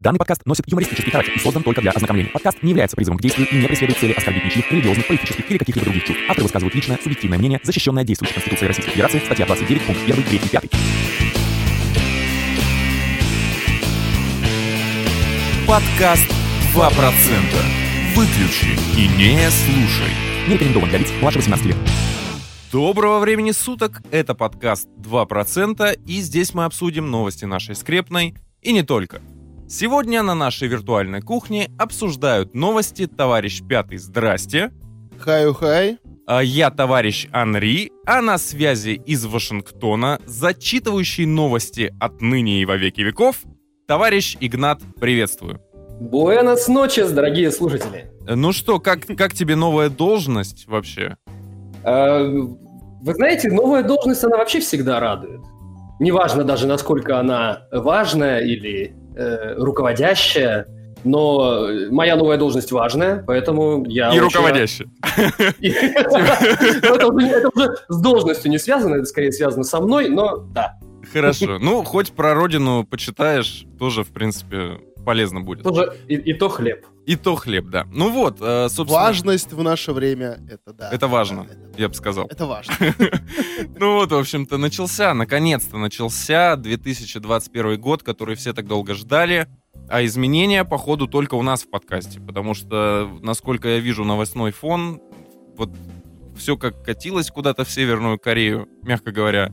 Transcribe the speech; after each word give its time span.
Данный 0.00 0.18
подкаст 0.18 0.46
носит 0.46 0.68
юмористический 0.68 1.10
характер 1.10 1.32
и 1.34 1.40
создан 1.40 1.64
только 1.64 1.80
для 1.80 1.90
ознакомления. 1.90 2.30
Подкаст 2.30 2.62
не 2.62 2.70
является 2.70 2.94
призывом 2.94 3.18
к 3.18 3.20
действию 3.20 3.48
и 3.50 3.56
не 3.56 3.66
преследует 3.66 3.98
цели 3.98 4.12
оскорбить 4.12 4.44
ничьих 4.44 4.70
религиозных, 4.70 5.08
политических 5.08 5.50
или 5.50 5.58
каких-либо 5.58 5.86
других 5.86 6.04
чувств. 6.04 6.22
Авторы 6.28 6.44
высказывают 6.44 6.74
личное, 6.76 6.98
субъективное 7.02 7.36
мнение, 7.36 7.58
защищенное 7.64 8.04
действующей 8.04 8.34
Конституцией 8.34 8.68
Российской 8.68 8.92
Федерации, 8.92 9.18
статья 9.18 9.46
29, 9.46 9.86
пункт 9.86 10.00
1, 10.04 10.22
3 10.22 10.36
и 10.36 10.48
5. 10.48 10.70
Подкаст 15.66 16.30
2%. 16.76 16.94
Выключи 18.14 18.78
и 18.96 19.08
не 19.18 19.50
слушай. 19.50 20.12
Не 20.46 20.54
рекомендован 20.54 20.90
для 20.90 20.98
лиц 20.98 21.08
младше 21.20 21.38
18 21.40 21.66
лет. 21.66 21.76
Доброго 22.70 23.18
времени 23.18 23.50
суток, 23.50 24.00
это 24.12 24.36
подкаст 24.36 24.88
2%, 24.98 25.98
и 26.06 26.20
здесь 26.20 26.54
мы 26.54 26.66
обсудим 26.66 27.10
новости 27.10 27.46
нашей 27.46 27.74
скрепной, 27.74 28.36
и 28.62 28.72
не 28.72 28.84
только. 28.84 29.20
Сегодня 29.68 30.22
на 30.22 30.34
нашей 30.34 30.66
виртуальной 30.68 31.20
кухне 31.20 31.70
обсуждают 31.78 32.54
новости 32.54 33.06
товарищ 33.06 33.60
Пятый 33.68 33.98
«Здрасте», 33.98 34.70
Хаю-хай. 35.18 35.98
а 36.26 36.42
я 36.42 36.70
товарищ 36.70 37.28
Анри, 37.32 37.90
а 38.06 38.22
на 38.22 38.38
связи 38.38 39.00
из 39.04 39.26
Вашингтона, 39.26 40.20
зачитывающий 40.24 41.26
новости 41.26 41.94
отныне 42.00 42.62
и 42.62 42.64
во 42.64 42.76
веки 42.76 43.02
веков, 43.02 43.42
товарищ 43.86 44.36
Игнат, 44.40 44.80
приветствую. 45.00 45.60
Буэнос 46.00 46.68
ночес, 46.68 47.10
дорогие 47.10 47.50
слушатели. 47.50 48.10
Ну 48.26 48.52
что, 48.52 48.78
как, 48.78 49.04
как 49.06 49.34
тебе 49.34 49.54
новая 49.56 49.90
должность 49.90 50.66
вообще? 50.66 51.16
Э, 51.84 52.24
Вы 52.26 53.14
знаете, 53.14 53.50
новая 53.50 53.82
должность, 53.82 54.24
она 54.24 54.38
вообще 54.38 54.60
всегда 54.60 54.98
радует. 55.00 55.40
Неважно 56.00 56.44
даже, 56.44 56.66
насколько 56.68 57.18
она 57.18 57.66
важная 57.72 58.40
или 58.40 58.94
э, 59.18 59.54
руководящая, 59.56 60.66
но 61.04 61.68
моя 61.90 62.16
новая 62.16 62.38
должность 62.38 62.72
важная, 62.72 63.22
поэтому 63.26 63.84
я... 63.86 64.14
и 64.14 64.18
руководящий. 64.18 64.86
это 65.60 67.50
уже 67.54 67.76
с 67.88 68.00
должностью 68.00 68.50
не 68.50 68.58
связано, 68.58 68.96
это 68.96 69.04
скорее 69.04 69.32
связано 69.32 69.64
со 69.64 69.80
мной, 69.80 70.08
но 70.08 70.36
да, 70.36 70.78
Хорошо. 71.12 71.58
Ну, 71.58 71.84
хоть 71.84 72.12
про 72.12 72.34
родину 72.34 72.84
почитаешь, 72.84 73.64
тоже, 73.78 74.04
в 74.04 74.08
принципе, 74.08 74.78
полезно 75.04 75.40
будет. 75.40 75.62
тоже 75.64 75.96
и, 76.08 76.14
и 76.14 76.34
то 76.34 76.48
хлеб. 76.48 76.84
И 77.06 77.16
то 77.16 77.36
хлеб, 77.36 77.66
да. 77.68 77.86
Ну 77.92 78.10
вот, 78.12 78.38
э, 78.40 78.68
собственно, 78.68 79.02
Важность 79.04 79.52
в 79.52 79.62
наше 79.62 79.92
время, 79.92 80.38
это 80.50 80.72
да. 80.74 80.90
Это 80.90 81.08
важно. 81.08 81.44
Да, 81.44 81.52
это- 81.54 81.80
я 81.80 81.88
бы 81.88 81.94
сказал. 81.94 82.26
Это 82.26 82.46
важно. 82.46 82.74
Ну 83.78 83.94
вот, 83.94 84.12
в 84.12 84.16
общем-то, 84.16 84.56
начался, 84.58 85.14
наконец-то 85.14 85.78
начался 85.78 86.56
2021 86.56 87.80
год, 87.80 88.02
который 88.02 88.34
все 88.36 88.52
так 88.52 88.66
долго 88.66 88.94
ждали. 88.94 89.48
А 89.88 90.04
изменения, 90.04 90.64
походу, 90.64 91.06
только 91.06 91.34
у 91.34 91.42
нас 91.42 91.62
в 91.62 91.70
подкасте. 91.70 92.20
Потому 92.20 92.54
что, 92.54 93.08
насколько 93.22 93.68
я 93.68 93.78
вижу 93.78 94.04
новостной 94.04 94.50
фон, 94.52 95.00
вот 95.56 95.70
все 96.36 96.56
как 96.56 96.84
катилось 96.84 97.30
куда-то 97.30 97.64
в 97.64 97.70
Северную 97.70 98.18
Корею, 98.18 98.68
мягко 98.82 99.10
говоря, 99.12 99.50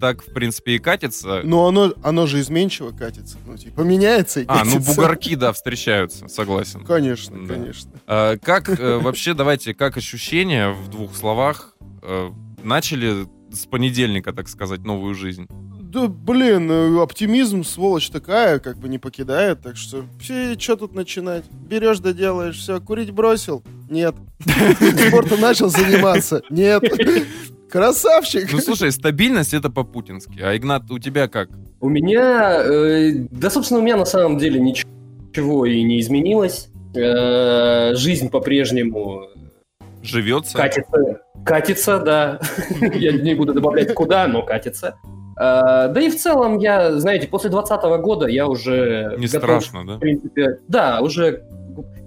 так, 0.00 0.22
в 0.22 0.32
принципе, 0.32 0.72
и 0.76 0.78
катится. 0.78 1.42
Но 1.44 1.66
оно, 1.68 1.92
оно 2.02 2.26
же 2.26 2.40
изменчиво 2.40 2.90
катится. 2.90 3.36
Ну, 3.46 3.56
типа, 3.56 3.82
меняется 3.82 4.40
и 4.40 4.44
А, 4.48 4.64
ну 4.64 4.72
катится. 4.72 4.94
бугорки, 4.94 5.34
да, 5.36 5.52
встречаются, 5.52 6.26
согласен. 6.28 6.84
Конечно, 6.84 7.36
Да. 7.46 7.54
конечно. 7.54 7.90
А, 8.06 8.36
Как 8.38 8.68
э, 8.68 8.98
вообще, 8.98 9.34
давайте, 9.34 9.74
как 9.74 9.96
ощущения 9.96 10.70
в 10.70 10.88
двух 10.88 11.14
словах 11.14 11.76
э, 12.02 12.30
начали 12.62 13.26
с 13.52 13.66
понедельника, 13.66 14.32
так 14.32 14.48
сказать, 14.48 14.80
новую 14.80 15.14
жизнь? 15.14 15.46
Да, 15.82 16.06
блин, 16.06 16.70
э, 16.70 17.02
оптимизм, 17.02 17.64
сволочь 17.64 18.10
такая, 18.10 18.60
как 18.60 18.78
бы 18.78 18.88
не 18.88 18.98
покидает, 18.98 19.60
так 19.62 19.76
что 19.76 20.04
что 20.20 20.76
тут 20.76 20.94
начинать? 20.94 21.44
Берешь 21.50 21.98
да 21.98 22.12
делаешь, 22.12 22.56
все, 22.58 22.80
курить 22.80 23.10
бросил? 23.10 23.64
Нет. 23.88 24.14
Спортом 25.08 25.40
начал 25.40 25.68
заниматься? 25.68 26.42
Нет. 26.48 26.84
Красавчик. 27.70 28.52
Ну, 28.52 28.58
слушай, 28.58 28.90
стабильность 28.92 29.54
это 29.54 29.70
по-путински. 29.70 30.40
А, 30.42 30.56
Игнат, 30.56 30.90
у 30.90 30.98
тебя 30.98 31.28
как? 31.28 31.48
У 31.80 31.88
меня, 31.88 32.60
э, 32.62 33.12
да, 33.30 33.48
собственно, 33.50 33.80
у 33.80 33.82
меня 33.82 33.96
на 33.96 34.04
самом 34.04 34.38
деле 34.38 34.60
ничего 34.60 35.64
и 35.66 35.82
не 35.82 36.00
изменилось. 36.00 36.68
Э, 36.94 37.94
жизнь 37.94 38.28
по-прежнему 38.30 39.28
Живется? 40.02 40.56
катится, 40.56 41.20
катится, 41.44 41.98
да. 42.00 42.40
Я 42.80 43.12
не 43.12 43.34
буду 43.34 43.54
добавлять 43.54 43.94
куда, 43.94 44.26
но 44.26 44.42
катится. 44.42 44.96
Э, 45.36 45.88
Да 45.88 46.00
и 46.00 46.10
в 46.10 46.16
целом 46.18 46.58
я, 46.58 46.98
знаете, 46.98 47.28
после 47.28 47.50
2020 47.50 48.02
года 48.02 48.26
я 48.26 48.48
уже 48.48 49.14
Не 49.18 49.26
готов, 49.26 49.42
страшно, 49.62 49.86
да? 49.86 49.96
в 49.96 50.00
принципе, 50.00 50.58
да, 50.68 51.00
уже, 51.00 51.44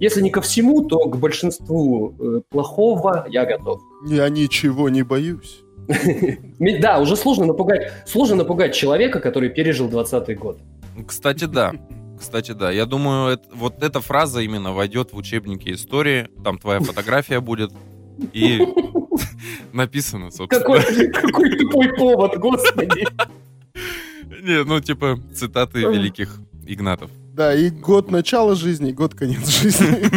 если 0.00 0.20
не 0.22 0.30
ко 0.30 0.40
всему, 0.40 0.82
то 0.88 0.98
к 1.08 1.16
большинству 1.18 2.14
э, 2.18 2.40
плохого 2.48 3.26
я 3.30 3.44
готов. 3.44 3.80
Я 4.06 4.28
ничего 4.28 4.88
не 4.88 5.02
боюсь. 5.02 5.60
Да, 6.80 7.00
уже 7.00 7.16
сложно 7.16 7.46
напугать, 7.46 7.92
сложно 8.06 8.36
напугать 8.36 8.74
человека, 8.74 9.20
который 9.20 9.50
пережил 9.50 9.88
20 9.88 10.38
год. 10.38 10.58
Кстати, 11.06 11.44
да. 11.44 11.72
Кстати, 12.18 12.52
да. 12.52 12.70
Я 12.70 12.86
думаю, 12.86 13.34
это- 13.34 13.48
вот 13.54 13.82
эта 13.82 14.00
фраза 14.00 14.40
именно 14.40 14.72
войдет 14.72 15.12
в 15.12 15.16
учебники 15.16 15.70
истории. 15.72 16.28
Там 16.42 16.58
твоя 16.58 16.80
фотография 16.80 17.40
будет. 17.40 17.72
И 18.32 18.60
написано, 19.72 20.30
собственно. 20.30 20.60
Какой, 20.62 21.08
какой 21.10 21.58
тупой 21.58 21.88
повод, 21.96 22.36
господи. 22.38 23.06
Не, 24.42 24.64
ну, 24.64 24.80
типа, 24.80 25.18
цитаты 25.34 25.80
великих 25.80 26.38
Игнатов. 26.66 27.10
Да, 27.34 27.52
и 27.52 27.68
год 27.68 28.12
начала 28.12 28.54
жизни, 28.54 28.90
и 28.90 28.92
год 28.92 29.14
конец 29.14 29.48
жизни. 29.48 30.08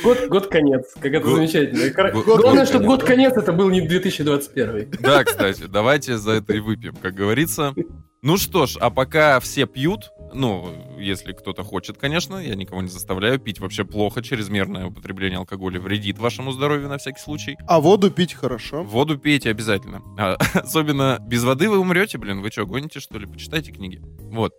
Год, 0.02 0.26
год 0.28 0.46
конец. 0.46 0.86
Как 0.94 1.12
это 1.12 1.24
Год- 1.26 1.36
замечательно. 1.36 2.10
Главное, 2.22 2.60
год 2.60 2.68
чтобы 2.68 2.86
год 2.86 3.04
конец 3.04 3.34
это 3.36 3.52
был 3.52 3.68
не 3.68 3.82
2021. 3.82 4.88
Да, 5.00 5.22
кстати, 5.22 5.64
давайте 5.68 6.16
за 6.16 6.32
это 6.32 6.54
и 6.54 6.60
выпьем, 6.60 6.96
как 6.96 7.14
говорится. 7.14 7.74
Ну 8.22 8.38
что 8.38 8.64
ж, 8.64 8.78
а 8.80 8.88
пока 8.88 9.38
все 9.38 9.66
пьют, 9.66 10.10
ну, 10.32 10.96
если 10.98 11.32
кто-то 11.32 11.62
хочет, 11.62 11.98
конечно, 11.98 12.38
я 12.38 12.54
никого 12.54 12.80
не 12.80 12.88
заставляю 12.88 13.38
пить 13.38 13.60
вообще 13.60 13.84
плохо, 13.84 14.22
чрезмерное 14.22 14.86
употребление 14.86 15.38
алкоголя 15.38 15.78
вредит 15.78 16.18
вашему 16.18 16.52
здоровью 16.52 16.88
на 16.88 16.96
всякий 16.96 17.20
случай. 17.20 17.58
А 17.68 17.80
воду 17.80 18.10
пить 18.10 18.32
хорошо. 18.32 18.82
Воду 18.82 19.18
пейте 19.18 19.50
обязательно. 19.50 20.00
А, 20.18 20.36
особенно 20.54 21.18
без 21.20 21.44
воды 21.44 21.68
вы 21.68 21.78
умрете, 21.78 22.16
блин. 22.16 22.40
Вы 22.40 22.50
что, 22.50 22.64
гоните, 22.64 22.98
что 22.98 23.18
ли? 23.18 23.26
Почитайте 23.26 23.72
книги. 23.72 24.00
Вот. 24.32 24.54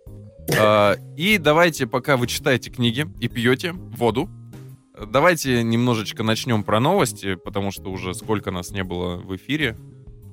А, 0.58 0.96
и 1.16 1.38
давайте, 1.38 1.86
пока 1.86 2.16
вы 2.16 2.26
читаете 2.26 2.70
книги 2.70 3.06
и 3.20 3.28
пьете 3.28 3.72
воду, 3.72 4.28
давайте 5.10 5.62
немножечко 5.62 6.22
начнем 6.22 6.62
про 6.62 6.80
новости, 6.80 7.34
потому 7.34 7.70
что 7.70 7.90
уже 7.90 8.14
сколько 8.14 8.50
нас 8.50 8.70
не 8.70 8.84
было 8.84 9.16
в 9.16 9.34
эфире. 9.36 9.76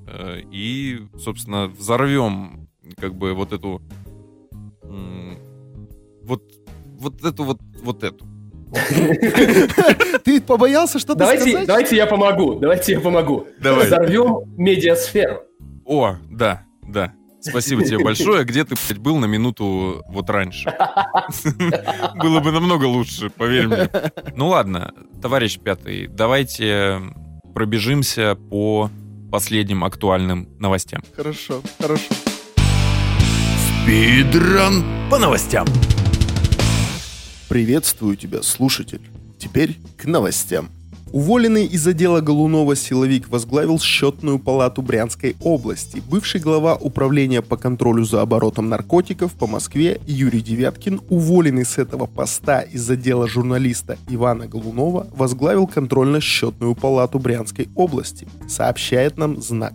Э, 0.06 0.40
И, 0.52 1.00
собственно, 1.18 1.66
взорвем 1.66 2.68
как 2.98 3.14
бы 3.14 3.34
вот 3.34 3.52
эту... 3.52 3.80
Вот, 6.22 6.42
вот 6.98 7.24
эту 7.24 7.44
вот, 7.44 7.58
вот 7.82 8.02
эту. 8.02 8.26
Ты 10.24 10.40
побоялся 10.40 10.98
что-то 10.98 11.20
Давайте, 11.20 11.50
сказать? 11.50 11.66
давайте 11.66 11.96
я 11.96 12.06
помогу. 12.06 12.58
Давайте 12.58 12.92
я 12.92 13.00
помогу. 13.00 13.46
Давай. 13.60 13.86
Взорвем 13.86 14.54
медиасферу. 14.56 15.42
О, 15.84 16.16
да, 16.30 16.64
да. 16.88 17.12
Спасибо 17.46 17.84
тебе 17.84 17.98
большое. 17.98 18.44
Где 18.44 18.64
ты, 18.64 18.74
блядь, 18.74 18.98
был 18.98 19.18
на 19.18 19.26
минуту 19.26 20.02
вот 20.08 20.30
раньше? 20.30 20.64
Было 22.16 22.40
бы 22.40 22.50
намного 22.52 22.86
лучше, 22.86 23.28
поверь 23.30 23.68
мне. 23.68 23.90
Ну 24.34 24.48
ладно, 24.48 24.92
товарищ 25.20 25.58
пятый, 25.58 26.06
давайте 26.06 27.00
пробежимся 27.54 28.34
по 28.34 28.90
последним 29.30 29.84
актуальным 29.84 30.48
новостям. 30.58 31.02
Хорошо, 31.14 31.60
хорошо. 31.78 32.14
Спидран 33.82 34.82
по 35.10 35.18
новостям. 35.18 35.66
Приветствую 37.48 38.16
тебя, 38.16 38.42
слушатель. 38.42 39.02
Теперь 39.38 39.76
к 39.98 40.06
новостям. 40.06 40.70
Уволенный 41.14 41.64
из 41.64 41.86
отдела 41.86 42.20
Голунова 42.20 42.74
силовик 42.74 43.28
возглавил 43.28 43.78
счетную 43.78 44.40
палату 44.40 44.82
Брянской 44.82 45.36
области. 45.44 46.02
Бывший 46.10 46.40
глава 46.40 46.74
управления 46.74 47.40
по 47.40 47.56
контролю 47.56 48.02
за 48.02 48.20
оборотом 48.20 48.68
наркотиков 48.68 49.32
по 49.34 49.46
Москве 49.46 50.00
Юрий 50.08 50.40
Девяткин, 50.40 51.00
уволенный 51.08 51.64
с 51.64 51.78
этого 51.78 52.06
поста 52.06 52.62
из 52.62 52.90
отдела 52.90 53.28
журналиста 53.28 53.96
Ивана 54.08 54.48
Голунова, 54.48 55.06
возглавил 55.14 55.68
контрольно-счетную 55.68 56.74
палату 56.74 57.20
Брянской 57.20 57.68
области, 57.76 58.26
сообщает 58.48 59.16
нам 59.16 59.40
знак. 59.40 59.74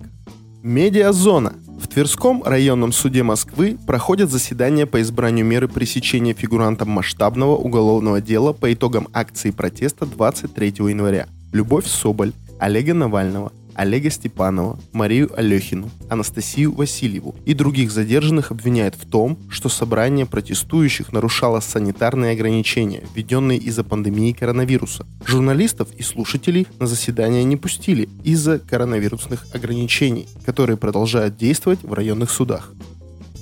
Медиазона. 0.62 1.54
В 1.80 1.88
Тверском 1.88 2.44
районном 2.44 2.92
суде 2.92 3.24
Москвы 3.24 3.78
проходят 3.88 4.30
заседания 4.30 4.86
по 4.86 5.02
избранию 5.02 5.46
меры 5.46 5.70
пресечения 5.70 6.34
фигурантам 6.34 6.90
масштабного 6.90 7.56
уголовного 7.56 8.20
дела 8.20 8.52
по 8.52 8.72
итогам 8.74 9.08
акции 9.14 9.52
протеста 9.52 10.06
23 10.06 10.68
января. 10.68 11.28
Любовь 11.54 11.88
Соболь, 11.88 12.34
Олега 12.60 12.94
Навального, 12.94 13.54
Олега 13.76 14.10
Степанова, 14.10 14.80
Марию 14.92 15.30
Алехину, 15.38 15.90
Анастасию 16.10 16.74
Васильеву 16.74 17.36
и 17.46 17.54
других 17.54 17.92
задержанных 17.92 18.52
обвиняют 18.52 18.96
в 18.96 19.10
том, 19.10 19.38
что 19.50 19.70
собрание 19.70 20.26
протестующих 20.26 21.12
нарушало 21.12 21.60
санитарные 21.60 22.34
ограничения, 22.34 23.04
введенные 23.14 23.58
из-за 23.58 23.84
пандемии 23.84 24.34
коронавируса. 24.34 25.06
Журналистов 25.26 25.90
и 25.98 26.04
слушателей 26.04 26.68
на 26.80 26.88
заседание 26.88 27.44
не 27.44 27.58
пустили 27.58 28.10
из-за 28.24 28.60
коронавирусных 28.60 29.48
ограничений, 29.54 30.28
которые 30.46 30.78
продолжают 30.78 31.38
действовать 31.38 31.80
в 31.84 31.94
районных 31.94 32.32
судах. 32.32 32.74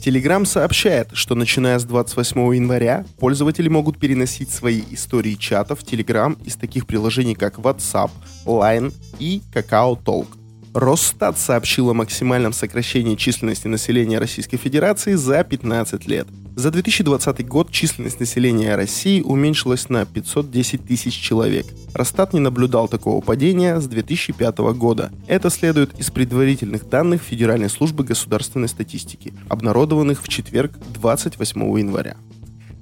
Telegram 0.08 0.46
сообщает, 0.46 1.10
что 1.12 1.36
начиная 1.36 1.78
с 1.78 1.84
28 1.84 2.56
января 2.56 3.06
пользователи 3.20 3.68
могут 3.68 4.00
переносить 4.00 4.50
свои 4.50 4.82
истории 4.92 5.34
чатов 5.34 5.82
в 5.82 5.84
Telegram 5.84 6.42
из 6.46 6.56
таких 6.56 6.88
приложений, 6.88 7.36
как 7.36 7.56
WhatsApp, 7.56 8.10
Line 8.46 8.94
и 9.20 9.42
Kakao 9.54 10.02
Talk. 10.02 10.28
Росстат 10.74 11.38
сообщил 11.38 11.90
о 11.90 11.94
максимальном 11.94 12.54
сокращении 12.54 13.16
численности 13.16 13.68
населения 13.68 14.18
Российской 14.18 14.56
Федерации 14.56 15.16
за 15.16 15.44
15 15.44 16.08
лет. 16.08 16.28
За 16.58 16.72
2020 16.72 17.48
год 17.48 17.70
численность 17.70 18.20
населения 18.20 18.76
России 18.76 19.22
уменьшилась 19.22 19.90
на 19.90 20.08
510 20.08 20.88
тысяч 20.88 21.14
человек. 21.14 21.68
Росстат 21.94 22.34
не 22.34 22.40
наблюдал 22.40 22.88
такого 22.88 23.22
падения 23.22 23.80
с 23.80 23.86
2005 23.86 24.58
года. 24.74 25.12
Это 25.28 25.52
следует 25.52 26.00
из 26.00 26.10
предварительных 26.10 26.90
данных 26.90 27.22
Федеральной 27.22 27.70
службы 27.70 28.04
государственной 28.04 28.70
статистики, 28.70 29.36
обнародованных 29.50 30.24
в 30.24 30.28
четверг 30.30 30.72
28 30.96 31.62
января. 31.78 32.18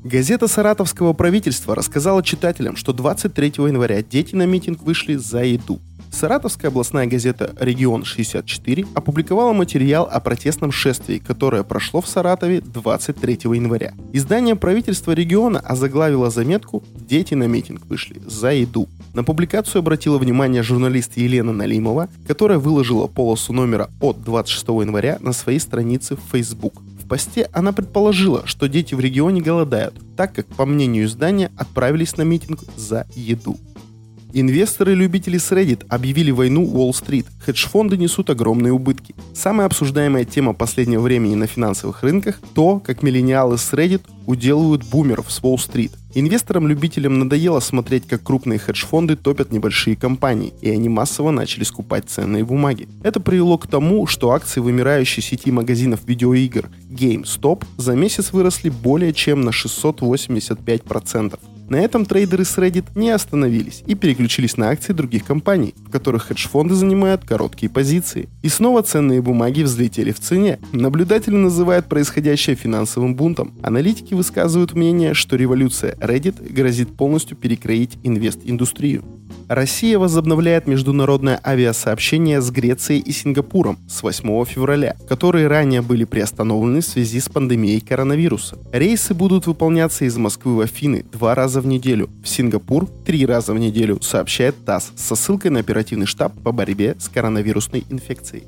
Газета 0.06 0.48
саратовского 0.48 1.12
правительства 1.12 1.76
рассказала 1.76 2.24
читателям, 2.24 2.78
что 2.78 2.94
23 2.94 3.56
января 3.58 4.02
дети 4.02 4.36
на 4.36 4.46
митинг 4.46 4.84
вышли 4.84 5.16
за 5.16 5.44
еду. 5.44 5.82
Саратовская 6.16 6.72
областная 6.72 7.08
газета 7.08 7.54
«Регион-64» 7.60 8.88
опубликовала 8.96 9.52
материал 9.52 10.08
о 10.10 10.22
протестном 10.22 10.72
шествии, 10.72 11.18
которое 11.18 11.64
прошло 11.64 12.00
в 12.00 12.08
Саратове 12.08 12.62
23 12.62 13.40
января. 13.44 13.94
Издание 14.14 14.56
правительства 14.56 15.12
региона 15.12 15.60
озаглавило 15.60 16.30
заметку 16.30 16.86
«Дети 16.96 17.34
на 17.34 17.48
митинг 17.48 17.86
вышли 17.88 18.22
за 18.26 18.54
еду». 18.54 18.88
На 19.14 19.26
публикацию 19.26 19.80
обратила 19.82 20.18
внимание 20.18 20.64
журналист 20.64 21.18
Елена 21.18 21.52
Налимова, 21.52 22.08
которая 22.26 22.60
выложила 22.60 23.08
полосу 23.08 23.52
номера 23.52 23.90
от 24.00 24.24
26 24.24 24.68
января 24.70 25.18
на 25.20 25.34
своей 25.34 25.60
странице 25.60 26.16
в 26.16 26.22
Facebook. 26.32 26.82
В 27.04 27.10
посте 27.10 27.50
она 27.52 27.74
предположила, 27.74 28.48
что 28.48 28.70
дети 28.70 28.96
в 28.96 29.02
регионе 29.02 29.42
голодают, 29.42 29.96
так 30.16 30.34
как, 30.34 30.48
по 30.48 30.66
мнению 30.66 31.08
издания, 31.08 31.52
отправились 31.58 32.16
на 32.16 32.22
митинг 32.22 32.62
за 32.78 33.06
еду. 33.16 33.58
Инвесторы-любители 34.38 35.38
с 35.38 35.50
Reddit 35.54 35.86
объявили 35.88 36.30
войну 36.30 36.66
Уолл-стрит. 36.66 37.26
Хедж-фонды 37.40 37.96
несут 37.96 38.30
огромные 38.30 38.74
убытки. 38.74 39.16
Самая 39.34 39.66
обсуждаемая 39.66 40.26
тема 40.26 40.52
последнего 40.52 41.00
времени 41.00 41.36
на 41.36 41.48
финансовых 41.48 42.04
рынках– 42.04 42.42
то, 42.54 42.82
как 42.82 43.02
миллениалы 43.02 43.58
с 43.58 43.72
Reddit 43.72 44.02
уделывают 44.26 44.84
бумеров 44.84 45.32
с 45.32 45.40
Уолл-стрит. 45.42 45.94
Инвесторам-любителям 46.16 47.18
надоело 47.18 47.62
смотреть, 47.62 48.10
как 48.10 48.24
крупные 48.24 48.60
хедж-фонды 48.60 49.16
топят 49.16 49.54
небольшие 49.54 49.96
компании, 49.96 50.54
и 50.60 50.70
они 50.70 50.90
массово 50.90 51.32
начали 51.32 51.64
скупать 51.64 52.10
ценные 52.10 52.44
бумаги. 52.44 52.90
Это 53.04 53.22
привело 53.22 53.58
к 53.58 53.68
тому, 53.68 54.06
что 54.06 54.32
акции 54.32 54.60
вымирающей 54.60 55.24
сети 55.24 55.50
магазинов 55.50 56.02
видеоигр 56.06 56.70
GameStop 56.90 57.64
за 57.78 57.96
месяц 57.96 58.34
выросли 58.34 58.68
более 58.68 59.14
чем 59.14 59.44
на 59.44 59.52
685%. 59.52 61.40
На 61.68 61.78
этом 61.78 62.06
трейдеры 62.06 62.46
с 62.46 62.58
Reddit 62.58 62.86
не 62.94 63.10
остановились 63.10 63.84
и 63.88 63.96
переключились 63.96 64.56
на 64.56 64.70
акции 64.70 64.94
других 64.94 65.26
компаний, 65.26 65.74
в 65.78 65.90
которых 65.90 66.28
хедж-фонды 66.28 66.76
занимают 66.76 67.26
короткие 67.26 67.72
позиции. 67.72 68.30
И 68.44 68.50
снова 68.50 68.84
ценные 68.84 69.22
бумаги 69.22 69.64
взлетели 69.64 70.12
в 70.12 70.20
цене. 70.20 70.60
Наблюдатели 70.74 71.36
называют 71.36 71.88
происходящее 71.88 72.56
финансовым 72.56 73.16
бунтом. 73.16 73.56
Аналитики 73.64 74.14
высказывают 74.14 74.74
мнение, 74.74 75.16
что 75.16 75.36
революция 75.36 75.96
Reddit 75.96 76.54
грозит 76.54 76.96
полностью 76.96 77.36
перекроить 77.36 77.98
инвест-индустрию. 78.04 79.04
Россия 79.48 80.00
возобновляет 80.00 80.66
международное 80.66 81.40
авиасообщение 81.46 82.42
с 82.42 82.50
Грецией 82.50 83.00
и 83.00 83.12
Сингапуром 83.12 83.78
с 83.88 84.02
8 84.02 84.46
февраля, 84.46 84.96
которые 85.08 85.48
ранее 85.48 85.84
были 85.84 86.04
приостановлены 86.04 86.82
в 86.82 86.86
связи 86.86 87.20
с 87.20 87.30
пандемией 87.30 87.80
коронавируса. 87.80 88.58
Рейсы 88.72 89.14
будут 89.14 89.46
выполняться 89.46 90.06
из 90.06 90.18
Москвы 90.18 90.56
в 90.56 90.60
Афины 90.62 91.06
два 91.12 91.36
раза 91.36 91.62
в 91.62 91.68
неделю, 91.68 92.10
в 92.24 92.28
Сингапур 92.28 92.88
три 93.06 93.24
раза 93.26 93.54
в 93.54 93.60
неделю, 93.60 94.02
сообщает 94.02 94.56
ТАСС 94.66 94.94
со 94.96 95.16
ссылкой 95.16 95.52
на 95.52 95.60
оперативный 95.60 96.08
штаб 96.08 96.34
по 96.44 96.52
борьбе 96.52 96.96
с 97.00 97.08
коронавирусной 97.08 97.86
инфекцией. 97.90 98.46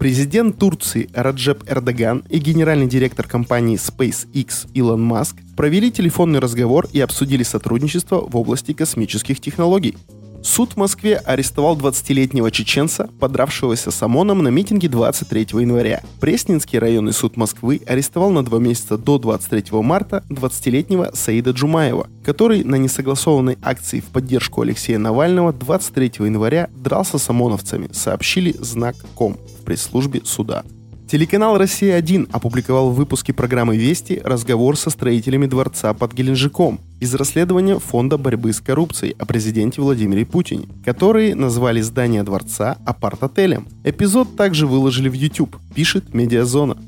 Президент 0.00 0.58
Турции 0.58 1.08
Раджеп 1.14 1.62
Эрдоган 1.70 2.24
и 2.28 2.38
генеральный 2.38 2.88
директор 2.88 3.28
компании 3.28 3.78
SpaceX 3.78 4.68
Илон 4.74 5.00
Маск 5.00 5.36
провели 5.56 5.92
телефонный 5.92 6.40
разговор 6.40 6.88
и 6.92 6.98
обсудили 6.98 7.44
сотрудничество 7.44 8.20
в 8.20 8.36
области 8.36 8.72
космических 8.72 9.38
технологий. 9.38 9.96
Суд 10.42 10.72
в 10.72 10.76
Москве 10.76 11.16
арестовал 11.16 11.76
20-летнего 11.76 12.50
чеченца, 12.50 13.08
подравшегося 13.20 13.92
с 13.92 14.02
ОМОНом 14.02 14.42
на 14.42 14.48
митинге 14.48 14.88
23 14.88 15.46
января. 15.60 16.02
Пресненский 16.20 16.78
районный 16.80 17.12
суд 17.12 17.36
Москвы 17.36 17.80
арестовал 17.86 18.30
на 18.30 18.44
два 18.44 18.58
месяца 18.58 18.98
до 18.98 19.18
23 19.18 19.80
марта 19.82 20.24
20-летнего 20.28 21.12
Саида 21.14 21.52
Джумаева, 21.52 22.08
который 22.24 22.64
на 22.64 22.74
несогласованной 22.74 23.56
акции 23.62 24.00
в 24.00 24.06
поддержку 24.06 24.62
Алексея 24.62 24.98
Навального 24.98 25.52
23 25.52 26.12
января 26.18 26.68
дрался 26.74 27.18
с 27.18 27.30
ОМОНовцами, 27.30 27.88
сообщили 27.92 28.52
знак.ком 28.58 29.34
в 29.34 29.64
пресс-службе 29.64 30.22
суда. 30.24 30.64
Телеканал 31.12 31.58
«Россия-1» 31.58 32.30
опубликовал 32.32 32.88
в 32.88 32.94
выпуске 32.94 33.34
программы 33.34 33.76
«Вести» 33.76 34.22
разговор 34.24 34.78
со 34.78 34.88
строителями 34.88 35.44
дворца 35.44 35.92
под 35.92 36.14
Геленджиком 36.14 36.80
из 37.00 37.14
расследования 37.14 37.78
Фонда 37.78 38.16
борьбы 38.16 38.50
с 38.50 38.62
коррупцией 38.62 39.14
о 39.18 39.26
президенте 39.26 39.82
Владимире 39.82 40.24
Путине, 40.24 40.68
которые 40.86 41.34
назвали 41.34 41.82
здание 41.82 42.22
дворца 42.22 42.78
апарт-отелем. 42.86 43.68
Эпизод 43.84 44.36
также 44.36 44.66
выложили 44.66 45.10
в 45.10 45.12
YouTube, 45.12 45.54
пишет 45.74 46.14
Медиазона. 46.14 46.78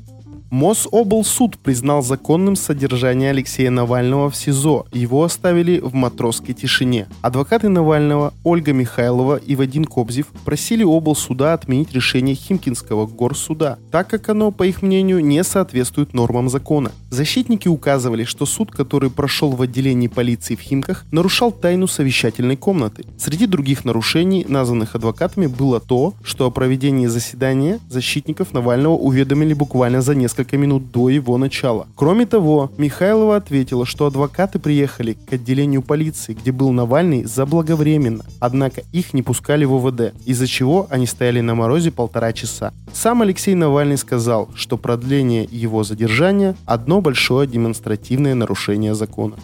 Мособлсуд 0.55 1.57
признал 1.57 2.01
законным 2.01 2.55
содержание 2.55 3.31
Алексея 3.31 3.69
Навального 3.69 4.29
в 4.29 4.37
СИЗО. 4.37 4.85
Его 4.93 5.25
оставили 5.25 5.81
в 5.81 5.93
матросской 5.93 6.53
тишине. 6.53 7.07
Адвокаты 7.21 7.67
Навального 7.67 8.33
Ольга 8.45 8.71
Михайлова 8.71 9.35
и 9.35 9.53
Вадим 9.57 9.83
Кобзев 9.83 10.27
просили 10.45 10.85
облсуда 10.85 11.51
отменить 11.51 11.91
решение 11.91 12.35
Химкинского 12.35 13.05
горсуда, 13.05 13.79
так 13.91 14.07
как 14.07 14.29
оно, 14.29 14.51
по 14.51 14.63
их 14.65 14.81
мнению, 14.81 15.19
не 15.19 15.43
соответствует 15.43 16.13
нормам 16.13 16.47
закона. 16.47 16.93
Защитники 17.09 17.67
указывали, 17.67 18.23
что 18.23 18.45
суд, 18.45 18.71
который 18.71 19.09
прошел 19.09 19.51
в 19.51 19.61
отделении 19.61 20.07
полиции 20.07 20.55
в 20.55 20.61
Химках, 20.61 21.03
нарушал 21.11 21.51
тайну 21.51 21.87
совещательной 21.87 22.55
комнаты. 22.55 23.03
Среди 23.17 23.45
других 23.45 23.83
нарушений, 23.83 24.45
названных 24.47 24.95
адвокатами, 24.95 25.47
было 25.47 25.81
то, 25.81 26.13
что 26.23 26.45
о 26.45 26.51
проведении 26.51 27.07
заседания 27.07 27.79
защитников 27.89 28.53
Навального 28.53 28.93
уведомили 28.93 29.53
буквально 29.53 30.01
за 30.01 30.15
несколько 30.15 30.44
несколько 30.45 30.57
минут 30.57 30.91
до 30.91 31.09
его 31.09 31.37
начала. 31.37 31.87
Кроме 31.95 32.25
того, 32.25 32.69
Михайлова 32.77 33.35
ответила, 33.37 33.85
что 33.85 34.05
адвокаты 34.05 34.59
приехали 34.59 35.13
к 35.13 35.33
отделению 35.33 35.81
полиции, 35.81 36.33
где 36.33 36.51
был 36.51 36.71
Навальный, 36.71 37.23
заблаговременно, 37.23 38.23
однако 38.39 38.83
их 38.93 39.13
не 39.13 39.23
пускали 39.23 39.65
в 39.65 39.73
ОВД, 39.73 40.13
из-за 40.27 40.47
чего 40.47 40.87
они 40.91 41.07
стояли 41.07 41.41
на 41.41 41.55
морозе 41.55 41.91
полтора 41.91 42.31
часа. 42.33 42.71
Сам 42.93 43.21
Алексей 43.21 43.55
Навальный 43.55 43.97
сказал, 43.97 44.49
что 44.55 44.77
продление 44.77 45.47
его 45.51 45.83
задержания– 45.83 46.55
одно 46.65 47.01
большое 47.01 47.47
демонстративное 47.47 48.35
нарушение 48.35 48.93
закона. 48.93 49.35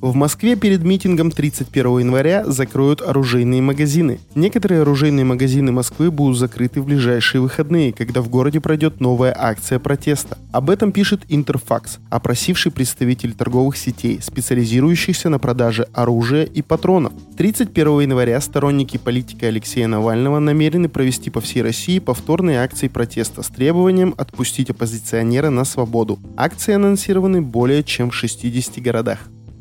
В 0.00 0.14
Москве 0.14 0.54
перед 0.54 0.84
митингом 0.84 1.32
31 1.32 1.98
января 1.98 2.44
закроют 2.44 3.02
оружейные 3.02 3.60
магазины. 3.60 4.20
Некоторые 4.36 4.82
оружейные 4.82 5.24
магазины 5.24 5.72
Москвы 5.72 6.12
будут 6.12 6.38
закрыты 6.38 6.80
в 6.80 6.86
ближайшие 6.86 7.40
выходные, 7.40 7.92
когда 7.92 8.22
в 8.22 8.28
городе 8.28 8.60
пройдет 8.60 9.00
новая 9.00 9.34
акция 9.36 9.80
протеста. 9.80 10.38
Об 10.52 10.70
этом 10.70 10.92
пишет 10.92 11.22
Интерфакс, 11.28 11.98
опросивший 12.10 12.70
представитель 12.70 13.34
торговых 13.34 13.76
сетей, 13.76 14.20
специализирующихся 14.22 15.30
на 15.30 15.40
продаже 15.40 15.88
оружия 15.92 16.44
и 16.44 16.62
патронов. 16.62 17.12
31 17.36 18.00
января 18.00 18.40
сторонники 18.40 18.98
политики 18.98 19.46
Алексея 19.46 19.88
Навального 19.88 20.38
намерены 20.38 20.88
провести 20.88 21.28
по 21.30 21.40
всей 21.40 21.62
России 21.62 21.98
повторные 21.98 22.60
акции 22.60 22.86
протеста 22.86 23.42
с 23.42 23.48
требованием 23.48 24.14
отпустить 24.16 24.70
оппозиционера 24.70 25.50
на 25.50 25.64
свободу. 25.64 26.20
Акции 26.36 26.74
анонсированы 26.74 27.42
более 27.42 27.82
чем 27.82 28.10
в 28.10 28.14
60 28.14 28.80
городах. 28.80 29.18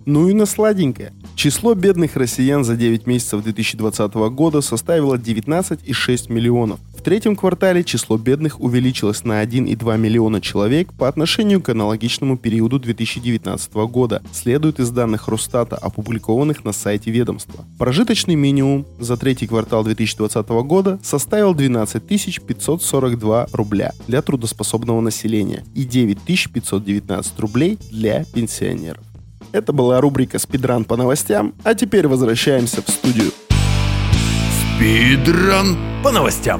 Ну 0.07 0.29
и 0.29 0.33
на 0.33 0.45
сладенькое. 0.45 1.11
Число 1.35 1.73
бедных 1.73 2.15
россиян 2.15 2.63
за 2.63 2.77
9 2.77 3.07
месяцев 3.07 3.43
2020 3.43 4.13
года 4.31 4.61
составило 4.61 5.15
19,6 5.15 6.31
миллионов. 6.31 6.79
В 6.97 7.01
третьем 7.01 7.35
квартале 7.35 7.83
число 7.83 8.17
бедных 8.17 8.61
увеличилось 8.61 9.25
на 9.25 9.43
1,2 9.43 9.97
миллиона 9.97 10.39
человек 10.39 10.93
по 10.93 11.09
отношению 11.09 11.61
к 11.61 11.67
аналогичному 11.67 12.37
периоду 12.37 12.79
2019 12.79 13.73
года, 13.91 14.23
следует 14.31 14.79
из 14.79 14.91
данных 14.91 15.27
Росстата, 15.27 15.75
опубликованных 15.75 16.63
на 16.63 16.71
сайте 16.71 17.11
ведомства. 17.11 17.65
Прожиточный 17.77 18.35
минимум 18.35 18.85
за 18.99 19.17
третий 19.17 19.47
квартал 19.47 19.83
2020 19.83 20.47
года 20.47 20.99
составил 21.03 21.53
12 21.53 22.01
542 22.47 23.47
рубля 23.51 23.91
для 24.07 24.21
трудоспособного 24.21 25.01
населения 25.01 25.65
и 25.75 25.83
9 25.83 26.17
519 26.21 27.39
рублей 27.41 27.77
для 27.91 28.23
пенсионеров. 28.23 29.03
Это 29.53 29.71
была 29.71 30.01
рубрика 30.01 30.39
«Спидран 30.39 30.83
по 30.83 30.97
новостям», 30.97 31.55
а 31.63 31.73
теперь 31.73 32.07
возвращаемся 32.07 32.81
в 32.81 32.89
студию. 32.89 33.31
Спидран 34.75 35.77
по 36.03 36.11
новостям. 36.11 36.59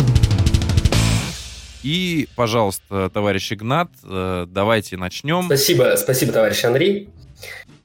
И, 1.84 2.28
пожалуйста, 2.36 3.10
товарищ 3.14 3.52
Игнат, 3.52 3.90
э, 4.04 4.46
давайте 4.48 4.98
начнем. 4.98 5.46
Спасибо, 5.46 5.96
спасибо, 5.98 6.32
товарищ 6.32 6.64
Андрей. 6.64 7.10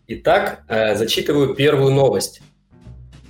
Итак, 0.07 0.63
э, 0.69 0.95
зачитываю 0.97 1.55
первую 1.55 1.93
новость. 1.93 2.41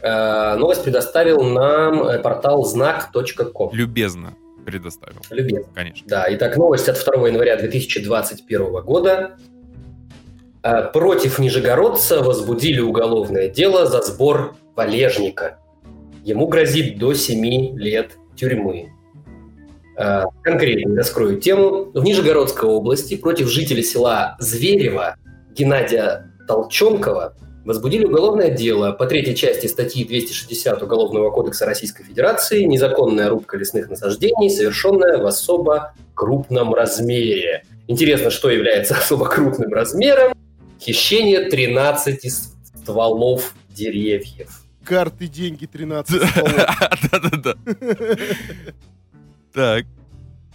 Э, 0.00 0.57
новость 0.57 0.85
предоставил 0.85 1.43
нам 1.43 2.23
портал 2.23 2.64
знак.ком. 2.64 3.75
Любезно 3.75 4.35
предоставил. 4.64 5.21
Любезно. 5.31 5.73
Конечно. 5.75 6.07
Да, 6.07 6.26
итак, 6.29 6.57
новость 6.57 6.88
от 6.88 7.02
2 7.02 7.29
января 7.29 7.57
2021 7.57 8.83
года. 8.83 9.37
Против 10.92 11.38
нижегородца 11.38 12.23
возбудили 12.23 12.81
уголовное 12.81 13.49
дело 13.49 13.87
за 13.87 14.00
сбор 14.02 14.54
валежника. 14.76 15.59
Ему 16.25 16.47
грозит 16.47 16.99
до 16.99 17.14
7 17.14 17.76
лет 17.78 18.12
тюрьмы. 18.37 18.92
Э, 19.97 20.25
конкретно 20.42 20.97
раскрою 20.97 21.40
тему. 21.40 21.90
В 21.92 22.02
Нижегородской 22.02 22.69
области 22.69 23.16
против 23.16 23.49
жителя 23.49 23.83
села 23.83 24.37
Зверева 24.38 25.16
Геннадия 25.54 26.33
Толченкова 26.49 27.35
возбудили 27.64 28.07
уголовное 28.07 28.50
дело 28.50 28.92
по 28.92 29.07
третьей 29.07 29.37
части 29.37 29.66
статьи 29.66 30.04
260 30.04 30.83
Уголовного 30.83 31.31
кодекса 31.31 31.66
Российской 31.66 32.04
Федерации 32.04 32.62
«Незаконная 32.62 33.28
рубка 33.28 33.57
лесных 33.57 33.90
насаждений, 33.90 34.50
совершенная 34.50 35.19
в 35.19 35.26
особо 35.26 35.95
крупном 36.14 36.75
размере». 36.75 37.64
Интересно, 37.87 38.31
что 38.31 38.50
является 38.50 38.95
особо 38.95 39.26
крупным 39.26 39.73
размером? 39.73 40.33
Хищение 40.85 41.49
13 41.49 42.33
стволов 42.83 43.55
деревьев. 43.71 44.62
Карты, 44.85 45.29
деньги, 45.29 45.67
13 45.67 46.29
стволов. 46.29 46.53
Да-да-да. 47.12 47.55
Так. 49.55 49.85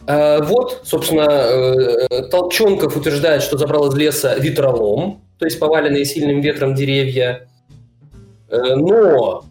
А, 0.08 0.42
вот, 0.42 0.82
собственно, 0.84 1.30
э, 1.30 2.24
Толченков 2.32 2.98
утверждает, 2.98 3.44
что 3.44 3.60
забрал 3.60 3.90
из 3.90 3.96
леса 3.96 4.36
ветролом, 4.40 5.22
то 5.38 5.46
есть 5.46 5.60
поваленные 5.60 6.04
сильным 6.04 6.42
ветром 6.42 6.74
деревья. 6.74 7.48
Э, 8.50 8.76
но 8.76 9.46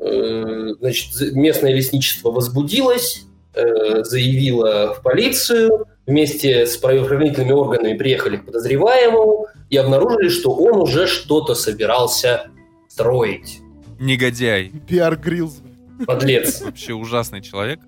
э, 0.00 0.74
значит, 0.80 1.32
местное 1.32 1.72
лесничество 1.72 2.32
возбудилось, 2.32 3.24
заявило 3.54 4.94
в 4.94 5.02
полицию, 5.02 5.86
вместе 6.06 6.66
с 6.66 6.76
правоохранительными 6.78 7.52
органами 7.52 7.96
приехали 7.96 8.38
к 8.38 8.46
подозреваемому 8.46 9.41
и 9.72 9.76
обнаружили, 9.78 10.28
что 10.28 10.54
он 10.54 10.78
уже 10.78 11.06
что-то 11.06 11.54
собирался 11.54 12.50
строить. 12.88 13.60
Негодяй. 13.98 14.70
Пиар 14.86 15.16
Грилз. 15.16 15.62
Подлец. 16.06 16.60
Вообще 16.64 16.92
ужасный 16.92 17.40
человек. 17.40 17.80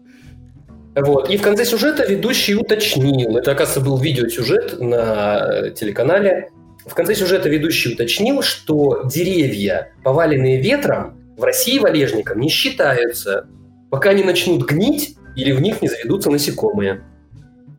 Вот. 0.96 1.28
И 1.28 1.36
в 1.36 1.42
конце 1.42 1.66
сюжета 1.66 2.06
ведущий 2.06 2.54
уточнил, 2.54 3.36
это, 3.36 3.52
оказывается, 3.52 3.80
был 3.82 3.98
видеосюжет 3.98 4.80
на 4.80 5.70
телеканале, 5.70 6.50
в 6.86 6.94
конце 6.94 7.14
сюжета 7.14 7.50
ведущий 7.50 7.92
уточнил, 7.92 8.40
что 8.40 9.02
деревья, 9.04 9.92
поваленные 10.02 10.62
ветром, 10.62 11.18
в 11.36 11.42
России 11.42 11.78
валежником 11.78 12.40
не 12.40 12.48
считаются, 12.48 13.46
пока 13.90 14.14
не 14.14 14.24
начнут 14.24 14.66
гнить 14.66 15.16
или 15.36 15.52
в 15.52 15.60
них 15.60 15.82
не 15.82 15.88
заведутся 15.88 16.30
насекомые. 16.30 17.02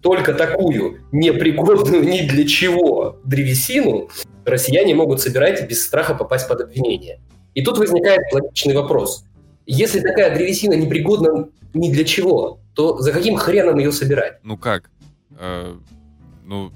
Только 0.05 0.35
такую 0.35 0.99
непригодную 1.11 2.03
ни 2.07 2.27
для 2.27 2.45
чего 2.45 3.19
древесину 3.23 4.09
россияне 4.45 4.93
могут 4.93 5.19
собирать 5.19 5.67
без 5.67 5.83
страха 5.83 6.13
попасть 6.13 6.47
под 6.47 6.61
обвинение. 6.61 7.19
И 7.55 7.63
тут 7.63 7.79
возникает 7.79 8.21
логичный 8.31 8.75
вопрос. 8.75 9.25
Если 9.65 10.01
такая 10.01 10.35
древесина 10.35 10.75
непригодна 10.75 11.49
ни 11.73 11.91
для 11.91 12.03
чего, 12.03 12.59
то 12.75 12.99
за 12.99 13.11
каким 13.11 13.35
хреном 13.35 13.79
ее 13.79 13.91
собирать? 13.91 14.37
Ну 14.43 14.57
как? 14.57 14.91
Э, 15.39 15.73
ну, 16.43 16.71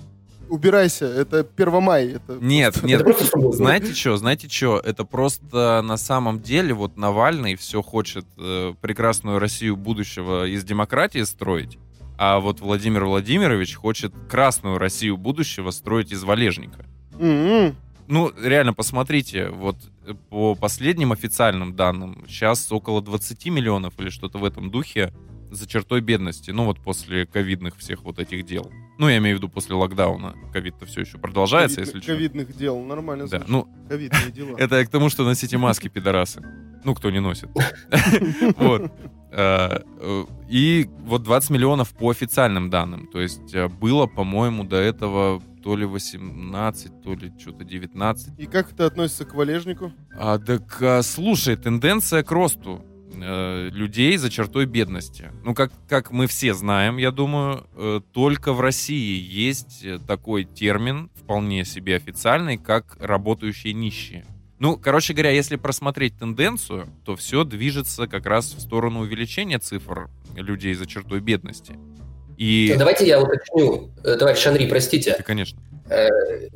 убирайся, 0.50 1.06
это 1.06 1.44
Первомай. 1.44 2.14
Это 2.14 2.40
нет, 2.42 2.74
просто... 2.74 2.88
нет, 2.88 3.02
это 3.02 3.14
просто 3.14 3.52
знаете 3.52 3.94
что, 3.94 4.18
знаете 4.18 4.50
что, 4.50 4.82
это 4.84 5.06
просто 5.06 5.84
на 5.84 5.98
самом 5.98 6.42
деле 6.42 6.74
вот 6.74 6.98
Навальный 6.98 7.54
все 7.58 7.84
хочет 7.84 8.26
э, 8.40 8.74
прекрасную 8.82 9.38
Россию 9.38 9.76
будущего 9.78 10.48
из 10.48 10.64
демократии 10.64 11.22
строить, 11.22 11.78
а 12.22 12.42
вот 12.42 12.60
Владимир 12.60 13.06
Владимирович 13.06 13.76
хочет 13.76 14.14
красную 14.28 14.78
Россию 14.78 15.16
будущего 15.16 15.72
строить 15.72 16.12
из 16.12 16.22
валежника. 16.22 16.86
Mm-hmm. 17.14 17.76
Ну, 18.10 18.34
реально, 18.44 18.74
посмотрите, 18.74 19.48
вот 19.48 19.78
э, 20.06 20.14
по 20.30 20.54
последним 20.54 21.14
официальным 21.14 21.78
данным, 21.78 22.26
сейчас 22.28 22.70
около 22.74 23.02
20 23.02 23.46
миллионов 23.46 23.94
или 24.00 24.10
что-то 24.10 24.38
в 24.38 24.44
этом 24.44 24.70
духе 24.70 25.14
за 25.50 25.68
чертой 25.68 26.02
бедности. 26.02 26.52
Ну 26.52 26.66
вот 26.66 26.80
после 26.80 27.26
ковидных 27.26 27.78
всех 27.78 28.04
вот 28.04 28.20
этих 28.20 28.46
дел. 28.46 28.72
Ну, 28.98 29.08
я 29.08 29.18
имею 29.18 29.38
в 29.38 29.40
виду 29.40 29.50
после 29.50 29.76
локдауна. 29.76 30.36
Ковид-то 30.54 30.86
все 30.86 31.02
еще 31.02 31.18
продолжается, 31.18 31.78
Ковид, 31.78 31.88
если 31.88 32.02
что. 32.02 32.14
Ковидных 32.14 32.58
дел, 32.58 32.80
нормально. 32.82 33.28
Да, 33.28 33.44
ну, 33.48 33.68
Ковидные 33.88 34.32
дела. 34.32 34.56
это 34.60 34.86
к 34.86 34.90
тому, 34.90 35.10
что 35.10 35.24
носите 35.24 35.58
маски, 35.58 35.88
пидорасы. 35.88 36.42
Ну, 36.84 36.96
кто 36.96 37.10
не 37.10 37.20
носит. 37.20 37.50
Вот. 38.58 38.92
А, 39.32 39.84
э, 40.00 40.26
И 40.50 40.90
вот 41.02 41.24
20 41.24 41.52
миллионов 41.52 41.90
по 41.96 42.10
официальным 42.10 42.70
данным. 42.70 43.08
То 43.08 43.22
есть 43.22 43.54
э, 43.54 43.68
было, 43.68 44.08
по-моему, 44.08 44.64
до 44.64 44.78
этого 44.78 45.42
то 45.64 45.76
ли 45.76 45.86
18, 45.86 47.02
то 47.02 47.14
ли 47.14 47.32
что-то 47.38 47.64
19. 47.64 48.40
И 48.40 48.46
как 48.46 48.72
это 48.72 48.86
относится 48.86 49.26
к 49.26 49.34
валежнику? 49.36 49.92
А, 50.18 50.40
так, 50.40 50.82
а, 50.82 51.02
слушай, 51.04 51.56
тенденция 51.58 52.24
к 52.24 52.32
росту 52.32 52.82
э, 53.14 53.70
людей 53.72 54.18
за 54.18 54.30
чертой 54.30 54.66
бедности. 54.66 55.32
Ну, 55.44 55.54
как, 55.54 55.72
как 55.88 56.12
мы 56.12 56.28
все 56.28 56.54
знаем, 56.54 56.98
я 56.98 57.12
думаю, 57.12 57.66
э, 57.76 58.02
только 58.12 58.54
в 58.54 58.62
России 58.62 59.20
есть 59.20 59.84
э, 59.84 60.00
такой 60.06 60.44
термин, 60.44 61.10
вполне 61.16 61.66
себе 61.66 61.96
официальный, 61.96 62.58
как 62.58 62.98
работающие 63.00 63.74
нищие. 63.74 64.26
Ну, 64.60 64.78
короче 64.78 65.14
говоря, 65.14 65.32
если 65.32 65.56
просмотреть 65.56 66.18
тенденцию, 66.18 66.88
то 67.06 67.16
все 67.16 67.44
движется 67.44 68.08
как 68.08 68.26
раз 68.26 68.54
в 68.54 68.60
сторону 68.60 69.00
увеличения 69.02 69.60
цифр 69.60 70.10
людей 70.36 70.74
за 70.74 70.86
чертой 70.86 71.22
бедности. 71.22 71.76
И... 72.38 72.76
Давайте 72.78 73.08
я 73.08 73.22
уточню, 73.22 73.90
товарищ 74.04 74.46
Андрей, 74.48 74.68
простите. 74.68 75.16
Да, 75.18 75.24
конечно. 75.24 75.60
Э, 75.90 76.08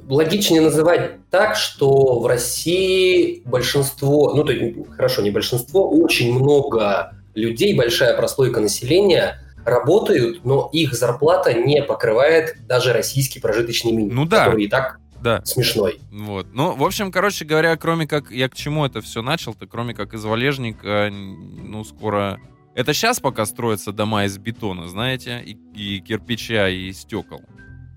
логичнее 0.08 0.62
называть 0.62 1.28
так, 1.32 1.56
что 1.56 2.20
в 2.20 2.28
России 2.28 3.42
большинство, 3.46 4.34
ну 4.36 4.44
то 4.44 4.52
есть, 4.52 4.76
хорошо, 4.96 5.22
не 5.24 5.32
большинство, 5.32 5.90
очень 5.90 6.34
много 6.38 7.16
людей, 7.34 7.76
большая 7.76 8.16
прослойка 8.16 8.60
населения 8.60 9.40
работают, 9.66 10.46
но 10.46 10.70
их 10.72 10.94
зарплата 10.94 11.54
не 11.54 11.82
покрывает 11.82 12.58
даже 12.68 12.94
российский 12.94 13.40
прожиточный 13.40 13.92
минимум, 13.92 14.16
Ну 14.16 14.26
да. 14.26 14.46
который 14.46 14.66
и 14.66 14.68
так 14.68 15.00
Да. 15.22 15.44
смешной. 15.46 16.00
Вот. 16.12 16.48
Ну, 16.54 16.76
в 16.76 16.84
общем, 16.84 17.12
короче 17.12 17.46
говоря, 17.46 17.76
кроме 17.78 18.06
как 18.06 18.30
я 18.30 18.50
к 18.50 18.56
чему 18.56 18.86
это 18.86 19.02
все 19.02 19.22
начал-то, 19.22 19.66
кроме 19.66 19.94
как 19.96 20.14
из 20.14 20.24
валежника, 20.24 21.10
ну, 21.12 21.84
скоро... 21.86 22.40
Это 22.76 22.94
сейчас 22.94 23.20
пока 23.20 23.46
строятся 23.46 23.92
дома 23.94 24.26
из 24.26 24.38
бетона, 24.38 24.88
знаете, 24.88 25.42
и, 25.46 25.58
и 25.76 26.00
кирпича, 26.02 26.70
и 26.70 26.92
стекол. 26.92 27.42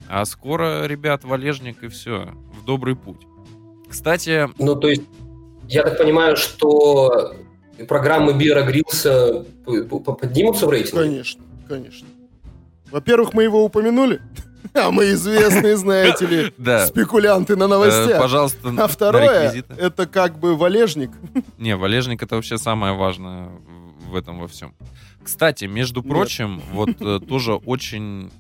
А 0.09 0.25
скоро, 0.25 0.87
ребят, 0.87 1.25
валежник 1.25 1.83
и 1.83 1.89
все, 1.89 2.33
в 2.61 2.65
добрый 2.65 2.95
путь. 2.97 3.21
Кстати, 3.89 4.49
Ну, 4.59 4.75
то 4.77 4.89
есть, 4.89 5.03
я 5.69 5.83
так 5.83 5.99
понимаю, 5.99 6.37
что 6.37 7.35
программы 7.89 8.35
Бира 8.35 8.63
Грилса 8.63 9.45
п- 9.65 9.85
поднимутся 9.85 10.67
в 10.67 10.71
рейтинге? 10.71 11.05
Конечно, 11.05 11.43
конечно. 11.69 12.09
Во-первых, 12.91 13.35
мы 13.35 13.43
его 13.43 13.65
упомянули, 13.65 14.21
а 14.75 14.91
мы 14.93 15.11
известные, 15.11 15.77
знаете 15.77 16.27
ли, 16.27 16.53
да, 16.59 16.87
спекулянты 16.87 17.57
на 17.57 17.65
э, 17.65 17.69
новостях. 17.69 18.21
пожалуйста, 18.21 18.69
А 18.69 18.73
на 18.73 18.87
второе, 18.87 19.65
это 19.77 20.07
как 20.07 20.39
бы 20.39 20.57
валежник. 20.57 21.11
Не, 21.59 21.77
валежник 21.77 22.23
это 22.23 22.37
вообще 22.37 22.59
самое 22.59 22.95
важное 22.95 23.49
в- 24.09 24.15
этом 24.15 24.39
во 24.39 24.47
всем. 24.47 24.75
Кстати, 25.25 25.65
между 25.65 26.01
Нет. 26.03 26.09
прочим, 26.09 26.63
вот 26.73 26.91
э, 27.01 27.19
тоже 27.19 27.55
очень, 27.55 28.31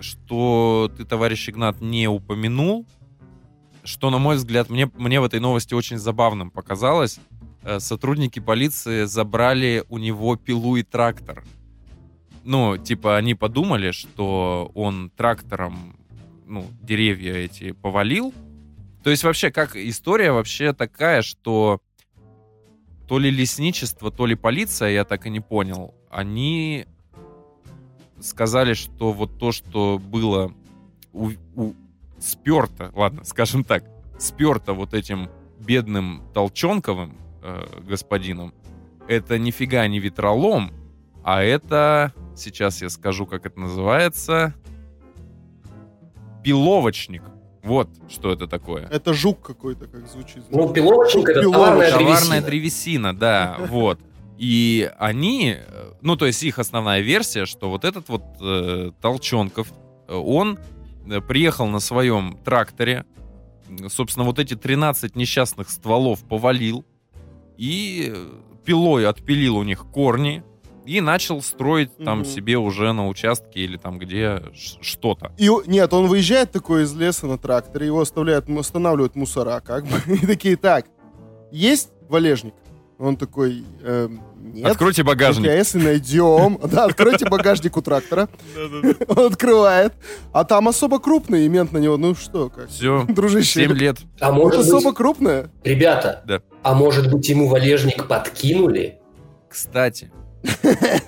что 0.00 0.90
ты, 0.96 1.04
товарищ 1.04 1.48
Игнат, 1.48 1.80
не 1.80 2.08
упомянул, 2.08 2.86
что, 3.84 4.10
на 4.10 4.18
мой 4.18 4.36
взгляд, 4.36 4.70
мне, 4.70 4.90
мне 4.96 5.20
в 5.20 5.24
этой 5.24 5.40
новости 5.40 5.74
очень 5.74 5.98
забавным 5.98 6.50
показалось. 6.50 7.18
Э, 7.62 7.80
Сотрудники 7.80 8.40
полиции 8.40 9.04
забрали 9.04 9.84
у 9.88 9.98
него 9.98 10.36
пилу 10.36 10.76
и 10.76 10.82
трактор. 10.82 11.44
ну, 12.44 12.76
типа, 12.76 13.16
они 13.16 13.34
подумали, 13.34 13.92
что 13.92 14.70
он 14.74 15.10
трактором, 15.10 15.96
ну, 16.46 16.66
деревья 16.82 17.34
эти 17.34 17.72
повалил. 17.72 18.34
То 19.04 19.10
есть 19.10 19.24
вообще, 19.24 19.50
как 19.50 19.76
история 19.76 20.32
вообще 20.32 20.72
такая, 20.72 21.22
что 21.22 21.80
то 23.08 23.18
ли 23.18 23.30
лесничество, 23.30 24.10
то 24.10 24.26
ли 24.26 24.34
полиция, 24.34 24.90
я 24.90 25.04
так 25.04 25.26
и 25.26 25.30
не 25.30 25.40
понял, 25.40 25.94
они 26.10 26.86
сказали, 28.22 28.74
что 28.74 29.12
вот 29.12 29.38
то, 29.38 29.52
что 29.52 29.98
было 29.98 30.52
у, 31.12 31.30
у, 31.56 31.72
сперто, 32.18 32.90
ладно, 32.94 33.24
скажем 33.24 33.64
так, 33.64 33.84
сперто 34.18 34.72
вот 34.72 34.94
этим 34.94 35.28
бедным 35.60 36.22
Толчонковым 36.34 37.16
э, 37.42 37.64
господином, 37.86 38.54
это 39.08 39.38
нифига 39.38 39.86
не 39.88 39.98
ветролом, 39.98 40.72
а 41.24 41.42
это, 41.42 42.12
сейчас 42.36 42.82
я 42.82 42.88
скажу, 42.88 43.26
как 43.26 43.46
это 43.46 43.60
называется, 43.60 44.54
пиловочник. 46.42 47.22
Вот 47.62 47.88
что 48.08 48.32
это 48.32 48.48
такое. 48.48 48.88
Это 48.88 49.14
жук 49.14 49.40
какой-то, 49.40 49.86
как 49.86 50.08
звучит. 50.08 50.42
Ну, 50.50 50.72
пиловочник 50.72 51.28
это 51.28 51.42
Пиловочник. 51.42 51.52
товарная 51.54 51.90
Товарная 51.92 52.18
древесина. 52.40 52.40
древесина, 52.42 53.16
да, 53.16 53.56
вот. 53.68 54.00
И 54.38 54.90
они, 54.98 55.56
э, 55.58 55.92
ну, 56.00 56.16
то 56.16 56.26
есть 56.26 56.42
их 56.42 56.58
основная 56.58 57.00
версия, 57.00 57.46
что 57.46 57.70
вот 57.70 57.84
этот 57.84 58.08
вот 58.08 58.22
э, 58.40 58.90
Толчонков, 59.00 59.68
э, 60.08 60.14
он 60.14 60.58
э, 61.06 61.20
приехал 61.20 61.66
на 61.66 61.80
своем 61.80 62.38
тракторе, 62.44 63.04
собственно, 63.88 64.24
вот 64.26 64.38
эти 64.38 64.54
13 64.54 65.16
несчастных 65.16 65.70
стволов 65.70 66.24
повалил 66.24 66.84
и 67.56 68.12
пилой 68.64 69.06
отпилил 69.06 69.56
у 69.56 69.62
них 69.62 69.86
корни 69.92 70.42
и 70.84 71.00
начал 71.00 71.40
строить 71.42 71.96
там 71.98 72.20
Мгм. 72.20 72.26
себе 72.26 72.58
уже 72.58 72.92
на 72.92 73.06
участке 73.08 73.60
или 73.60 73.76
там 73.76 73.98
где 73.98 74.42
что-то. 74.80 75.32
И, 75.38 75.48
нет, 75.66 75.92
он 75.92 76.08
выезжает 76.08 76.50
такой 76.50 76.82
из 76.82 76.94
леса 76.94 77.26
на 77.26 77.38
тракторе, 77.38 77.86
его 77.86 78.00
оставляют, 78.00 78.48
останавливают 78.50 79.14
мусора, 79.14 79.60
как 79.60 79.84
бы, 79.86 79.96
и 80.14 80.26
такие, 80.26 80.56
так, 80.56 80.86
есть 81.52 81.90
валежник? 82.08 82.54
Он 83.02 83.16
такой, 83.16 83.64
«Эм, 83.82 84.20
нет. 84.54 84.64
Откройте 84.70 85.02
багажник. 85.02 85.50
А 85.50 85.52
если 85.52 85.80
найдем, 85.82 86.56
да, 86.70 86.84
откройте 86.84 87.28
багажник 87.28 87.76
у 87.76 87.82
трактора, 87.82 88.28
он 89.08 89.26
открывает, 89.32 89.92
а 90.32 90.44
там 90.44 90.68
особо 90.68 91.00
крупный, 91.00 91.44
и 91.44 91.48
мент 91.48 91.72
на 91.72 91.78
него, 91.78 91.96
ну 91.96 92.14
что, 92.14 92.48
как, 92.48 92.68
Все, 92.68 93.04
дружище, 93.08 93.64
7 93.66 93.72
лет. 93.72 93.96
А 94.20 94.30
может 94.30 94.60
особо 94.60 94.92
крупное? 94.94 95.50
ребята, 95.64 96.22
Да. 96.28 96.42
а 96.62 96.74
может 96.74 97.10
быть 97.12 97.28
ему 97.28 97.48
валежник 97.48 98.06
подкинули? 98.06 99.00
Кстати, 99.48 100.12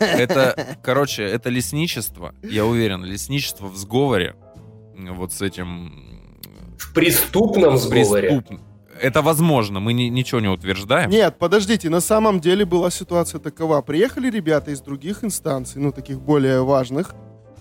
это, 0.01 0.77
короче, 0.83 1.23
это 1.23 1.49
лесничество, 1.49 2.35
я 2.43 2.67
уверен, 2.67 3.05
лесничество 3.05 3.69
в 3.69 3.77
сговоре, 3.77 4.35
вот 4.97 5.33
с 5.33 5.43
этим 5.43 5.93
В 6.77 6.93
преступном 6.93 7.79
сговоре? 7.79 8.43
Это 9.05 9.21
возможно, 9.21 9.81
мы 9.81 9.93
ни- 9.93 10.09
ничего 10.09 10.41
не 10.41 10.49
утверждаем. 10.49 11.11
Нет, 11.11 11.37
подождите, 11.39 11.91
на 11.91 12.01
самом 12.01 12.41
деле 12.41 12.65
была 12.65 12.91
ситуация 12.91 13.39
такова. 13.39 13.83
Приехали 13.83 14.31
ребята 14.31 14.71
из 14.71 14.81
других 14.81 15.23
инстанций, 15.25 15.83
ну, 15.83 15.93
таких 15.93 16.21
более 16.23 16.63
важных. 16.65 17.15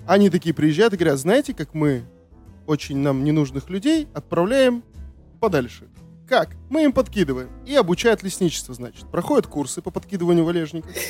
Они 0.07 0.29
такие 0.29 0.53
приезжают 0.55 0.93
и 0.93 0.97
говорят, 0.97 1.19
знаете, 1.19 1.53
как 1.53 1.73
мы 1.73 2.03
очень 2.65 2.97
нам 2.97 3.25
ненужных 3.25 3.69
людей 3.69 4.07
отправляем 4.13 4.83
подальше. 5.41 5.83
Как? 6.27 6.49
Мы 6.69 6.83
им 6.83 6.93
подкидываем. 6.93 7.49
И 7.65 7.75
обучают 7.75 8.23
лесничество, 8.23 8.73
значит. 8.73 9.09
Проходят 9.11 9.47
курсы 9.47 9.81
по 9.81 9.91
подкидыванию 9.91 10.45
валежников. 10.45 10.91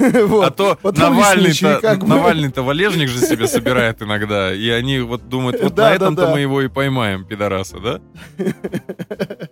Вот. 0.00 0.46
А 0.46 0.50
то 0.50 0.78
Навальный-то, 0.82 2.62
валежник 2.62 3.10
же 3.10 3.20
себе 3.20 3.46
собирает 3.46 4.00
иногда, 4.00 4.50
и 4.54 4.70
они 4.70 5.00
вот 5.00 5.28
думают, 5.28 5.62
вот 5.62 5.76
на 5.76 5.94
этом-то 5.94 6.28
мы 6.28 6.40
его 6.40 6.62
и 6.62 6.68
поймаем, 6.68 7.26
пидораса, 7.26 7.76
да? 7.78 8.00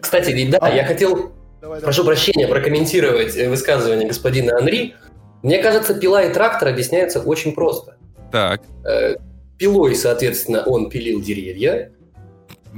Кстати, 0.00 0.50
да, 0.50 0.68
я 0.68 0.86
хотел, 0.86 1.32
прошу 1.60 2.04
прощения, 2.06 2.48
прокомментировать 2.48 3.36
э, 3.36 3.50
высказывание 3.50 4.08
господина 4.08 4.56
Анри. 4.56 4.94
Мне 5.42 5.62
кажется, 5.62 5.92
пила 5.92 6.22
и 6.22 6.32
трактор 6.32 6.68
объясняются 6.68 7.20
очень 7.20 7.52
просто. 7.52 7.98
Так, 8.30 8.62
Э, 8.86 9.16
Пилой, 9.58 9.94
соответственно, 9.94 10.62
он 10.64 10.90
пилил 10.90 11.20
деревья, 11.20 11.92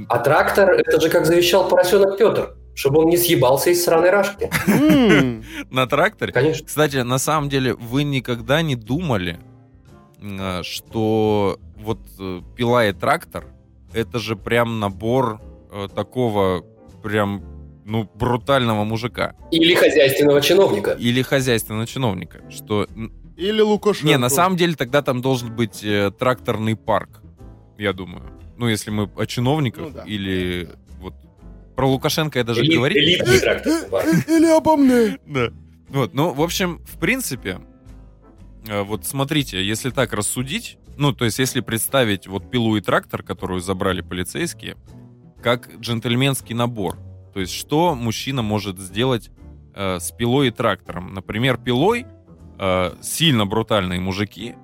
а 0.09 0.19
трактор, 0.19 0.71
это 0.71 0.99
же 0.99 1.09
как 1.09 1.25
завещал 1.25 1.67
поросенок 1.69 2.17
Петр, 2.17 2.55
чтобы 2.75 2.99
он 3.01 3.09
не 3.09 3.17
съебался 3.17 3.69
из 3.69 3.83
сраной 3.83 4.09
рашки. 4.09 4.49
На 5.69 5.87
тракторе. 5.87 6.33
Конечно. 6.33 6.65
Кстати, 6.65 6.97
на 6.97 7.17
самом 7.17 7.49
деле, 7.49 7.73
вы 7.75 8.03
никогда 8.03 8.61
не 8.61 8.75
думали, 8.75 9.39
м, 10.21 10.63
что 10.63 11.59
вот 11.77 11.99
э, 12.19 12.41
пила 12.55 12.85
и 12.85 12.93
трактор 12.93 13.45
это 13.93 14.19
же 14.19 14.35
прям 14.35 14.79
набор 14.79 15.39
э, 15.71 15.87
такого 15.93 16.65
прям 17.03 17.43
ну 17.85 18.09
брутального 18.15 18.83
мужика 18.83 19.35
Или 19.51 19.75
хозяйственного 19.75 20.41
чиновника. 20.41 20.91
или 20.99 21.21
хозяйственного 21.21 21.85
чиновника, 21.85 22.39
что 22.49 22.87
Или 23.37 23.61
Лукашенко. 23.61 24.07
не 24.07 24.17
на 24.17 24.29
самом 24.29 24.57
деле 24.57 24.75
тогда 24.75 25.01
там 25.03 25.21
должен 25.21 25.55
быть 25.55 25.83
э, 25.83 26.11
тракторный 26.17 26.75
парк, 26.75 27.21
я 27.77 27.93
думаю. 27.93 28.23
Ну 28.57 28.67
если 28.67 28.89
мы 28.91 29.09
о 29.17 29.25
чиновниках 29.25 29.83
Ну 29.85 29.89
да. 29.91 30.03
или 30.03 30.69
вот 30.99 31.13
про 31.75 31.87
Лукашенко 31.89 32.39
я 32.39 32.43
даже 32.45 32.61
Эли- 32.61 32.75
говорить. 32.75 32.97
не 32.97 33.13
элитный 33.15 33.39
трактор. 33.39 33.89
бар. 33.89 34.05
Э, 34.05 34.11
Или 34.37 34.45
обо 34.57 34.77
мне. 34.77 35.17
Да. 35.27 35.49
Вот, 35.89 36.13
ну, 36.13 36.33
в 36.33 36.41
общем, 36.41 36.81
в 36.85 36.97
принципе, 36.99 37.59
э, 38.67 38.81
вот 38.81 39.05
смотрите, 39.05 39.63
если 39.63 39.89
так 39.91 40.13
рассудить, 40.13 40.77
ну, 40.97 41.13
то 41.13 41.25
есть, 41.25 41.37
если 41.39 41.59
представить 41.59 42.27
вот 42.27 42.49
пилу 42.49 42.75
и 42.77 42.81
трактор, 42.81 43.21
которую 43.23 43.59
забрали 43.59 44.01
полицейские, 44.01 44.77
как 45.43 45.69
джентльменский 45.79 46.55
набор. 46.55 46.97
То 47.33 47.39
есть, 47.41 47.51
что 47.53 47.93
мужчина 47.95 48.41
может 48.41 48.79
сделать 48.79 49.29
э, 49.75 49.99
с 49.99 50.11
пилой 50.11 50.47
и 50.47 50.51
трактором? 50.51 51.13
Например, 51.13 51.57
пилой 51.57 52.05
э, 52.57 52.93
сильно 53.01 53.45
брутальные 53.45 53.99
мужики 53.99 54.55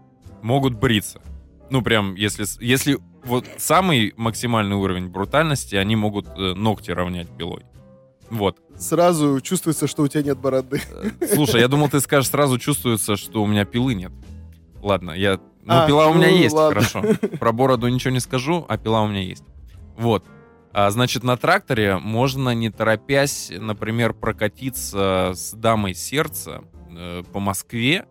могут 0.42 0.74
бриться. 0.80 1.22
Ну, 1.70 1.82
прям, 1.84 2.16
если, 2.16 2.46
если 2.66 2.98
вот 3.24 3.46
самый 3.58 4.14
максимальный 4.18 4.76
уровень 4.76 5.08
брутальности, 5.08 5.76
они 5.76 5.96
могут 5.96 6.28
э, 6.38 6.54
ногти 6.54 6.92
равнять 6.92 7.30
пилой. 7.38 7.64
Вот. 8.30 8.58
Сразу 8.78 9.42
чувствуется, 9.42 9.88
что 9.88 10.04
у 10.04 10.08
тебя 10.08 10.24
нет 10.24 10.38
бороды. 10.38 10.82
Э, 11.20 11.28
Слушай, 11.34 11.62
я 11.62 11.68
думал, 11.68 11.90
ты 11.90 12.00
скажешь, 12.00 12.30
сразу 12.30 12.58
чувствуется, 12.58 13.16
что 13.18 13.44
у 13.44 13.48
меня 13.48 13.66
пилы 13.66 13.94
нет. 13.94 14.12
Ладно, 14.82 15.12
я... 15.12 15.40
Ну, 15.64 15.74
А, 15.74 15.86
пила 15.86 16.08
у 16.08 16.14
меня 16.16 16.30
ну, 16.30 16.38
есть, 16.38 16.56
ладно. 16.56 16.82
хорошо. 16.82 17.04
Про 17.40 17.52
бороду 17.52 17.88
ничего 17.88 18.12
не 18.12 18.20
скажу, 18.20 18.66
а 18.68 18.78
пила 18.78 19.04
у 19.04 19.08
меня 19.08 19.22
есть. 19.22 19.44
Вот. 19.98 20.26
А, 20.74 20.90
значит, 20.90 21.24
на 21.24 21.38
тракторе 21.38 21.98
можно, 21.98 22.50
не 22.56 22.70
торопясь, 22.72 23.52
например, 23.56 24.14
прокатиться 24.14 25.34
с 25.36 25.52
дамой 25.54 25.94
сердца 25.94 26.64
э, 26.90 27.24
по 27.32 27.40
Москве 27.40 28.06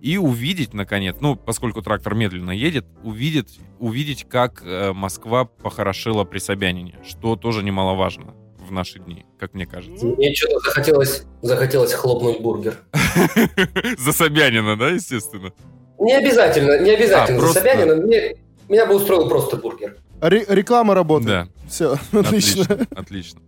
и 0.00 0.16
увидеть, 0.18 0.74
наконец, 0.74 1.16
ну, 1.20 1.36
поскольку 1.36 1.82
трактор 1.82 2.14
медленно 2.14 2.50
едет, 2.50 2.86
увидеть, 3.02 3.58
увидеть 3.78 4.24
как 4.28 4.62
э, 4.64 4.92
Москва 4.92 5.44
похорошела 5.44 6.24
при 6.24 6.38
Собянине, 6.38 6.96
что 7.06 7.36
тоже 7.36 7.62
немаловажно 7.62 8.34
в 8.58 8.72
наши 8.72 8.98
дни, 8.98 9.24
как 9.38 9.54
мне 9.54 9.66
кажется. 9.66 10.06
Мне 10.06 10.34
что-то 10.34 10.58
захотелось, 10.60 11.24
захотелось 11.42 11.92
хлопнуть 11.92 12.40
бургер. 12.40 12.78
За 13.98 14.12
Собянина, 14.12 14.76
да, 14.76 14.90
естественно? 14.90 15.52
Не 15.98 16.14
обязательно, 16.14 16.80
не 16.80 16.90
обязательно 16.90 17.38
А, 17.38 17.46
за 17.46 17.52
Собянина. 17.54 17.96
Мне, 17.96 18.36
меня 18.68 18.86
бы 18.86 18.96
устроил 18.96 19.28
просто 19.28 19.56
бургер. 19.56 19.96
Ре- 20.20 20.44
реклама 20.48 20.94
работает. 20.94 21.48
Да, 21.48 21.68
Все, 21.68 21.92
отлично. 22.12 22.62
отлично, 22.64 22.86
отлично. 22.96 23.40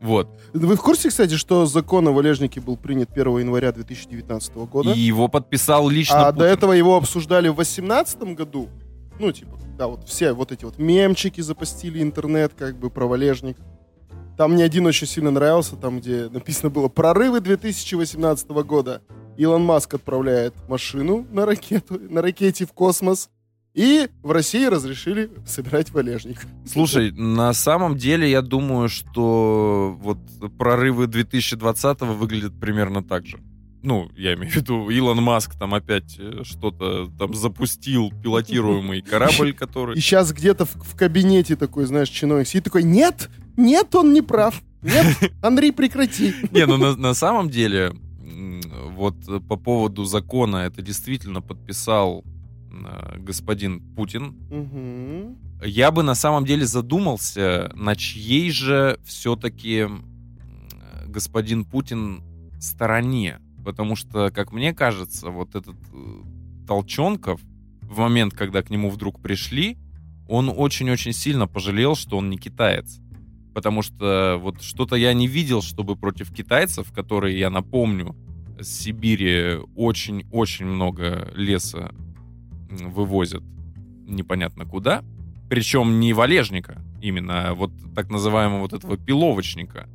Вот. 0.00 0.28
Вы 0.52 0.76
в 0.76 0.80
курсе, 0.80 1.08
кстати, 1.08 1.34
что 1.34 1.66
закон 1.66 2.06
о 2.08 2.12
валежнике 2.12 2.60
был 2.60 2.76
принят 2.76 3.10
1 3.12 3.38
января 3.38 3.72
2019 3.72 4.54
года? 4.56 4.92
И 4.92 4.98
его 4.98 5.28
подписал 5.28 5.88
лично 5.88 6.28
а 6.28 6.32
Путин. 6.32 6.38
до 6.38 6.44
этого 6.44 6.72
его 6.72 6.96
обсуждали 6.96 7.48
в 7.48 7.54
2018 7.54 8.34
году. 8.34 8.68
Ну, 9.18 9.32
типа, 9.32 9.58
да, 9.78 9.88
вот 9.88 10.06
все 10.06 10.32
вот 10.32 10.52
эти 10.52 10.64
вот 10.64 10.78
мемчики 10.78 11.40
запостили 11.40 12.02
интернет, 12.02 12.52
как 12.56 12.78
бы, 12.78 12.90
про 12.90 13.06
валежник. 13.06 13.56
Там 14.36 14.52
мне 14.52 14.64
один 14.64 14.86
очень 14.86 15.06
сильно 15.06 15.30
нравился, 15.30 15.76
там, 15.76 15.98
где 15.98 16.28
написано 16.28 16.68
было 16.68 16.88
«Прорывы 16.88 17.40
2018 17.40 18.48
года». 18.50 19.00
Илон 19.38 19.64
Маск 19.64 19.94
отправляет 19.94 20.54
машину 20.68 21.26
на 21.30 21.46
ракету, 21.46 21.98
на 21.98 22.22
ракете 22.22 22.66
в 22.66 22.72
космос. 22.72 23.30
И 23.76 24.08
в 24.22 24.30
России 24.30 24.64
разрешили 24.64 25.30
собирать 25.46 25.90
валежник. 25.90 26.46
Слушай, 26.66 27.12
на 27.12 27.52
самом 27.52 27.98
деле 27.98 28.28
я 28.28 28.40
думаю, 28.40 28.88
что 28.88 29.94
вот 30.00 30.16
прорывы 30.56 31.06
2020 31.06 32.00
выглядят 32.00 32.58
примерно 32.58 33.04
так 33.04 33.26
же. 33.26 33.38
Ну, 33.82 34.10
я 34.16 34.32
имею 34.32 34.50
в 34.50 34.56
виду, 34.56 34.88
Илон 34.88 35.22
Маск 35.22 35.58
там 35.58 35.74
опять 35.74 36.16
э, 36.18 36.40
что-то 36.42 37.08
там 37.18 37.34
запустил, 37.34 38.10
пилотируемый 38.22 39.02
корабль, 39.10 39.50
И 39.50 39.52
который... 39.52 39.94
сейчас 40.00 40.32
где-то 40.32 40.64
в, 40.64 40.74
в 40.74 40.96
кабинете 40.96 41.54
такой, 41.54 41.84
знаешь, 41.84 42.08
чиновник 42.08 42.48
сидит 42.48 42.64
такой, 42.64 42.82
нет, 42.82 43.28
нет, 43.58 43.94
он 43.94 44.14
не 44.14 44.22
прав. 44.22 44.60
Нет, 44.80 45.06
Андрей, 45.42 45.70
прекрати. 45.70 46.34
Не, 46.50 46.64
ну 46.64 46.78
на, 46.78 46.96
на 46.96 47.12
самом 47.12 47.50
деле, 47.50 47.92
вот 48.92 49.16
по 49.46 49.56
поводу 49.56 50.04
закона 50.04 50.64
это 50.64 50.80
действительно 50.80 51.42
подписал 51.42 52.24
господин 53.18 53.80
Путин. 53.94 54.36
Мгм. 54.50 55.38
Я 55.64 55.90
бы 55.90 56.02
на 56.02 56.14
самом 56.14 56.44
деле 56.44 56.66
задумался, 56.66 57.72
на 57.74 57.96
чьей 57.96 58.50
же 58.50 58.98
все-таки 59.04 59.86
господин 61.06 61.64
Путин 61.64 62.22
стороне. 62.60 63.38
Потому 63.64 63.96
что, 63.96 64.30
как 64.30 64.52
мне 64.52 64.72
кажется, 64.72 65.30
вот 65.30 65.54
этот 65.54 65.76
э, 65.92 66.22
Толченков 66.68 67.40
в 67.82 67.98
момент, 67.98 68.34
когда 68.34 68.62
к 68.62 68.70
нему 68.70 68.90
вдруг 68.90 69.20
пришли, 69.20 69.78
он 70.28 70.52
очень-очень 70.54 71.12
сильно 71.12 71.46
пожалел, 71.46 71.96
что 71.96 72.18
он 72.18 72.30
не 72.30 72.36
китаец. 72.36 73.00
Потому 73.54 73.82
что 73.82 74.38
вот 74.40 74.62
что-то 74.62 74.96
я 74.96 75.14
не 75.14 75.26
видел, 75.26 75.62
чтобы 75.62 75.96
против 75.96 76.32
китайцев, 76.32 76.92
которые, 76.92 77.38
я 77.38 77.50
напомню, 77.50 78.14
с 78.60 78.68
Сибири 78.68 79.58
очень-очень 79.74 80.66
много 80.66 81.32
леса 81.34 81.92
вывозят 82.70 83.42
непонятно 84.06 84.64
куда. 84.64 85.02
Причем 85.48 86.00
не 86.00 86.12
валежника 86.12 86.82
именно, 87.00 87.50
а 87.50 87.54
вот 87.54 87.70
так 87.94 88.10
называемого 88.10 88.60
вот 88.60 88.72
этого 88.72 88.96
пиловочника. 88.96 89.88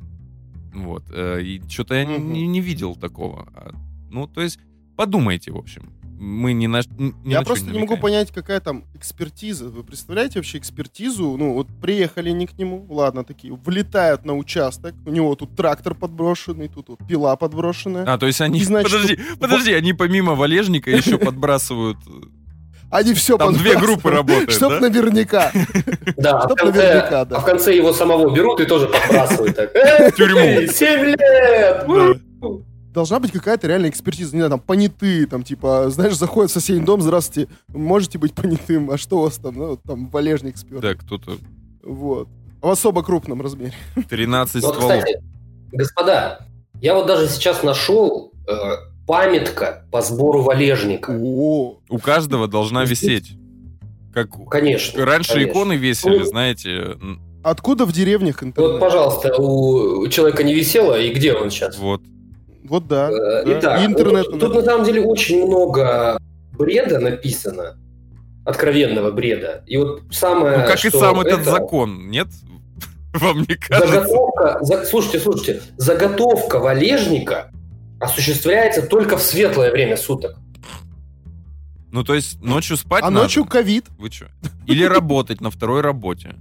Вот. 0.74 1.04
э, 1.10 1.42
И 1.42 1.62
что-то 1.68 1.94
я 1.94 2.06
Мгм. 2.06 2.32
не, 2.32 2.46
не 2.46 2.60
видел 2.60 2.94
такого. 2.96 3.46
А, 3.54 3.72
Ну, 4.10 4.26
то 4.26 4.42
есть, 4.42 4.58
подумайте, 4.96 5.52
в 5.52 5.56
общем. 5.56 5.90
Мы 6.18 6.52
не 6.52 6.68
на, 6.68 6.82
ни 6.98 7.10
на 7.24 7.30
Я 7.30 7.38
чё 7.40 7.44
просто 7.46 7.70
не 7.70 7.78
могу 7.80 7.96
понять, 7.96 8.30
какая 8.30 8.60
там 8.60 8.84
экспертиза. 8.94 9.68
Вы 9.70 9.82
представляете 9.82 10.38
вообще 10.38 10.58
экспертизу? 10.58 11.36
Ну, 11.36 11.54
вот 11.54 11.66
приехали 11.80 12.30
не 12.30 12.46
к 12.46 12.56
нему, 12.58 12.86
ладно, 12.88 13.24
такие, 13.24 13.52
влетают 13.54 14.24
на 14.24 14.34
участок, 14.36 14.94
у 15.04 15.10
него 15.10 15.34
тут 15.34 15.56
трактор 15.56 15.94
подброшенный, 15.96 16.68
тут 16.68 16.90
вот 16.90 17.00
пила 17.08 17.34
подброшенная. 17.36 18.04
А, 18.04 18.18
то 18.18 18.26
есть 18.26 18.40
они... 18.40 18.60
И 18.60 18.64
значит, 18.64 18.92
подожди, 18.92 19.18
подожди, 19.40 19.72
они 19.72 19.94
помимо 19.94 20.34
валежника 20.34 20.90
еще 20.90 21.18
подбрасывают... 21.18 21.98
Они 22.92 23.14
все 23.14 23.38
Там 23.38 23.54
две 23.54 23.74
группы 23.78 24.10
работают, 24.10 24.52
Чтоб 24.52 24.70
да? 24.72 24.80
наверняка. 24.80 25.50
Да, 26.18 26.40
а 26.40 26.42
в, 26.42 26.44
Чтоб 26.44 26.58
конце, 26.58 26.78
наверняка, 26.82 27.24
да. 27.24 27.36
а 27.36 27.40
в 27.40 27.44
конце 27.46 27.74
его 27.74 27.94
самого 27.94 28.34
берут 28.34 28.60
и 28.60 28.66
тоже 28.66 28.86
подбрасывают 28.86 29.56
так. 29.56 29.70
«Эй, 29.74 30.12
тюрьму. 30.12 30.70
Семь 30.70 31.00
лет! 31.06 31.86
Должна 32.92 33.18
быть 33.18 33.32
какая-то 33.32 33.66
реальная 33.66 33.88
экспертиза. 33.88 34.34
Не 34.34 34.40
знаю, 34.42 34.50
там, 34.50 34.60
понятые, 34.60 35.26
там, 35.26 35.42
типа, 35.42 35.86
знаешь, 35.88 36.14
заходят 36.18 36.50
в 36.50 36.54
соседний 36.54 36.84
дом, 36.84 37.00
здравствуйте, 37.00 37.50
можете 37.68 38.18
быть 38.18 38.34
понятым, 38.34 38.90
а 38.90 38.98
что 38.98 39.20
у 39.20 39.22
вас 39.22 39.36
там? 39.38 39.54
Ну, 39.56 39.78
там 39.78 40.10
валежник 40.10 40.58
спер. 40.58 40.80
Да, 40.80 40.94
кто-то 40.94 41.38
Вот. 41.82 42.28
В 42.60 42.68
особо 42.68 43.02
крупном 43.02 43.40
размере. 43.40 43.72
13 44.10 44.62
Вот, 44.62 44.74
стволов. 44.74 44.98
кстати, 44.98 45.22
господа, 45.72 46.46
я 46.82 46.94
вот 46.94 47.06
даже 47.06 47.26
сейчас 47.28 47.62
нашел 47.62 48.34
э, 48.46 48.52
памятка 49.06 49.84
по 49.90 50.00
сбору 50.02 50.42
валежника. 50.42 51.10
О, 51.20 51.78
У 51.88 51.98
каждого 51.98 52.48
должна 52.48 52.84
висеть. 52.84 53.32
Как 54.14 54.28
Конечно. 54.50 55.04
раньше 55.04 55.32
конечно. 55.34 55.50
иконы 55.52 55.72
весили, 55.76 56.18
Ну, 56.18 56.24
знаете, 56.24 56.96
откуда 57.42 57.86
в 57.86 57.92
деревнях 57.92 58.42
Вот, 58.42 58.48
интернет? 58.48 58.80
пожалуйста, 58.80 59.34
у 59.40 60.06
человека 60.08 60.42
не 60.42 60.54
висело, 60.54 60.98
и 61.00 61.10
где 61.12 61.32
он 61.34 61.50
сейчас? 61.50 61.78
вот. 61.78 62.02
Вот 62.64 62.86
да. 62.86 63.10
Э, 63.10 63.44
да. 63.44 63.58
Итак, 63.58 63.80
И 63.80 63.86
интернет. 63.86 64.26
вот 64.30 64.38
тут 64.40 64.54
на 64.54 64.62
самом 64.62 64.84
деле 64.86 65.02
очень 65.02 65.46
много 65.46 66.18
бреда 66.56 67.00
написано, 67.00 67.76
откровенного 68.44 69.10
бреда. 69.10 69.62
И 69.66 69.76
вот 69.76 70.02
самое, 70.10 70.58
Ну, 70.58 70.66
как 70.66 70.84
и 70.84 70.90
сам 70.90 71.20
этот 71.20 71.40
это- 71.40 71.50
закон, 71.50 72.08
нет? 72.10 72.28
Вам 73.14 73.40
не 73.40 73.56
кажется? 73.56 73.88
Заготовка, 74.04 74.58
за- 74.62 74.84
слушайте, 74.84 75.18
слушайте, 75.20 75.62
заготовка 75.76 76.58
валежника 76.60 77.50
осуществляется 78.02 78.82
только 78.82 79.16
в 79.16 79.22
светлое 79.22 79.70
время 79.70 79.96
суток. 79.96 80.36
Ну, 81.90 82.04
то 82.04 82.14
есть 82.14 82.40
ночью 82.42 82.76
спать 82.76 83.02
А 83.04 83.10
надо? 83.10 83.24
ночью 83.24 83.44
ковид. 83.44 83.86
Вы 83.98 84.10
что? 84.10 84.26
Или 84.66 84.84
работать 84.84 85.40
на 85.40 85.50
второй 85.50 85.82
работе. 85.82 86.36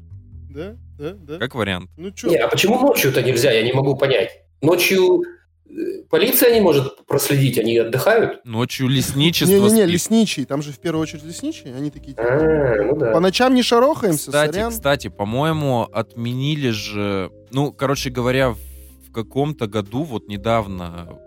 Да, 0.50 0.76
да, 0.98 1.14
да. 1.14 1.38
Как 1.38 1.56
вариант. 1.56 1.90
Ну 1.98 2.12
что? 2.16 2.30
Не, 2.30 2.38
а 2.38 2.48
почему 2.48 2.80
ночью-то 2.80 3.22
нельзя, 3.22 3.52
я 3.52 3.64
не 3.64 3.74
могу 3.74 3.96
понять. 3.98 4.32
Ночью 4.62 5.24
э, 5.70 5.72
полиция 6.10 6.54
не 6.54 6.62
может 6.62 7.06
проследить, 7.06 7.58
они 7.58 7.78
отдыхают? 7.78 8.46
Ночью 8.46 8.88
лесничество 8.88 9.54
Не-не-не, 9.54 9.86
лесничий. 9.88 10.46
Там 10.46 10.62
же 10.62 10.72
в 10.72 10.80
первую 10.80 11.02
очередь 11.04 11.24
лесничие. 11.26 11.76
Они 11.76 11.90
такие, 11.92 12.12
типа, 12.14 12.24
А, 12.24 12.84
ну 12.86 12.96
да. 12.98 13.12
по 13.12 13.20
ночам 13.20 13.54
не 13.54 13.64
шарохаемся, 13.64 14.28
Кстати, 14.28 14.54
сорян. 14.54 14.72
кстати, 14.72 15.08
по-моему, 15.10 15.84
отменили 15.92 16.70
же... 16.70 17.30
Ну, 17.52 17.74
короче 17.74 18.10
говоря, 18.10 18.52
в 18.52 19.12
каком-то 19.14 19.68
году, 19.68 20.04
вот 20.04 20.28
недавно, 20.30 21.20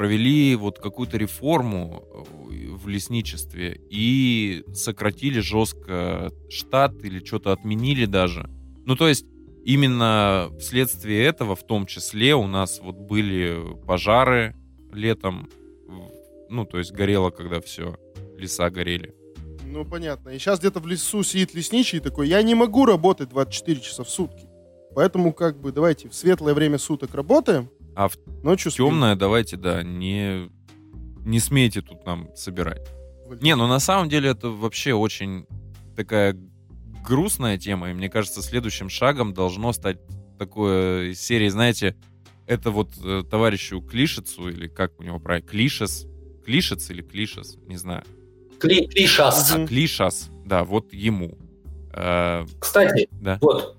провели 0.00 0.56
вот 0.56 0.78
какую-то 0.78 1.18
реформу 1.18 2.02
э, 2.10 2.68
в 2.70 2.88
лесничестве 2.88 3.78
и 3.90 4.64
сократили 4.72 5.40
жестко 5.40 6.32
штат 6.48 7.04
или 7.04 7.22
что-то 7.22 7.52
отменили 7.52 8.06
даже. 8.06 8.48
Ну, 8.86 8.96
то 8.96 9.08
есть 9.08 9.26
именно 9.62 10.48
вследствие 10.58 11.26
этого, 11.26 11.54
в 11.54 11.66
том 11.66 11.84
числе, 11.84 12.34
у 12.34 12.46
нас 12.46 12.80
вот 12.82 12.96
были 12.96 13.76
пожары 13.86 14.56
летом, 14.90 15.50
ну, 16.48 16.64
то 16.64 16.78
есть 16.78 16.92
горело, 16.92 17.28
когда 17.28 17.60
все, 17.60 17.98
леса 18.38 18.70
горели. 18.70 19.14
Ну, 19.66 19.84
понятно. 19.84 20.30
И 20.30 20.38
сейчас 20.38 20.60
где-то 20.60 20.80
в 20.80 20.86
лесу 20.86 21.22
сидит 21.22 21.52
лесничий 21.52 22.00
такой, 22.00 22.26
я 22.26 22.40
не 22.40 22.54
могу 22.54 22.86
работать 22.86 23.28
24 23.28 23.80
часа 23.82 24.04
в 24.04 24.08
сутки. 24.08 24.48
Поэтому, 24.94 25.34
как 25.34 25.60
бы, 25.60 25.72
давайте 25.72 26.08
в 26.08 26.14
светлое 26.14 26.54
время 26.54 26.78
суток 26.78 27.14
работаем, 27.14 27.68
А 28.00 28.08
в 28.08 28.16
ночью 28.42 28.70
спим. 28.70 28.86
темное 28.86 29.14
давайте, 29.14 29.58
да, 29.58 29.82
не, 29.82 30.50
не 31.26 31.38
смейте 31.38 31.82
тут 31.82 32.06
нам 32.06 32.34
собирать. 32.34 32.88
Блин. 33.28 33.40
Не, 33.42 33.56
ну 33.56 33.66
на 33.66 33.78
самом 33.78 34.08
деле 34.08 34.30
это 34.30 34.48
вообще 34.48 34.94
очень 34.94 35.44
такая 35.96 36.34
грустная 37.06 37.58
тема, 37.58 37.90
и 37.90 37.92
мне 37.92 38.08
кажется, 38.08 38.40
следующим 38.40 38.88
шагом 38.88 39.34
должно 39.34 39.72
стать 39.74 39.98
такое 40.38 41.10
из 41.10 41.20
серии, 41.20 41.48
знаете, 41.50 41.94
это 42.46 42.70
вот 42.70 42.90
э, 43.04 43.22
товарищу 43.30 43.82
Клишецу, 43.82 44.48
или 44.48 44.66
как 44.66 44.98
у 44.98 45.02
него 45.02 45.18
правильно, 45.20 45.46
Клишес, 45.46 46.06
Клишец 46.46 46.88
или 46.88 47.02
Клишес, 47.02 47.58
не 47.66 47.76
знаю. 47.76 48.04
Кли- 48.58 48.86
Клишас. 48.88 49.52
А, 49.54 49.66
Клишас, 49.66 50.30
да, 50.46 50.64
вот 50.64 50.94
ему. 50.94 51.36
Э, 51.92 52.46
Кстати, 52.58 53.08
Да. 53.12 53.38
вот, 53.42 53.76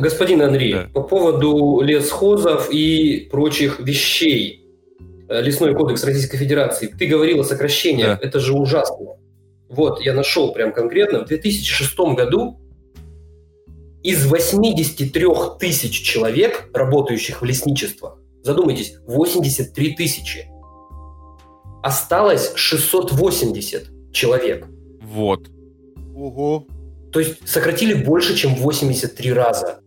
господин 0.00 0.42
Андрей, 0.42 0.72
Да. 0.74 0.88
по 0.92 1.02
поводу 1.02 1.80
лесхозов 1.82 2.70
и 2.70 3.28
прочих 3.30 3.80
вещей. 3.80 4.64
Э, 5.28 5.40
Лесной 5.42 5.74
кодекс 5.74 6.02
Российской 6.04 6.38
Федерации. 6.38 6.86
Ты 6.88 7.06
говорил 7.06 7.40
о 7.40 7.44
сокращении. 7.44 8.02
Да. 8.04 8.18
Это 8.20 8.40
же 8.40 8.52
ужасно. 8.52 9.16
Вот, 9.68 10.00
я 10.00 10.12
нашел 10.14 10.52
прям 10.52 10.72
конкретно. 10.72 11.24
В 11.24 11.28
2006 11.28 12.14
году 12.16 12.58
из 14.02 14.26
83 14.26 15.26
тысяч 15.60 16.02
человек, 16.02 16.68
работающих 16.74 17.42
в 17.42 17.44
лесничествах, 17.44 18.18
задумайтесь, 18.42 18.94
83 19.06 19.94
тысячи, 19.94 20.46
осталось 21.82 22.52
680 22.56 24.12
человек. 24.12 24.66
вот. 25.02 25.48
Ого. 26.16 26.66
То 27.12 27.20
есть 27.20 27.48
сократили 27.48 27.94
больше, 27.94 28.36
чем 28.36 28.54
83 28.54 29.32
раза. 29.32 29.80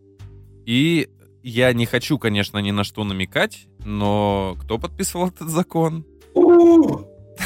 И 0.65 1.09
я 1.41 1.73
не 1.73 1.85
хочу, 1.85 2.17
конечно, 2.17 2.57
ни 2.59 2.71
на 2.71 2.83
что 2.83 3.03
намекать, 3.03 3.67
но 3.85 4.57
кто 4.61 4.77
подписывал 4.77 5.27
этот 5.27 5.49
закон? 5.49 6.05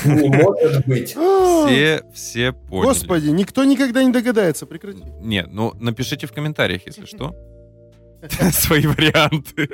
Не 0.06 0.30
может 0.30 0.86
быть. 0.86 1.16
А, 1.18 1.68
Все, 1.68 2.02
все 2.14 2.52
поняли. 2.52 2.86
Господи, 2.88 3.30
никто 3.30 3.64
никогда 3.64 4.04
не 4.04 4.12
догадается, 4.12 4.66
прекрати. 4.66 5.04
Не, 5.22 5.46
ну 5.46 5.74
напишите 5.80 6.28
в 6.28 6.34
комментариях, 6.34 6.86
если 6.86 7.06
что. 7.06 7.36
Свои 8.52 8.86
варианты. 8.86 9.70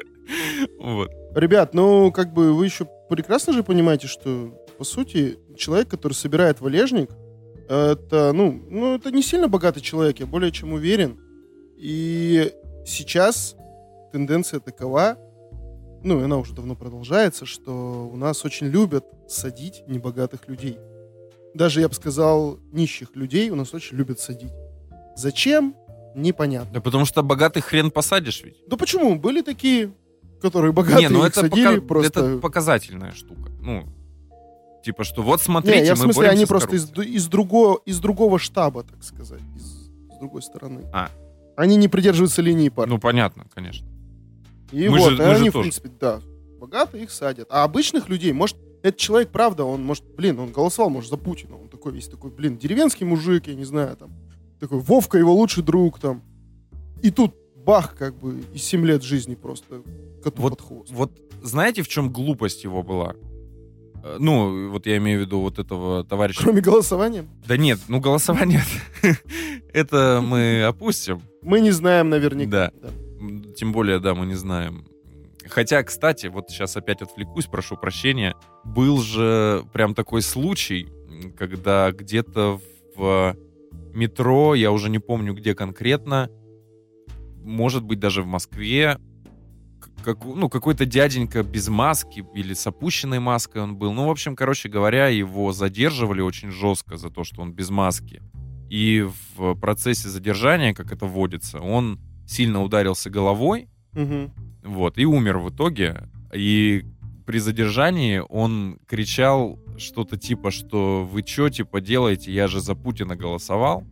Вот. 0.79 1.11
Ребят, 1.35 1.73
ну, 1.73 2.11
как 2.11 2.33
бы 2.33 2.53
вы 2.53 2.65
еще 2.65 2.87
прекрасно 3.09 3.53
же 3.53 3.63
понимаете, 3.63 4.07
что, 4.07 4.53
по 4.77 4.83
сути, 4.83 5.37
человек, 5.57 5.87
который 5.87 6.13
собирает 6.13 6.61
валежник, 6.61 7.09
это, 7.67 8.31
ну, 8.33 8.61
ну, 8.69 8.95
это 8.95 9.11
не 9.11 9.21
сильно 9.23 9.47
богатый 9.47 9.81
человек, 9.81 10.19
я 10.19 10.25
более 10.25 10.51
чем 10.51 10.73
уверен. 10.73 11.19
И 11.77 12.51
сейчас 12.85 13.55
тенденция 14.11 14.59
такова, 14.59 15.17
ну, 16.03 16.19
и 16.21 16.23
она 16.23 16.37
уже 16.37 16.53
давно 16.53 16.75
продолжается, 16.75 17.45
что 17.45 18.09
у 18.11 18.15
нас 18.15 18.43
очень 18.45 18.67
любят 18.67 19.05
садить 19.27 19.83
небогатых 19.87 20.47
людей. 20.47 20.77
Даже, 21.53 21.81
я 21.81 21.87
бы 21.87 21.93
сказал, 21.93 22.59
нищих 22.71 23.15
людей 23.15 23.49
у 23.49 23.55
нас 23.55 23.73
очень 23.73 23.97
любят 23.97 24.19
садить. 24.19 24.53
Зачем? 25.15 25.75
Непонятно. 26.15 26.73
Да 26.73 26.81
потому 26.81 27.05
что 27.05 27.23
богатый 27.23 27.61
хрен 27.61 27.91
посадишь 27.91 28.43
ведь. 28.43 28.57
Да 28.67 28.77
почему? 28.77 29.17
Были 29.19 29.41
такие, 29.41 29.93
которые 30.41 30.71
богатые 30.73 31.07
не, 31.07 31.13
ну 31.13 31.23
это, 31.23 31.41
садили, 31.41 31.75
пока- 31.75 31.87
просто... 31.87 32.19
это 32.19 32.37
показательная 32.39 33.11
штука. 33.13 33.49
Ну, 33.61 33.85
типа, 34.83 35.03
что 35.03 35.21
вот 35.21 35.41
смотрите, 35.41 35.79
Не, 35.81 35.85
я 35.87 35.95
в 35.95 35.97
мы 35.99 36.03
смысле, 36.05 36.19
боремся 36.21 36.37
они 36.37 36.45
просто 36.45 36.75
из, 36.75 36.91
из, 36.91 37.27
другого, 37.27 37.79
из 37.85 37.99
другого 37.99 38.37
штаба, 38.39 38.83
так 38.83 39.03
сказать, 39.03 39.41
из, 39.55 39.63
с 40.15 40.19
другой 40.19 40.41
стороны. 40.41 40.83
А. 40.93 41.09
Они 41.55 41.75
не 41.75 41.87
придерживаются 41.87 42.41
линии 42.41 42.69
партии. 42.69 42.89
Ну, 42.91 42.99
понятно, 42.99 43.45
конечно. 43.53 43.87
и 44.71 44.89
мы 44.89 44.99
вот, 44.99 45.11
же- 45.13 45.17
и 45.17 45.21
они, 45.21 45.49
в 45.49 45.53
тоже. 45.53 45.69
принципе, 45.69 45.89
да, 45.99 46.21
богатые 46.59 47.03
их 47.03 47.11
садят. 47.11 47.47
А 47.49 47.63
обычных 47.63 48.09
людей, 48.09 48.33
может, 48.33 48.57
этот 48.81 48.97
человек, 48.99 49.29
правда, 49.29 49.63
он 49.63 49.83
может, 49.83 50.03
блин, 50.15 50.39
он 50.39 50.51
голосовал, 50.51 50.89
может, 50.89 51.09
за 51.09 51.17
Путина. 51.17 51.55
Он 51.55 51.69
такой 51.69 51.93
весь 51.93 52.07
такой, 52.07 52.31
блин, 52.31 52.57
деревенский 52.57 53.05
мужик, 53.05 53.47
я 53.47 53.55
не 53.55 53.63
знаю, 53.65 53.95
там, 53.95 54.11
такой, 54.59 54.79
Вовка 54.79 55.17
его 55.17 55.33
лучший 55.33 55.63
друг, 55.63 55.99
там. 55.99 56.21
И 57.01 57.11
тут 57.11 57.33
бах, 57.55 57.95
как 57.95 58.15
бы, 58.17 58.41
и 58.53 58.57
7 58.57 58.85
лет 58.85 59.03
жизни 59.03 59.35
просто 59.35 59.81
коту 60.21 60.41
Вот- 60.41 60.57
под 60.57 60.61
хвост. 60.67 60.91
Вот 60.91 61.11
знаете, 61.41 61.81
в 61.81 61.87
чем 61.87 62.11
глупость 62.11 62.63
его 62.63 62.83
была? 62.83 63.15
Э, 64.03 64.17
Ну, 64.19 64.69
вот 64.69 64.85
я 64.85 64.97
имею 64.97 65.19
в 65.19 65.21
виду 65.21 65.39
вот 65.39 65.57
этого 65.59 66.03
товарища. 66.03 66.41
Кроме 66.43 66.61
голосования, 66.61 67.25
Да 67.47 67.57
нет, 67.57 67.79
ну 67.87 67.99
голосование 67.99 68.61
это 69.73 70.21
мы 70.23 70.63
опустим. 70.63 71.21
мы 71.41 71.59
не 71.61 71.71
знаем 71.71 72.09
наверняка. 72.09 72.49
Да. 72.51 72.71
М, 73.19 73.53
Тем 73.55 73.71
более, 73.71 73.99
да, 73.99 74.13
мы 74.13 74.25
не 74.25 74.35
знаем. 74.35 74.85
Хотя, 75.49 75.83
кстати, 75.83 76.27
вот 76.27 76.49
сейчас 76.49 76.77
опять 76.77 77.01
отвлекусь, 77.01 77.47
прошу 77.47 77.75
прощения. 77.75 78.35
Был 78.63 79.01
же 79.01 79.63
прям 79.73 79.93
такой 79.93 80.21
случай, 80.21 80.87
когда 81.37 81.91
где-то 81.91 82.59
в 82.95 83.35
метро, 83.93 84.55
я 84.55 84.71
уже 84.71 84.89
не 84.89 84.99
помню 84.99 85.33
где 85.33 85.53
конкретно, 85.53 86.29
может 87.43 87.83
быть 87.83 87.99
даже 87.99 88.23
в 88.23 88.25
Москве, 88.25 88.97
как, 90.03 90.23
ну, 90.25 90.49
какой-то 90.49 90.85
дяденька 90.85 91.43
без 91.43 91.67
маски 91.69 92.25
или 92.35 92.53
с 92.53 92.65
опущенной 92.67 93.19
маской 93.19 93.61
он 93.61 93.75
был. 93.75 93.93
Ну, 93.93 94.07
в 94.07 94.11
общем, 94.11 94.35
короче 94.35 94.69
говоря, 94.69 95.07
его 95.07 95.51
задерживали 95.53 96.21
очень 96.21 96.51
жестко 96.51 96.97
за 96.97 97.09
то, 97.09 97.23
что 97.23 97.41
он 97.41 97.53
без 97.53 97.69
маски. 97.69 98.21
И 98.69 99.07
в 99.37 99.55
процессе 99.55 100.09
задержания, 100.09 100.73
как 100.73 100.91
это 100.91 101.05
водится, 101.05 101.59
он 101.59 101.99
сильно 102.27 102.63
ударился 102.63 103.09
головой, 103.09 103.67
Мгм. 103.93 104.31
вот, 104.63 104.97
и 104.97 105.05
умер 105.05 105.37
в 105.39 105.49
итоге. 105.49 106.09
И 106.33 106.83
при 107.25 107.37
задержании 107.39 108.21
он 108.29 108.79
кричал 108.87 109.59
что-то 109.77 110.17
типа, 110.17 110.51
что 110.51 111.03
вы 111.05 111.23
что, 111.25 111.49
типа, 111.49 111.81
делаете, 111.81 112.31
я 112.33 112.47
же 112.47 112.59
за 112.59 112.75
Путина 112.75 113.15
голосовал. 113.15 113.83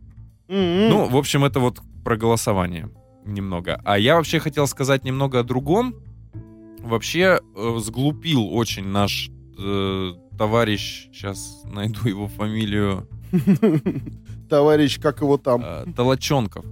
М-м. 0.48 0.88
Ну, 0.90 1.08
в 1.08 1.16
общем, 1.16 1.44
это 1.44 1.60
вот 1.60 1.80
про 2.04 2.16
голосование 2.16 2.90
немного. 3.24 3.80
А 3.84 3.98
я 3.98 4.16
вообще 4.16 4.38
хотел 4.38 4.66
сказать 4.66 5.04
немного 5.04 5.40
о 5.40 5.42
другом. 5.42 5.94
Вообще 6.80 7.40
э, 7.54 7.78
сглупил 7.78 8.52
очень 8.54 8.84
наш 8.86 9.30
э, 9.58 10.12
товарищ, 10.36 11.08
сейчас 11.12 11.62
найду 11.64 12.08
его 12.08 12.26
фамилию, 12.26 13.08
Товарищ, 14.48 15.00
как 15.00 15.20
его 15.22 15.38
там? 15.38 15.62
э, 15.64 15.84
Толоченков. 15.96 16.64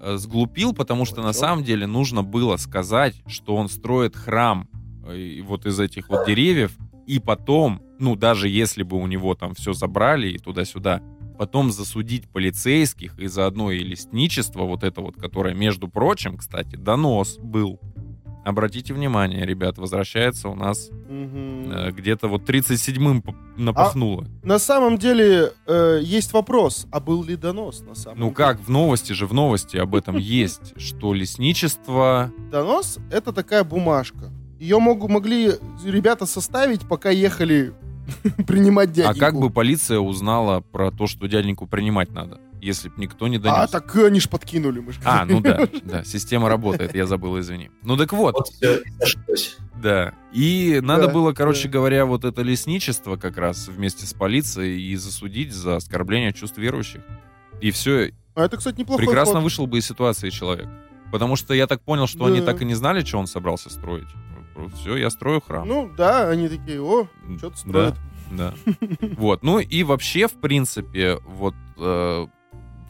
Э, 0.00 0.16
Сглупил, 0.16 0.74
потому 0.74 1.04
что 1.04 1.22
на 1.22 1.32
самом 1.32 1.64
деле 1.64 1.86
нужно 1.86 2.22
было 2.22 2.56
сказать, 2.56 3.14
что 3.26 3.56
он 3.56 3.68
строит 3.68 4.16
храм 4.16 4.68
э, 5.06 5.40
вот 5.42 5.64
из 5.66 5.80
этих 5.80 6.08
вот 6.08 6.26
деревьев, 6.26 6.76
и 7.06 7.18
потом, 7.18 7.80
ну 7.98 8.16
даже 8.16 8.48
если 8.48 8.82
бы 8.82 8.96
у 8.98 9.06
него 9.06 9.34
там 9.34 9.54
все 9.54 9.72
забрали 9.72 10.28
и 10.28 10.38
туда-сюда, 10.38 11.00
потом 11.38 11.70
засудить 11.72 12.28
полицейских 12.28 13.18
и 13.18 13.26
заодно 13.26 13.70
и 13.70 13.78
лесничество, 13.80 14.64
вот 14.64 14.84
это 14.84 15.00
вот, 15.00 15.16
которое, 15.16 15.54
между 15.54 15.88
прочим, 15.88 16.36
кстати, 16.36 16.76
донос 16.76 17.38
был. 17.38 17.80
Обратите 18.44 18.92
внимание, 18.92 19.46
ребят, 19.46 19.78
возвращается 19.78 20.48
у 20.48 20.56
нас 20.56 20.90
э, 21.08 21.90
где-то 21.92 22.26
вот 22.26 22.42
37-м 22.50 23.22
п- 23.22 23.34
напахнуло. 23.56 24.26
На 24.42 24.58
самом 24.58 24.98
деле 24.98 25.52
э, 25.68 26.00
есть 26.02 26.32
вопрос, 26.32 26.88
а 26.90 26.98
был 26.98 27.22
ли 27.22 27.36
донос 27.36 27.82
на 27.82 27.94
самом 27.94 28.18
Ну 28.18 28.24
деле? 28.26 28.34
как, 28.34 28.58
в 28.60 28.68
новости 28.68 29.12
же, 29.12 29.26
в 29.28 29.32
новости 29.32 29.76
об 29.76 29.94
этом 29.94 30.16
есть, 30.18 30.72
что 30.76 31.14
лесничество... 31.14 32.32
Донос— 32.50 32.98
это 33.12 33.32
такая 33.32 33.62
бумажка. 33.62 34.32
Ее 34.58 34.78
могу, 34.80 35.06
могли 35.08 35.52
ребята 35.84 36.26
составить, 36.26 36.86
пока 36.88 37.10
ехали 37.10 37.72
принимать 38.46 38.90
А 38.90 38.92
дяденьку. 38.92 39.20
как 39.20 39.34
бы 39.38 39.50
полиция 39.50 39.98
узнала 39.98 40.60
про 40.60 40.90
то, 40.90 41.06
что 41.06 41.26
дяденьку 41.28 41.66
принимать 41.66 42.10
надо, 42.12 42.40
если 42.60 42.88
бы 42.88 42.94
никто 42.98 43.28
не 43.28 43.38
донес? 43.38 43.58
А, 43.58 43.66
так 43.68 43.94
они 43.96 44.20
ж 44.20 44.28
подкинули. 44.28 44.80
Мы 44.80 44.92
ж 44.92 44.96
А, 45.04 45.24
ну 45.24 45.40
да, 45.40 45.68
да, 45.84 46.04
система 46.04 46.48
работает, 46.48 46.94
я 46.94 47.06
забыл, 47.06 47.38
извини. 47.40 47.70
Ну 47.82 47.96
так 47.96 48.12
вот, 48.12 48.34
Вот 48.34 48.48
все, 48.48 48.78
и 48.78 48.90
сошлось. 49.00 49.56
да. 49.80 50.12
И 50.32 50.80
надо 50.82 51.06
Да, 51.06 51.12
было, 51.12 51.32
короче 51.32 51.68
да. 51.68 51.72
говоря, 51.74 52.04
вот 52.06 52.24
это 52.24 52.42
лесничество 52.42 53.16
как 53.16 53.36
раз 53.38 53.68
вместе 53.68 54.06
с 54.06 54.12
полицией 54.14 54.80
и 54.80 54.96
засудить 54.96 55.52
за 55.52 55.76
оскорбление 55.76 56.32
чувств 56.32 56.58
верующих. 56.58 57.02
И 57.60 57.70
все, 57.70 58.12
А 58.34 58.44
это, 58.44 58.56
кстати, 58.56 58.80
неплохой 58.80 59.04
прекрасно 59.06 59.34
ход. 59.34 59.44
вышел 59.44 59.66
бы 59.66 59.78
из 59.78 59.86
ситуации 59.86 60.30
человек. 60.30 60.66
Потому 61.12 61.36
что 61.36 61.52
я 61.52 61.66
так 61.66 61.82
понял, 61.82 62.06
что 62.06 62.24
они 62.24 62.40
Да. 62.40 62.46
так 62.46 62.62
и 62.62 62.64
не 62.64 62.74
знали, 62.74 63.04
что 63.04 63.18
он 63.18 63.26
собрался 63.26 63.68
строить. 63.70 64.08
Все, 64.74 64.96
я 64.96 65.10
строю 65.10 65.40
храм. 65.40 65.66
Ну 65.66 65.90
да, 65.96 66.28
они 66.28 66.48
такие, 66.48 66.80
о, 66.82 67.06
что-то 67.38 67.56
строят. 67.56 67.94
Да. 68.30 68.54
Вот. 69.16 69.42
Ну 69.42 69.58
и 69.58 69.82
вообще, 69.82 70.26
в 70.28 70.32
принципе, 70.40 71.18
вот 71.26 71.54
э, 71.78 72.26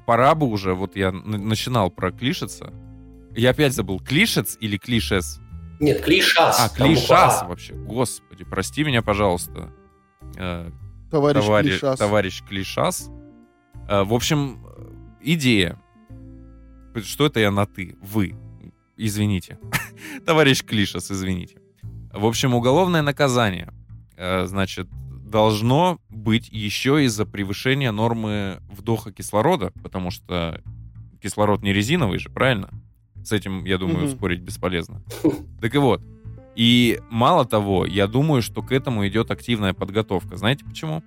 пора 0.07 0.35
бы 0.35 0.47
уже, 0.47 0.75
вот 0.75 0.95
я 0.97 1.11
начинал 1.13 1.91
про 1.91 2.13
клишеца. 2.13 2.73
Я 3.35 3.51
опять 3.51 3.73
забыл, 3.75 3.99
клишец 3.99 4.57
или 4.61 4.77
клишес? 4.77 5.41
Нет, 5.81 6.03
клишас. 6.03 6.61
А, 6.61 6.69
клишас 6.69 7.43
А. 7.43 7.49
вообще. 7.49 7.75
Господи, 7.75 8.45
прости 8.45 8.85
меня, 8.85 9.03
пожалуйста. 9.03 9.73
Э, 10.37 10.71
Товарищ 11.11 11.45
товарищ, 11.45 11.71
Клишас. 11.73 11.99
товарищ 11.99 12.43
Клишас. 12.49 13.11
Э, 13.89 14.05
в 14.05 14.15
общем, 14.15 14.65
идея. 15.21 15.79
Что 17.03 17.27
это 17.27 17.41
я 17.41 17.51
на 17.51 17.67
ты? 17.67 17.97
Вы. 18.01 18.35
Извините. 19.07 19.59
товарищ 20.27 20.63
Клишас, 20.65 21.11
извините. 21.11 21.57
В 22.13 22.25
общем, 22.25 22.55
уголовное 22.55 23.03
наказание, 23.03 23.73
э, 24.17 24.47
значит, 24.47 24.89
должно 25.29 25.99
быть 26.09 26.49
еще 26.53 27.05
из-за 27.05 27.25
превышения 27.27 27.91
нормы 27.91 28.61
вдоха 28.71 29.11
кислорода, 29.13 29.73
потому 29.83 30.11
что 30.11 30.61
кислород 31.21 31.63
не 31.63 31.73
резиновый 31.73 32.19
же, 32.19 32.29
правильно? 32.29 32.69
С 33.25 33.33
этим, 33.33 33.65
я 33.65 33.79
думаю, 33.79 34.07
Мгм. 34.07 34.17
спорить 34.17 34.41
бесполезно. 34.41 35.03
Так 35.61 35.75
и 35.75 35.79
вот. 35.79 36.01
И 36.55 37.01
мало 37.11 37.45
того, 37.45 37.87
я 37.87 38.07
думаю, 38.07 38.43
что 38.43 38.63
к 38.63 38.71
этому 38.73 39.09
идет 39.09 39.31
активная 39.31 39.73
подготовка. 39.73 40.37
Знаете 40.37 40.65
почему? 40.65 41.03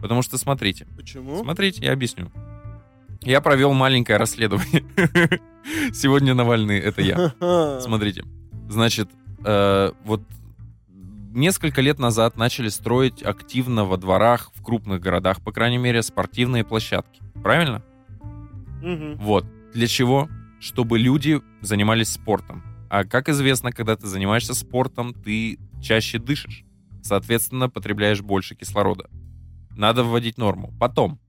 Потому 0.00 0.22
что, 0.22 0.38
смотрите, 0.38 0.86
Почему? 0.96 1.42
смотрите, 1.42 1.84
я 1.84 1.92
объясню. 1.92 2.30
Я 3.28 3.42
провел 3.42 3.74
маленькое 3.74 4.16
расследование. 4.16 4.82
Сегодня 5.92 6.32
Навальный— 6.32 6.78
это 6.80 7.02
я. 7.02 7.78
Смотрите, 7.78 8.24
значит, 8.70 9.10
э, 9.44 9.92
вот 10.06 10.22
несколько 11.34 11.82
лет 11.82 11.98
назад 11.98 12.38
начали 12.38 12.68
строить 12.68 13.22
активно 13.22 13.84
во 13.84 13.98
дворах 13.98 14.50
в 14.54 14.62
крупных 14.62 15.02
городах, 15.02 15.42
по 15.42 15.52
крайней 15.52 15.76
мере, 15.76 16.00
спортивные 16.02 16.64
площадки. 16.64 17.20
Правильно? 17.42 17.84
Вот. 19.18 19.44
Для 19.74 19.88
чего? 19.88 20.30
Чтобы 20.58 20.98
люди 20.98 21.42
занимались 21.60 22.10
спортом. 22.10 22.62
А 22.88 23.04
как 23.04 23.28
известно, 23.28 23.72
когда 23.72 23.94
ты 23.94 24.06
занимаешься 24.06 24.54
спортом, 24.54 25.12
ты 25.12 25.58
чаще 25.82 26.18
дышишь. 26.18 26.64
Соответственно, 27.02 27.68
потребляешь 27.68 28.22
больше 28.22 28.54
кислорода. 28.54 29.10
Надо 29.76 30.02
вводить 30.02 30.38
норму. 30.38 30.72
Потом, 30.80 31.20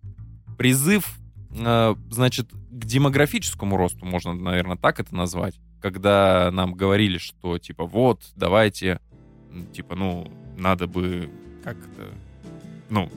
призыв, 0.57 1.19
значит, 1.51 2.47
к 2.51 2.85
демографическому 2.85 3.77
росту, 3.77 4.05
можно, 4.05 4.33
наверное, 4.33 4.77
так 4.77 4.99
это 4.99 5.15
назвать, 5.15 5.55
когда 5.81 6.49
нам 6.51 6.73
говорили, 6.73 7.17
что, 7.17 7.57
типа, 7.57 7.85
вот, 7.85 8.21
давайте, 8.35 8.99
типа, 9.73 9.95
ну, 9.95 10.31
надо 10.57 10.87
бы 10.87 11.29
как-то, 11.63 12.09
ну, 12.89 13.09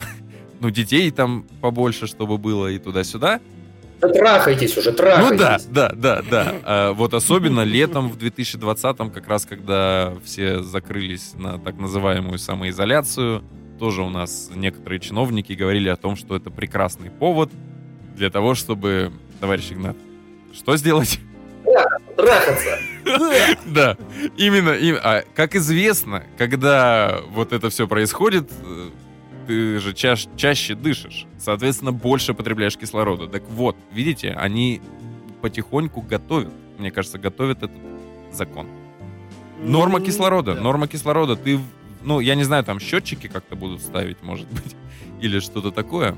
ну, 0.60 0.70
детей 0.70 1.10
там 1.10 1.46
побольше, 1.60 2.06
чтобы 2.06 2.38
было 2.38 2.66
и 2.68 2.78
туда-сюда. 2.78 3.40
Да 4.00 4.08
трахайтесь 4.10 4.76
уже, 4.76 4.92
трахайтесь. 4.92 5.30
Ну 5.30 5.36
да, 5.36 5.58
да, 5.70 5.92
да, 5.94 6.22
да. 6.30 6.54
А, 6.62 6.92
вот 6.92 7.14
особенно 7.14 7.62
летом 7.62 8.08
в 8.08 8.16
2020-м, 8.16 9.10
как 9.10 9.26
раз 9.26 9.44
когда 9.44 10.14
все 10.24 10.62
закрылись 10.62 11.34
на 11.34 11.58
так 11.58 11.78
называемую 11.78 12.38
самоизоляцию, 12.38 13.42
тоже 13.78 14.02
у 14.02 14.10
нас 14.10 14.50
некоторые 14.54 15.00
чиновники 15.00 15.52
говорили 15.52 15.88
о 15.88 15.96
том, 15.96 16.14
что 16.14 16.36
это 16.36 16.50
прекрасный 16.50 17.10
повод 17.10 17.50
для 18.18 18.30
того, 18.30 18.54
чтобы, 18.54 19.12
товарищ 19.40 19.70
Игнат, 19.70 19.96
что 20.52 20.76
сделать? 20.76 21.20
Трахаться. 22.16 22.78
Да, 23.64 23.96
именно, 24.36 24.70
им- 24.70 24.98
а, 25.02 25.22
как 25.34 25.54
известно, 25.54 26.24
когда 26.36 27.20
вот 27.30 27.52
это 27.54 27.70
все 27.70 27.88
происходит, 27.88 28.50
э, 28.62 28.90
ты 29.46 29.78
же 29.78 29.94
чаще 29.94 30.74
дышишь, 30.74 31.26
соответственно, 31.38 31.92
больше 31.92 32.34
потребляешь 32.34 32.76
кислорода. 32.76 33.28
Так 33.28 33.44
вот, 33.48 33.76
видите, 33.92 34.32
они 34.32 34.82
потихоньку 35.40 36.02
готовят, 36.02 36.52
мне 36.76 36.90
кажется, 36.90 37.18
готовят 37.18 37.58
этот 37.62 37.70
закон. 38.30 38.66
Норма 39.62 40.00
кислорода, 40.00 40.54
да. 40.54 40.60
норма 40.60 40.86
кислорода, 40.86 41.34
ты, 41.36 41.58
ну, 42.02 42.20
я 42.20 42.34
не 42.34 42.44
знаю, 42.44 42.64
там 42.64 42.80
счетчики 42.80 43.26
как-то 43.28 43.56
будут 43.56 43.80
ставить, 43.82 44.22
может 44.22 44.46
быть, 44.48 44.76
или 45.20 45.40
что-то 45.40 45.70
такое. 45.70 46.16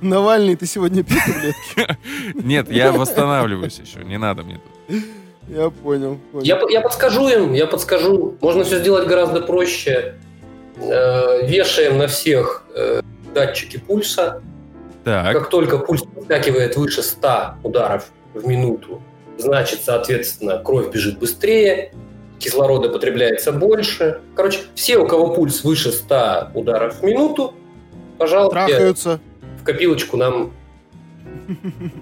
Навальный, 0.00 0.54
ты 0.56 0.66
сегодня 0.66 1.02
пил 1.02 1.18
таблетки? 1.26 1.96
Нет, 2.46 2.70
я 2.70 2.92
восстанавливаюсь 2.92 3.78
еще, 3.78 4.04
не 4.04 4.18
надо 4.18 4.42
мне 4.42 4.60
тут. 4.88 5.02
Я 5.48 5.70
понял. 5.70 6.18
понял. 6.32 6.44
Я, 6.44 6.60
я 6.68 6.80
подскажу 6.80 7.28
им, 7.28 7.54
я 7.54 7.66
подскажу. 7.66 8.36
Можно 8.40 8.64
все 8.64 8.78
сделать 8.78 9.08
гораздо 9.08 9.40
проще. 9.40 10.14
э, 10.76 11.46
вешаем 11.46 11.98
на 11.98 12.06
всех 12.06 12.64
э, 12.74 13.02
датчики 13.34 13.78
пульса. 13.78 14.42
Так, 15.04 15.32
Как 15.34 15.48
только 15.48 15.78
пульс 15.78 16.02
подскакивает 16.02 16.76
выше 16.76 17.02
100 17.02 17.54
ударов 17.62 18.10
в 18.34 18.46
минуту, 18.46 19.02
значит, 19.38 19.80
соответственно, 19.82 20.58
кровь 20.58 20.92
бежит 20.92 21.18
быстрее, 21.18 21.92
кислорода 22.40 22.88
потребляется 22.88 23.52
больше. 23.52 24.20
Короче, 24.34 24.58
все, 24.74 24.98
у 24.98 25.06
кого 25.06 25.32
пульс 25.34 25.62
выше 25.62 25.92
100 25.92 26.48
ударов 26.54 26.98
в 27.00 27.04
минуту, 27.04 27.54
пожалуйста, 28.18 28.66
Трахаются. 28.66 29.20
в 29.60 29.64
копилочку 29.64 30.16
нам... 30.16 30.52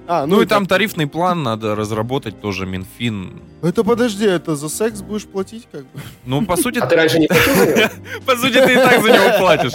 А, 0.07 0.27
ну 0.27 0.41
и 0.41 0.45
это- 0.45 0.51
там 0.55 0.67
тарифный 0.67 1.07
план 1.07 1.43
надо 1.43 1.75
разработать 1.75 2.41
тоже 2.41 2.65
Минфин. 2.67 3.43
Это 3.63 3.83
подожди, 3.83 4.27
это 4.27 4.57
за 4.57 4.69
секс 4.69 5.01
будешь 5.03 5.25
платить 5.27 5.67
как 5.73 5.83
бы? 5.83 6.01
Ну, 6.25 6.47
по 6.47 6.57
сути, 6.57 6.79
А 6.79 6.87
ты 6.87 6.97
раньше 6.97 7.19
не 7.19 7.27
платил 7.27 7.55
за 7.55 7.67
него? 7.67 7.89
по 8.27 8.37
сути, 8.37 8.53
ты 8.55 8.73
и 8.73 8.77
так 8.77 9.03
за 9.03 9.09
него 9.11 9.39
платишь. 9.39 9.73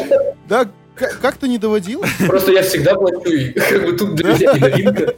Да, 0.47 0.65
к- 0.95 1.19
как 1.21 1.37
ты 1.37 1.47
не 1.47 1.57
доводил? 1.57 2.03
Просто 2.27 2.51
я 2.51 2.61
всегда 2.63 2.95
плачу, 2.95 3.29
и 3.29 3.51
как 3.51 3.85
бы 3.85 3.93
тут 3.93 4.15
для 4.15 4.33
меня 4.33 4.53
не 4.53 4.59
новинка. 4.59 5.13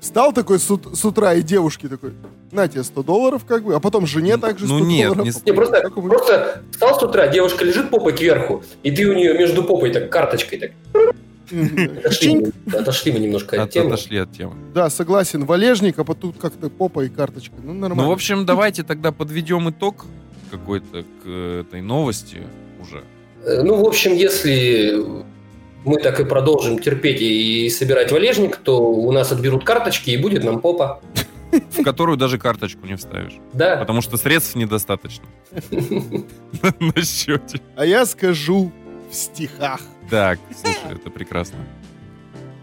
Встал 0.00 0.32
такой 0.32 0.58
с, 0.58 0.64
с 0.66 1.04
утра 1.04 1.34
и 1.34 1.42
девушке 1.42 1.88
такой, 1.88 2.12
на 2.52 2.66
тебе 2.68 2.82
100 2.84 3.02
долларов 3.02 3.44
как 3.46 3.64
бы, 3.64 3.74
а 3.74 3.80
потом 3.80 4.06
жене 4.06 4.36
также 4.38 4.66
100 4.66 4.78
Ну 4.78 4.84
нет, 4.84 5.08
долларов. 5.08 5.24
не 5.26 5.50
Не, 5.50 5.52
просто, 5.54 5.90
просто 5.90 6.62
встал 6.72 6.98
с 6.98 7.02
утра, 7.02 7.28
девушка 7.28 7.64
лежит 7.64 7.90
попой 7.90 8.12
кверху, 8.14 8.62
и 8.82 8.90
ты 8.90 9.06
у 9.06 9.12
нее 9.14 9.34
между 9.36 9.62
попой 9.62 9.92
так 9.92 10.10
карточкой 10.10 10.58
так 10.58 10.70
отошли, 11.98 12.46
отошли 12.72 13.12
мы 13.12 13.18
немножко 13.18 13.56
от 13.56 13.68
От- 13.68 13.70
темы. 13.72 13.86
Отошли 13.94 14.18
от 14.18 14.32
темы. 14.32 14.54
Да, 14.72 14.88
согласен, 14.88 15.44
валежник, 15.44 15.98
а 15.98 16.04
потом 16.04 16.32
как-то 16.32 16.70
попа 16.70 17.00
и 17.04 17.08
карточка. 17.08 17.54
Ну, 17.62 17.72
нормально. 17.74 18.04
Ну, 18.04 18.08
в 18.08 18.12
общем, 18.12 18.46
давайте 18.46 18.82
тогда 18.84 19.10
подведем 19.12 19.68
итог 19.70 20.06
какой-то 20.50 21.04
к 21.24 21.28
этой 21.28 21.80
новости 21.82 22.38
уже. 22.80 23.02
Э, 23.44 23.62
Ну, 23.62 23.82
в 23.82 23.86
общем, 23.86 24.14
если 24.14 25.24
мы 25.84 25.98
так 25.98 26.20
и 26.20 26.24
продолжим 26.24 26.78
терпеть 26.78 27.20
и 27.20 27.68
собирать 27.70 28.12
валежник, 28.12 28.56
то 28.56 28.80
у 28.80 29.10
нас 29.12 29.32
отберут 29.32 29.64
карточки 29.64 30.10
и 30.10 30.16
будет 30.16 30.44
нам 30.44 30.60
попа. 30.60 31.00
В 31.52 31.82
которую 31.82 32.16
даже 32.16 32.38
карточку 32.38 32.86
не 32.86 32.96
вставишь. 32.96 33.38
Да. 33.52 33.76
Потому 33.76 34.02
что 34.02 34.16
средств 34.16 34.54
недостаточно 34.54 35.24
на 35.70 37.02
счете. 37.02 37.60
А 37.76 37.84
я 37.84 38.06
скажу 38.06 38.70
в 39.10 39.14
стихах. 39.14 39.80
Так, 40.08 40.38
слушай, 40.54 40.96
это 40.96 41.10
прекрасно. 41.10 41.58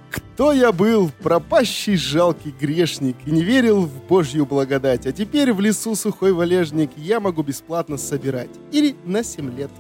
Кто 0.09 0.53
я 0.53 0.71
был, 0.71 1.11
пропащий 1.21 1.97
жалкий 1.97 2.51
грешник, 2.51 3.17
и 3.25 3.31
не 3.31 3.43
верил 3.43 3.81
в 3.81 4.03
Божью 4.05 4.45
благодать, 4.45 5.05
а 5.05 5.11
теперь 5.11 5.51
в 5.51 5.59
лесу 5.59 5.95
сухой 5.95 6.31
валежник 6.31 6.91
я 6.95 7.19
могу 7.19 7.43
бесплатно 7.43 7.97
собирать. 7.97 8.49
Или 8.71 8.95
на 9.03 9.23
7 9.23 9.57
лет. 9.57 9.71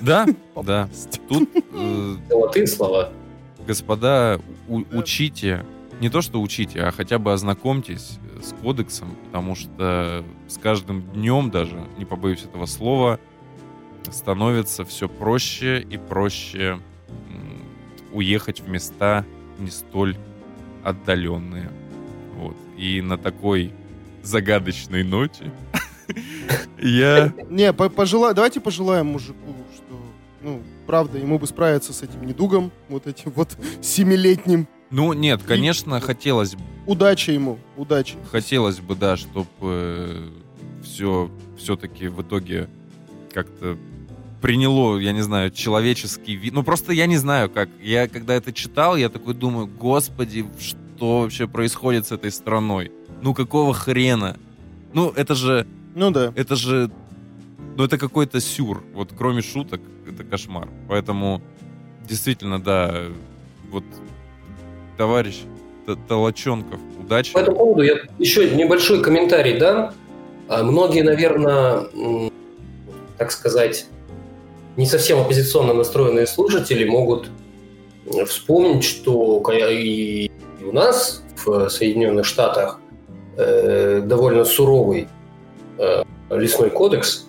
Да, 0.00 0.26
да. 0.62 0.88
Тут, 1.28 1.48
э, 1.72 2.16
Золотые 2.28 2.66
слова. 2.66 3.12
господа, 3.66 4.40
учите, 4.68 5.64
не 6.00 6.08
то 6.10 6.20
что 6.20 6.40
учите, 6.40 6.82
а 6.82 6.90
хотя 6.90 7.18
бы 7.18 7.32
ознакомьтесь 7.32 8.18
с 8.42 8.52
кодексом, 8.62 9.16
потому 9.26 9.54
что 9.54 10.24
с 10.48 10.58
каждым 10.58 11.02
днем 11.12 11.50
даже, 11.50 11.82
не 11.98 12.04
побоюсь 12.04 12.42
этого 12.44 12.66
слова, 12.66 13.18
становится 14.10 14.84
все 14.84 15.08
проще 15.08 15.80
и 15.80 15.96
проще 15.96 16.78
уехать 18.12 18.60
в 18.60 18.68
места 18.68 19.24
не 19.58 19.70
столь 19.70 20.16
отдаленные. 20.84 21.70
Вот. 22.36 22.56
И 22.76 23.00
на 23.00 23.18
такой 23.18 23.72
загадочной 24.22 25.02
ноте 25.02 25.50
я... 26.78 27.32
Не, 27.48 27.72
по- 27.72 27.88
пожела- 27.88 28.32
давайте 28.34 28.60
пожелаем 28.60 29.06
мужику, 29.06 29.54
правда, 30.86 31.18
ему 31.18 31.38
бы 31.38 31.46
справиться 31.46 31.92
с 31.92 32.02
этим 32.02 32.26
недугом, 32.26 32.72
вот 32.88 33.06
этим 33.06 33.32
вот 33.34 33.56
семилетним. 33.82 34.66
Ну, 34.90 35.12
нет, 35.12 35.42
конечно, 35.42 36.00
хотелось 36.00 36.54
бы 36.54 36.62
Удачи 36.86 37.30
ему, 37.32 37.58
удачи. 37.76 38.14
Хотелось 38.30 38.78
бы, 38.78 38.94
да, 38.94 39.16
чтобы 39.16 40.30
все 40.84 41.28
все-таки 41.58 42.06
в 42.06 42.22
итоге 42.22 42.68
как-то 43.32 43.76
приняло, 44.40 44.98
я 44.98 45.10
не 45.12 45.22
знаю, 45.22 45.50
человеческий 45.50 46.36
вид. 46.36 46.54
Ну, 46.54 46.62
просто 46.62 46.92
я 46.92 47.06
не 47.06 47.16
знаю, 47.16 47.50
как. 47.50 47.68
Я, 47.82 48.06
когда 48.06 48.34
это 48.34 48.52
читал, 48.52 48.94
я 48.96 49.08
такой 49.08 49.34
думаю, 49.34 49.66
господи, 49.66 50.46
что 50.60 51.22
вообще 51.22 51.48
происходит 51.48 52.06
с 52.06 52.12
этой 52.12 52.30
страной? 52.30 52.92
Ну, 53.20 53.34
какого 53.34 53.74
хрена? 53.74 54.36
Ну, 54.92 55.10
это 55.10 55.34
же, 55.34 55.66
Ну 55.96 56.12
да. 56.12 56.32
это 56.36 56.54
же, 56.54 56.90
ну, 57.76 57.84
это 57.84 57.98
какой-то 57.98 58.40
сюр. 58.40 58.82
Вот 58.94 59.10
кроме 59.16 59.42
шуток, 59.42 59.80
это 60.08 60.24
кошмар. 60.24 60.68
Поэтому, 60.88 61.42
действительно, 62.08 62.60
да, 62.60 63.04
вот, 63.70 63.84
товарищ 64.96 65.42
Толоченков, 66.08 66.80
удачи. 67.00 67.32
По 67.32 67.38
этому 67.38 67.58
поводу 67.58 67.82
я 67.82 67.96
еще 68.18 68.50
небольшой 68.50 69.02
комментарий 69.02 69.58
дам. 69.58 69.92
А, 70.48 70.64
Многие, 70.64 71.02
наверное, 71.02 71.86
так 73.18 73.30
сказать, 73.30 73.86
не 74.76 74.86
совсем 74.86 75.20
оппозиционно 75.20 75.72
настроенные 75.74 76.26
слушатели 76.26 76.84
могут 76.84 77.30
э, 78.06 78.24
вспомнить, 78.24 78.84
что 78.84 79.42
и 79.70 80.30
у 80.62 80.72
нас 80.72 81.22
в 81.44 81.68
Соединенных 81.68 82.26
Штатах 82.26 82.80
э, 83.36 84.02
довольно 84.04 84.44
суровый 84.44 85.08
э, 85.78 86.02
лесной 86.30 86.70
кодекс 86.70 87.25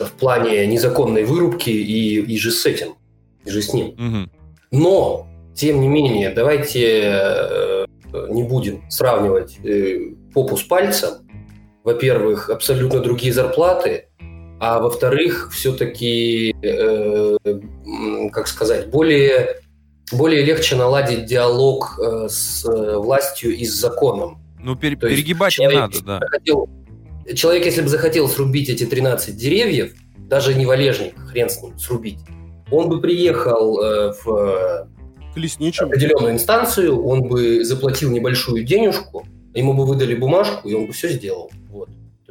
в 0.00 0.12
плане 0.12 0.66
незаконной 0.66 1.24
вырубки 1.24 1.70
и, 1.70 2.20
и 2.20 2.38
же 2.38 2.50
с 2.50 2.66
этим, 2.66 2.94
и 3.44 3.50
же 3.50 3.62
с 3.62 3.72
ним. 3.72 3.94
Мгм. 3.98 4.30
Но, 4.70 5.26
тем 5.54 5.80
не 5.80 5.88
менее, 5.88 6.30
давайте 6.30 7.02
э, 7.04 7.86
не 8.30 8.42
будем 8.44 8.88
сравнивать 8.90 9.58
э, 9.64 10.12
попу 10.32 10.56
с 10.56 10.62
пальцем. 10.62 11.10
Во-первых, 11.84 12.50
абсолютно 12.50 13.00
другие 13.00 13.32
зарплаты, 13.32 14.06
а 14.60 14.78
во-вторых, 14.80 15.50
все-таки, 15.54 16.54
как 18.30 18.46
сказать, 18.46 18.90
более, 18.90 19.56
более 20.12 20.44
легче 20.44 20.76
наладить 20.76 21.24
диалог 21.24 21.98
э, 21.98 22.28
с 22.28 22.66
э, 22.66 22.96
властью 22.98 23.56
и 23.56 23.64
с 23.64 23.72
законом. 23.74 24.38
Ну, 24.62 24.74
пер- 24.74 24.96
То 24.98 25.08
перегибать 25.08 25.58
не 25.58 25.68
надо, 25.68 26.02
да. 26.04 26.18
захотел- 26.20 26.68
человек, 27.34 27.66
если 27.66 27.82
бы 27.82 27.88
захотел 27.88 28.28
срубить 28.28 28.68
эти 28.68 28.84
13 28.84 29.36
деревьев, 29.36 29.94
даже 30.16 30.54
не 30.54 30.66
валежник, 30.66 31.14
хрен 31.28 31.50
с 31.50 31.62
ним, 31.62 31.78
срубить, 31.78 32.18
он 32.70 32.88
бы 32.88 33.00
приехал 33.00 33.80
э, 33.82 34.12
в 34.22 34.88
К 35.34 35.36
лесничему. 35.36 35.88
определенную 35.88 36.32
инстанцию, 36.32 37.04
он 37.04 37.22
бы 37.22 37.64
заплатил 37.64 38.10
небольшую 38.10 38.64
денежку, 38.64 39.26
ему 39.54 39.74
бы 39.74 39.84
выдали 39.84 40.14
бумажку, 40.14 40.68
и 40.68 40.74
он 40.74 40.86
бы 40.86 40.92
все 40.92 41.08
сделал. 41.08 41.50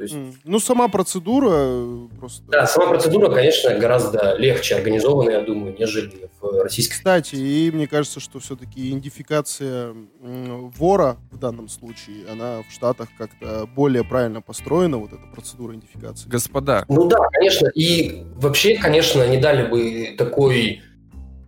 То 0.00 0.04
есть. 0.04 0.16
Ну, 0.44 0.58
сама 0.60 0.88
процедура 0.88 1.50
э, 1.52 2.08
просто... 2.18 2.42
да, 2.48 2.66
сама 2.66 2.88
процедура, 2.88 3.28
конечно, 3.28 3.78
гораздо 3.78 4.34
легче 4.38 4.76
организована, 4.76 5.28
я 5.28 5.40
думаю, 5.42 5.76
нежели 5.78 6.30
в 6.40 6.62
российской 6.62 6.94
Кстати, 6.94 7.34
и 7.34 7.70
мне 7.70 7.86
кажется, 7.86 8.18
что 8.18 8.38
все-таки 8.38 8.88
идентификация 8.88 9.92
вора 10.22 11.18
в 11.30 11.38
данном 11.38 11.68
случае, 11.68 12.24
она 12.32 12.62
в 12.66 12.72
Штатах 12.72 13.10
как-то 13.18 13.68
более 13.76 14.02
правильно 14.02 14.40
построена, 14.40 14.96
вот 14.96 15.12
эта 15.12 15.26
процедура 15.34 15.74
идентификации. 15.74 16.30
Господа, 16.30 16.86
Ну 16.88 17.06
да, 17.06 17.18
конечно. 17.34 17.66
И 17.74 18.24
вообще, 18.36 18.78
конечно, 18.78 19.28
не 19.28 19.36
дали 19.36 19.68
бы 19.68 20.14
такой 20.16 20.80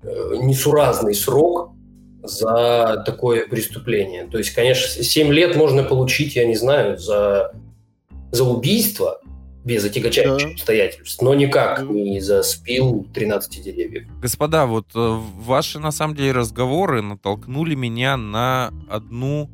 э, 0.03 0.35
несуразный 0.43 1.15
срок 1.15 1.71
за 2.23 3.03
такое 3.07 3.47
преступление. 3.47 4.27
То 4.27 4.37
есть, 4.37 4.51
конечно, 4.51 5.03
7 5.03 5.33
лет 5.33 5.57
можно 5.57 5.85
получить, 5.85 6.37
я 6.37 6.47
не 6.47 6.55
знаю, 6.55 6.99
за, 6.99 7.53
за 8.33 8.45
убийство 8.45 9.21
без 9.65 9.85
отягчающих 9.85 10.49
Да. 10.49 10.53
обстоятельств, 10.55 11.23
но 11.23 11.35
никак 11.35 11.83
не 11.89 12.21
за 12.21 12.43
спил 12.43 13.07
13 13.15 13.63
деревьев. 13.63 14.09
господа, 14.21 14.67
вот 14.67 14.89
э, 14.97 15.21
ваши, 15.39 15.79
на 15.79 15.93
самом 15.93 16.17
деле, 16.17 16.33
разговоры 16.33 17.01
натолкнули 17.01 17.77
меня 17.77 18.17
на 18.17 18.73
одну 18.91 19.49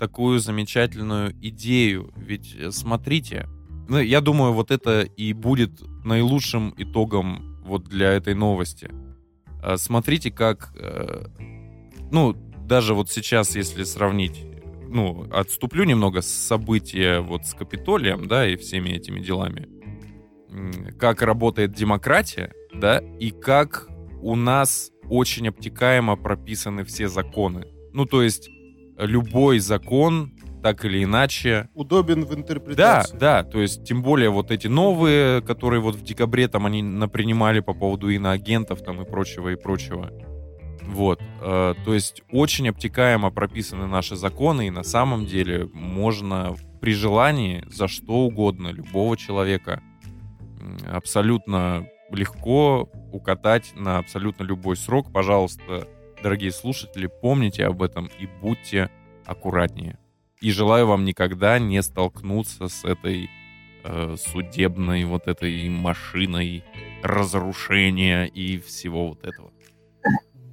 такую 0.00 0.40
замечательную 0.40 1.32
идею. 1.40 2.12
Ведь, 2.16 2.56
э, 2.58 2.72
смотрите, 2.72 3.46
ну, 3.88 4.00
я 4.00 4.20
думаю, 4.20 4.52
вот 4.52 4.72
это 4.72 5.02
и 5.02 5.32
будет 5.32 5.80
наилучшим 6.04 6.74
итогом 6.76 7.60
вот 7.64 7.84
для 7.84 8.10
этой 8.12 8.34
новости. 8.34 8.90
Э, 9.62 9.76
Смотрите, 9.76 10.32
как, 10.32 10.74
ну, 12.10 12.32
даже 12.66 12.94
вот 12.94 13.10
сейчас, 13.10 13.54
если 13.54 13.84
сравнить, 13.84 14.44
ну, 14.92 15.26
отступлю 15.32 15.84
немного 15.84 16.20
с 16.20 16.28
события 16.28 17.20
вот 17.20 17.46
с 17.46 17.54
Капитолием, 17.54 18.28
да, 18.28 18.46
и 18.46 18.56
всеми 18.56 18.90
этими 18.90 19.20
делами, 19.20 19.68
как 20.98 21.22
работает 21.22 21.72
демократия, 21.72 22.52
да, 22.74 22.98
и 23.18 23.30
как 23.30 23.88
у 24.20 24.36
нас 24.36 24.90
очень 25.08 25.48
обтекаемо 25.48 26.16
прописаны 26.16 26.84
все 26.84 27.08
законы. 27.08 27.66
Ну, 27.92 28.06
то 28.06 28.22
есть 28.22 28.48
любой 28.98 29.58
закон 29.58 30.32
так 30.62 30.84
или 30.84 31.02
иначе. 31.02 31.68
Удобен 31.74 32.24
в 32.24 32.28
Да, 32.28 32.34
интерпретации. 32.36 33.16
да, 33.18 33.42
то 33.42 33.60
есть 33.60 33.84
тем 33.84 34.02
более 34.02 34.30
вот 34.30 34.50
эти 34.50 34.68
новые, 34.68 35.42
которые 35.42 35.80
вот 35.80 35.96
в 35.96 36.02
декабре 36.04 36.46
там 36.48 36.66
они 36.66 36.82
напринимали 36.82 37.60
по 37.60 37.74
поводу 37.74 38.08
иноагентов 38.10 38.82
там 38.82 39.02
и 39.02 39.04
прочего, 39.04 39.48
и 39.48 39.56
прочего. 39.56 40.10
Вот, 40.86 41.20
э, 41.40 41.74
то 41.84 41.94
есть 41.94 42.22
очень 42.30 42.68
обтекаемо 42.68 43.30
прописаны 43.30 43.86
наши 43.86 44.16
законы, 44.16 44.66
и 44.66 44.70
на 44.70 44.82
самом 44.82 45.26
деле 45.26 45.68
можно 45.72 46.56
при 46.80 46.92
желании 46.92 47.64
за 47.68 47.88
что 47.88 48.14
угодно 48.14 48.68
любого 48.68 49.16
человека 49.16 49.82
абсолютно 50.90 51.86
легко 52.10 52.90
укатать 53.12 53.72
на 53.74 53.98
абсолютно 53.98 54.42
любой 54.42 54.76
срок. 54.76 55.12
Пожалуйста, 55.12 55.88
дорогие 56.22 56.52
слушатели, 56.52 57.06
помните 57.06 57.64
об 57.64 57.82
этом 57.82 58.10
и 58.18 58.26
будьте 58.40 58.90
аккуратнее. 59.24 59.98
И 60.40 60.50
желаю 60.50 60.86
вам 60.88 61.04
никогда 61.04 61.58
не 61.58 61.82
столкнуться 61.82 62.68
с 62.68 62.84
этой 62.84 63.30
э, 63.84 64.16
судебной 64.18 65.04
вот 65.04 65.28
этой 65.28 65.68
машиной 65.68 66.64
разрушения 67.02 68.26
и 68.26 68.58
всего 68.58 69.08
вот 69.08 69.24
этого. 69.24 69.52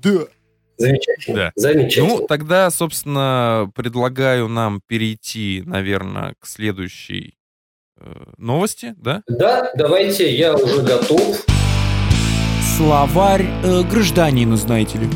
Да. 0.01 0.25
Замечательно. 0.77 1.35
Да. 1.35 1.51
Замечательно. 1.55 2.19
Ну, 2.19 2.27
тогда, 2.27 2.69
собственно, 2.71 3.69
предлагаю 3.75 4.47
нам 4.47 4.81
перейти, 4.87 5.61
наверное, 5.65 6.35
к 6.39 6.47
следующей 6.47 7.35
э, 7.99 8.11
новости, 8.37 8.95
да? 8.97 9.23
Да, 9.27 9.71
давайте, 9.75 10.33
я 10.33 10.55
уже 10.55 10.81
готов. 10.81 11.45
Словарь 12.77 13.45
э, 13.63 13.83
гражданина, 13.83 14.55
знаете 14.55 14.99
ли. 14.99 15.07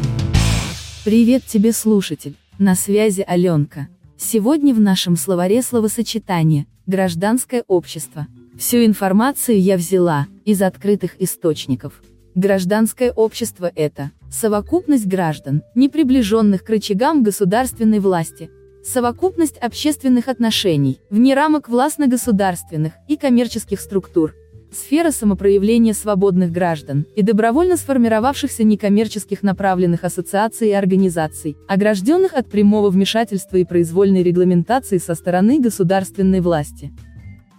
Привет 1.06 1.46
тебе, 1.46 1.72
слушатель. 1.72 2.36
На 2.60 2.76
связи 2.76 3.24
Аленка. 3.26 3.88
Сегодня 4.18 4.74
в 4.74 4.82
нашем 4.82 5.16
словаре 5.16 5.62
словосочетание 5.62 6.66
«гражданское 6.88 7.64
общество». 7.68 8.28
Всю 8.60 8.86
информацию 8.86 9.62
я 9.62 9.78
взяла 9.78 10.28
из 10.46 10.62
открытых 10.62 11.22
источников. 11.22 12.04
Гражданское 12.36 13.12
общество– 13.12 13.72
это 13.76 14.10
совокупность 14.32 15.06
граждан, 15.06 15.62
не 15.76 15.88
приближенных 15.88 16.64
к 16.64 16.70
рычагам 16.70 17.22
государственной 17.22 18.00
власти, 18.00 18.50
совокупность 18.84 19.60
общественных 19.60 20.28
отношений, 20.28 21.00
вне 21.12 21.36
рамок 21.36 21.70
властно-государственных 21.70 22.94
и 23.08 23.18
коммерческих 23.18 23.80
структур, 23.80 24.34
сфера 24.72 25.12
самопроявления 25.12 25.94
свободных 25.94 26.52
граждан 26.52 27.06
и 27.16 27.22
добровольно 27.22 27.78
сформировавшихся 27.78 28.64
некоммерческих 28.64 29.44
направленных 29.44 30.04
ассоциаций 30.04 30.70
и 30.70 30.74
организаций, 30.74 31.56
огражденных 31.68 32.34
от 32.34 32.50
прямого 32.50 32.90
вмешательства 32.90 33.58
и 33.58 33.64
произвольной 33.64 34.24
регламентации 34.24 34.98
со 34.98 35.14
стороны 35.14 35.60
государственной 35.60 36.42
власти. 36.42 36.92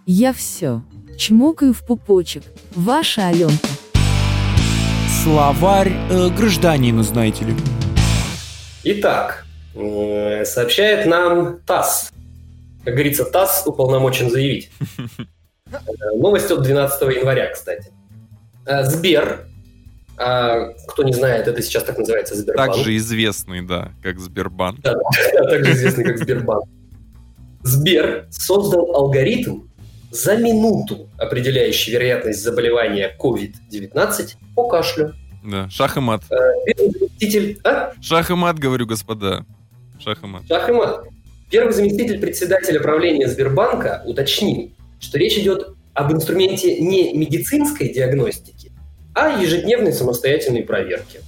Я 0.05 0.33
все. 0.33 0.83
Чмокаю 1.17 1.73
в 1.73 1.85
пупочек. 1.85 2.43
Ваша 2.75 3.29
Аленка. 3.29 3.74
Словарь 5.25 5.91
э, 6.11 6.29
гражданина, 6.37 7.01
знаете 7.01 7.45
ли. 7.45 7.55
Итак, 8.83 9.43
э, 9.73 10.45
сообщает 10.45 11.07
нам 11.07 11.61
ТАСС. 11.65 12.11
Как 12.83 12.93
говорится, 12.93 13.25
ТАСС 13.25 13.63
уполномочен 13.65 14.29
заявить. 14.29 14.69
Э, 15.67 16.15
Новость 16.15 16.51
от 16.51 16.61
12 16.61 17.01
января, 17.17 17.51
кстати. 17.51 17.91
Э, 18.67 18.83
Сбер, 18.83 19.47
а, 20.15 20.73
кто 20.87 21.01
не 21.01 21.11
знает, 21.11 21.47
это 21.47 21.59
сейчас 21.63 21.83
так 21.83 21.97
называется 21.97 22.35
Сбербанк. 22.35 22.75
Также 22.75 22.95
известный, 22.95 23.65
да, 23.65 23.93
как 24.03 24.19
Сбербанк. 24.19 24.79
Да, 24.81 24.93
также 25.49 25.71
известный 25.71 26.03
как 26.03 26.19
Сбербанк. 26.19 26.65
Сбер 27.63 28.27
создал 28.29 28.95
алгоритм 28.95 29.61
за 30.15 30.37
минуту, 30.37 31.09
определяющий 31.17 31.91
вероятность 31.91 32.41
заболевания 32.41 33.15
COVID-19 33.19 34.35
по 34.55 34.67
кашлю. 34.67 35.13
Да, 35.43 35.69
шах 35.69 35.97
и 35.97 35.99
мат. 35.99 36.23
Первый 36.65 36.91
заместитель... 36.91 37.59
А? 37.63 37.91
Шах 38.01 38.31
и 38.31 38.33
мат, 38.33 38.57
говорю, 38.57 38.85
господа. 38.85 39.45
Шах 39.99 40.23
и 40.23 40.27
мат. 40.27 40.43
Шах 40.47 40.69
и 40.69 40.71
мат. 40.71 41.05
Первый 41.51 41.73
заместитель 41.73 42.19
председателя 42.19 42.79
правления 42.79 43.27
Сбербанка 43.27 44.01
уточнил, 44.05 44.71
что 44.99 45.19
речь 45.19 45.37
идет 45.37 45.75
об 45.93 46.11
инструменте 46.11 46.79
не 46.79 47.13
медицинской 47.13 47.89
диагностики, 47.89 48.71
а 49.13 49.39
ежедневной 49.41 49.93
самостоятельной 49.93 50.63
проверки. 50.63 51.19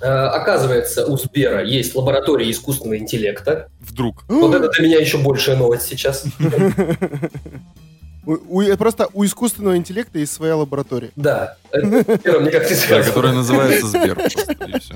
Э, 0.00 0.06
Оказывается, 0.06 1.06
у 1.06 1.16
Сбера 1.18 1.62
есть 1.64 1.94
лаборатория 1.94 2.50
искусственного 2.50 2.98
интеллекта. 2.98 3.68
Вдруг. 3.80 4.24
Вот 4.28 4.54
это 4.54 4.70
для 4.70 4.86
меня 4.86 4.98
еще 4.98 5.18
большая 5.18 5.56
новость 5.56 5.88
сейчас. 5.88 6.24
У- 8.26 8.60
у- 8.60 8.76
просто 8.76 9.08
у 9.12 9.24
искусственного 9.24 9.76
интеллекта 9.76 10.18
есть 10.18 10.32
своя 10.32 10.56
лаборатория. 10.56 11.10
Да, 11.16 11.56
которая 13.06 13.32
называется 13.34 13.86
Сбер. 13.86 14.18
и. 14.18 14.94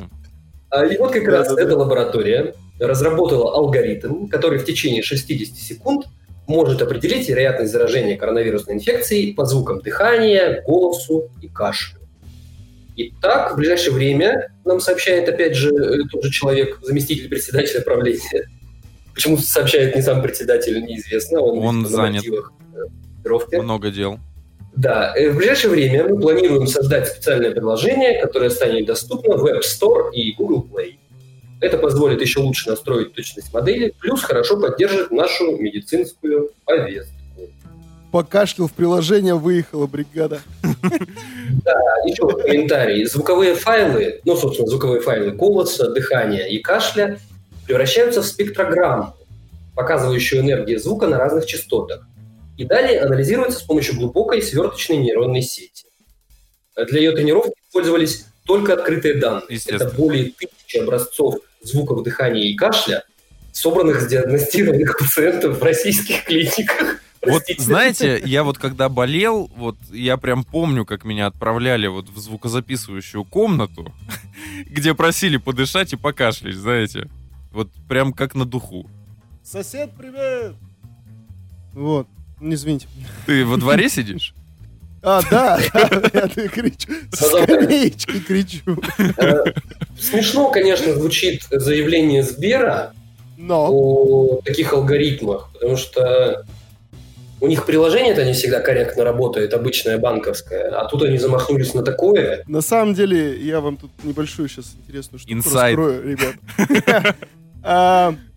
А, 0.71 0.85
И 0.87 0.97
вот 0.99 1.13
как 1.13 1.25
раз 1.27 1.51
эта 1.53 1.77
лаборатория 1.77 2.55
разработала 2.79 3.55
алгоритм, 3.55 4.27
который 4.29 4.59
в 4.59 4.65
течение 4.65 5.03
60 5.03 5.57
секунд 5.57 6.07
может 6.47 6.81
определить 6.81 7.29
вероятность 7.29 7.73
заражения 7.73 8.17
коронавирусной 8.17 8.77
инфекцией 8.77 9.35
по 9.35 9.45
звукам 9.45 9.81
дыхания, 9.81 10.63
голосу 10.67 11.31
и 11.43 11.49
кашлю. 11.49 11.99
Итак, 12.97 13.53
в 13.53 13.57
ближайшее 13.57 13.93
время 13.93 14.53
нам 14.65 14.81
сообщает, 14.81 15.29
опять 15.29 15.55
же, 15.55 15.69
э, 15.71 16.03
тот 16.11 16.25
же 16.25 16.31
человек, 16.31 16.79
заместитель 16.83 17.29
председателя 17.29 17.81
правления. 17.83 18.49
Почему 19.15 19.37
сообщает 19.39 19.95
не 19.95 20.03
сам 20.03 20.21
председатель, 20.23 20.83
неизвестно. 20.83 21.41
Он, 21.41 21.59
Он 21.59 21.87
занят. 21.87 22.25
Командировки. 23.29 23.57
Много 23.57 23.91
дел. 23.91 24.19
Да, 24.77 25.13
э, 25.17 25.31
в 25.31 25.37
ближайшее 25.37 25.71
время 25.71 26.09
мы 26.09 26.21
планируем 26.21 26.67
создать 26.67 27.09
специальное 27.09 27.51
приложение, 27.51 28.21
которое 28.21 28.51
станет 28.51 28.87
доступно 28.87 29.37
в 29.37 29.45
App 29.47 29.63
Store 29.63 30.13
и 30.13 30.33
Google 30.35 30.67
Play. 30.73 30.99
Это 31.61 31.79
позволит 31.79 32.21
еще 32.21 32.41
лучше 32.41 32.71
настроить 32.71 33.13
точность 33.13 33.53
модели, 33.53 33.93
плюс 33.99 34.23
хорошо 34.23 34.61
поддержит 34.61 35.11
нашу 35.11 35.57
медицинскую 35.57 36.53
повестку. 36.65 37.13
Покашлял 38.13 38.69
в 38.69 38.73
приложение, 38.73 39.35
выехала 39.35 39.87
бригада. 39.87 40.41
А 40.63 42.09
еще 42.09 42.23
вот 42.23 42.43
комментарий. 42.43 43.05
Звуковые 43.05 43.55
файлы, 43.55 44.21
ну, 44.25 44.37
собственно, 44.37 44.69
звуковые 44.69 45.01
файлы 45.01 45.33
голоса, 45.33 45.91
дыхания 45.91 46.47
и 46.47 46.59
кашля 46.59 47.19
превращаются 47.67 48.23
в 48.23 48.27
спектрограмму, 48.27 49.15
показывающую 49.75 50.41
энергию 50.41 50.79
звука 50.79 51.07
на 51.07 51.19
разных 51.19 51.47
частотах. 51.47 52.07
И 52.59 52.65
далее 52.65 53.01
анализируются 53.01 53.61
с 53.61 53.63
помощью 53.63 53.95
глубокой 53.95 54.43
сверточной 54.43 54.97
нейронной 54.97 55.43
сети. 55.43 55.87
Для 56.77 56.99
ее 56.99 57.13
тренировки 57.13 57.55
использовались 57.67 58.27
только 58.45 58.75
открытые 58.75 59.15
данные. 59.15 59.61
Это 59.67 59.89
более 59.91 60.33
тысячи 60.33 60.79
образцов 60.79 61.37
звуков 61.63 62.03
дыхания 62.03 62.45
и 62.45 62.55
кашля, 62.55 63.05
собранных 63.53 64.01
с 64.01 64.09
диагностированных 64.09 64.99
пациентов 64.99 65.61
в 65.61 65.63
российских 65.63 66.25
клиниках. 66.25 67.01
Вот, 67.21 67.43
Простите. 67.45 67.63
знаете, 67.63 68.23
я 68.25 68.43
вот 68.43 68.59
когда 68.59 68.89
болел, 68.89 69.51
вот 69.57 69.77
я 69.93 70.17
прям 70.17 70.43
помню, 70.43 70.85
как 70.85 71.05
меня 71.05 71.27
отправляли 71.27 71.87
вот 71.87 72.09
в 72.09 72.19
звукозаписывающую 72.19 73.25
комнату, 73.25 73.93
где 74.67 74.95
просили 74.95 75.37
подышать 75.37 75.93
и 75.93 75.97
покашлять, 75.97 76.55
знаете. 76.55 77.09
Вот 77.53 77.69
прям 77.89 78.13
как 78.13 78.35
на 78.35 78.45
духу. 78.45 78.89
Сосед, 79.45 79.91
привет! 79.97 80.55
Вот, 81.73 82.09
извините. 82.41 82.87
Ты 83.27 83.45
во 83.45 83.57
дворе 83.57 83.89
сидишь? 83.89 84.35
А, 85.03 85.21
да, 85.31 85.59
я 85.61 86.49
кричу. 86.49 86.93
С 87.13 87.21
Ну, 87.21 87.43
скамеечки 87.45 88.19
кричу. 88.21 88.83
Смешно, 89.99 90.51
конечно, 90.51 90.93
звучит 90.95 91.43
заявление 91.51 92.23
Сбера 92.23 92.93
Но, 93.37 93.69
о 93.71 94.41
таких 94.45 94.73
алгоритмах, 94.73 95.51
потому 95.53 95.77
что 95.77 96.45
у 97.41 97.47
них 97.47 97.65
приложение-то 97.65 98.25
не 98.25 98.33
всегда 98.33 98.59
корректно 98.61 99.05
работает, 99.05 99.55
обычное 99.55 99.99
банковское, 99.99 100.71
а 100.71 100.85
тут 100.89 101.05
они 101.05 101.19
замахнулись 101.19 101.75
на 101.75 101.83
такое. 101.85 102.43
на 102.49 102.61
самом 102.61 102.95
деле, 102.95 103.39
я 103.41 103.61
вам 103.61 103.77
тут 103.77 103.93
небольшую 104.03 104.49
сейчас 104.49 104.75
интересную 104.87 105.21
штуку 105.21 105.33
Инсайд. 105.35 105.79
раскрою, 105.79 106.09
ребят. 106.09 107.17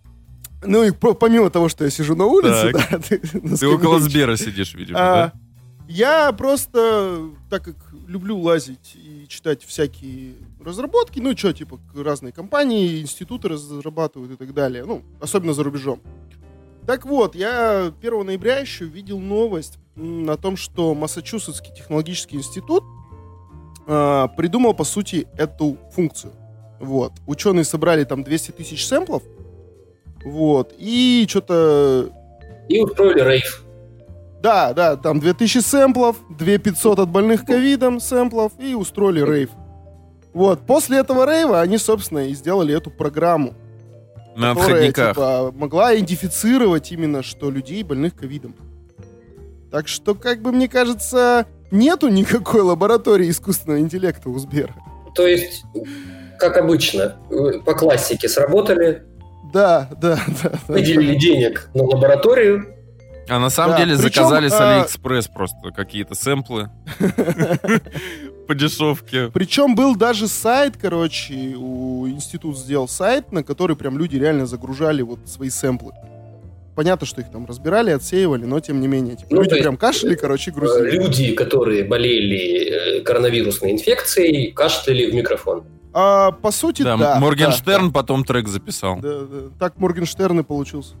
Ну 0.64 0.84
и 0.84 0.90
по- 0.90 1.14
помимо 1.14 1.50
того, 1.50 1.68
что 1.68 1.84
я 1.84 1.90
сижу 1.90 2.14
на 2.16 2.26
улице, 2.26 2.72
Так. 2.72 2.90
да, 2.90 2.98
ты 3.08 3.18
Ты 3.18 3.68
около. 3.68 3.98
Сбера 4.00 4.36
сидишь, 4.36 4.74
видимо, 4.74 4.98
А, 4.98 5.14
да? 5.14 5.32
Я 5.88 6.32
просто, 6.32 7.30
так 7.50 7.64
как 7.64 7.74
люблю 8.06 8.38
лазить 8.38 8.94
и 8.94 9.26
читать 9.28 9.62
всякие 9.64 10.34
разработки, 10.64 11.18
ну 11.20 11.36
что, 11.36 11.52
типа 11.52 11.78
разные 11.94 12.32
компании, 12.32 13.00
институты 13.02 13.48
разрабатывают 13.48 14.32
и 14.32 14.36
так 14.36 14.54
далее, 14.54 14.84
ну, 14.84 15.02
особенно 15.20 15.52
за 15.52 15.62
рубежом. 15.64 16.00
Так 16.86 17.04
вот, 17.04 17.34
я 17.34 17.92
1 18.00 18.26
ноября 18.26 18.58
еще 18.58 18.84
видел 18.86 19.18
новость 19.18 19.78
о 19.96 20.36
том, 20.36 20.56
что 20.56 20.94
Массачусетский 20.94 21.74
технологический 21.74 22.36
институт 22.36 22.84
а, 23.86 24.28
придумал, 24.28 24.74
по 24.74 24.84
сути, 24.84 25.26
эту 25.36 25.76
функцию. 25.94 26.32
Вот. 26.80 27.12
Ученые 27.26 27.64
собрали 27.64 28.04
там 28.04 28.24
200 28.24 28.52
тысяч 28.52 28.86
сэмплов 28.86 29.22
Вот. 30.24 30.74
И 30.78 31.26
что-то... 31.28 32.10
И 32.68 32.80
устроили 32.80 33.20
рейв. 33.20 33.64
Да, 34.42 34.72
да, 34.72 34.96
там 34.96 35.20
2000 35.20 35.58
сэмплов, 35.60 36.16
2500 36.30 36.98
от 36.98 37.08
больных 37.08 37.44
ковидом 37.44 38.00
сэмплов 38.00 38.52
и 38.58 38.74
устроили 38.74 39.20
рейв. 39.24 39.50
Вот. 40.32 40.66
После 40.66 40.98
этого 40.98 41.24
рейва 41.26 41.60
они, 41.60 41.78
собственно, 41.78 42.26
и 42.28 42.34
сделали 42.34 42.74
эту 42.74 42.90
программу, 42.90 43.54
На 44.36 44.54
которая, 44.54 44.90
типа, 44.92 45.52
могла 45.54 45.94
идентифицировать 45.94 46.90
именно, 46.90 47.22
что 47.22 47.50
людей 47.50 47.82
больных 47.82 48.16
ковидом. 48.16 48.56
Так 49.70 49.88
что, 49.88 50.14
как 50.14 50.42
бы, 50.42 50.52
мне 50.52 50.68
кажется, 50.68 51.46
нету 51.70 52.08
никакой 52.08 52.62
лаборатории 52.62 53.30
искусственного 53.30 53.80
интеллекта 53.80 54.28
у 54.28 54.38
Сбера. 54.38 54.74
То 55.14 55.26
есть, 55.26 55.64
как 56.38 56.56
обычно, 56.56 57.16
по 57.64 57.74
классике 57.74 58.28
сработали, 58.28 59.04
Да, 59.52 59.88
да, 60.00 60.18
да. 60.42 60.52
выделили 60.68 61.16
денег 61.18 61.68
на 61.74 61.82
лабораторию, 61.84 62.66
А 63.28 63.38
на 63.38 63.50
самом 63.50 63.72
Да, 63.72 63.84
деле 63.84 63.96
причем, 63.96 64.02
заказали 64.14 64.48
с 64.48 64.52
а- 64.60 64.76
Алиэкспресс 64.78 65.28
просто 65.28 65.70
какие-то 65.74 66.14
сэмплы 66.14 66.70
по 68.48 68.54
дешевке. 68.54 69.30
Причем 69.32 69.74
был 69.74 69.96
даже 69.96 70.28
сайт, 70.28 70.74
короче, 70.80 71.54
у 71.56 72.08
институт 72.08 72.58
сделал 72.58 72.88
сайт, 72.88 73.32
на 73.32 73.42
который 73.44 73.76
прям 73.76 73.98
люди 73.98 74.16
реально 74.16 74.46
загружали 74.46 75.02
вот 75.02 75.20
свои 75.28 75.50
сэмплы. 75.50 75.92
Понятно, 76.74 77.06
что 77.06 77.20
их 77.20 77.30
там 77.30 77.44
разбирали, 77.46 77.90
отсеивали, 77.90 78.46
но 78.46 78.58
тем 78.60 78.80
не 78.80 78.88
менее. 78.88 79.16
Типа, 79.16 79.34
Ну, 79.34 79.42
люди 79.42 79.60
прям 79.60 79.76
кашляли, 79.76 80.14
короче, 80.14 80.50
э, 80.50 80.54
грузили. 80.54 80.90
люди, 80.90 81.34
которые 81.34 81.84
болели 81.84 82.98
э, 82.98 83.00
коронавирусной 83.02 83.72
инфекцией, 83.72 84.52
кашляли 84.52 85.10
в 85.10 85.14
микрофон. 85.14 85.64
А, 85.94 86.32
по 86.32 86.50
сути, 86.50 86.82
Да, 86.82 86.96
да. 86.96 87.20
Моргенштерн 87.20 87.92
потом 87.92 88.24
трек 88.24 88.48
записал. 88.48 88.96
Да, 89.00 89.20
да, 89.20 89.26
да. 89.26 89.40
Так 89.58 89.78
Моргенштерн 89.78 90.40
и 90.40 90.42
получился. 90.42 90.94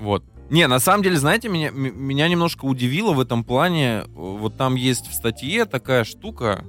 Вот. 0.00 0.24
Не, 0.48 0.66
на 0.68 0.78
самом 0.78 1.02
деле, 1.02 1.16
знаете, 1.18 1.48
меня, 1.48 1.70
меня 1.70 2.28
немножко 2.28 2.64
удивило 2.64 3.12
в 3.12 3.20
этом 3.20 3.42
плане. 3.44 4.04
Вот 4.14 4.56
там 4.56 4.74
есть 4.76 5.08
в 5.08 5.14
статье 5.14 5.64
такая 5.64 6.04
штука. 6.04 6.64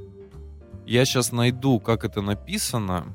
Я 0.85 1.05
сейчас 1.05 1.31
найду, 1.31 1.79
как 1.79 2.03
это 2.03 2.21
написано. 2.21 3.05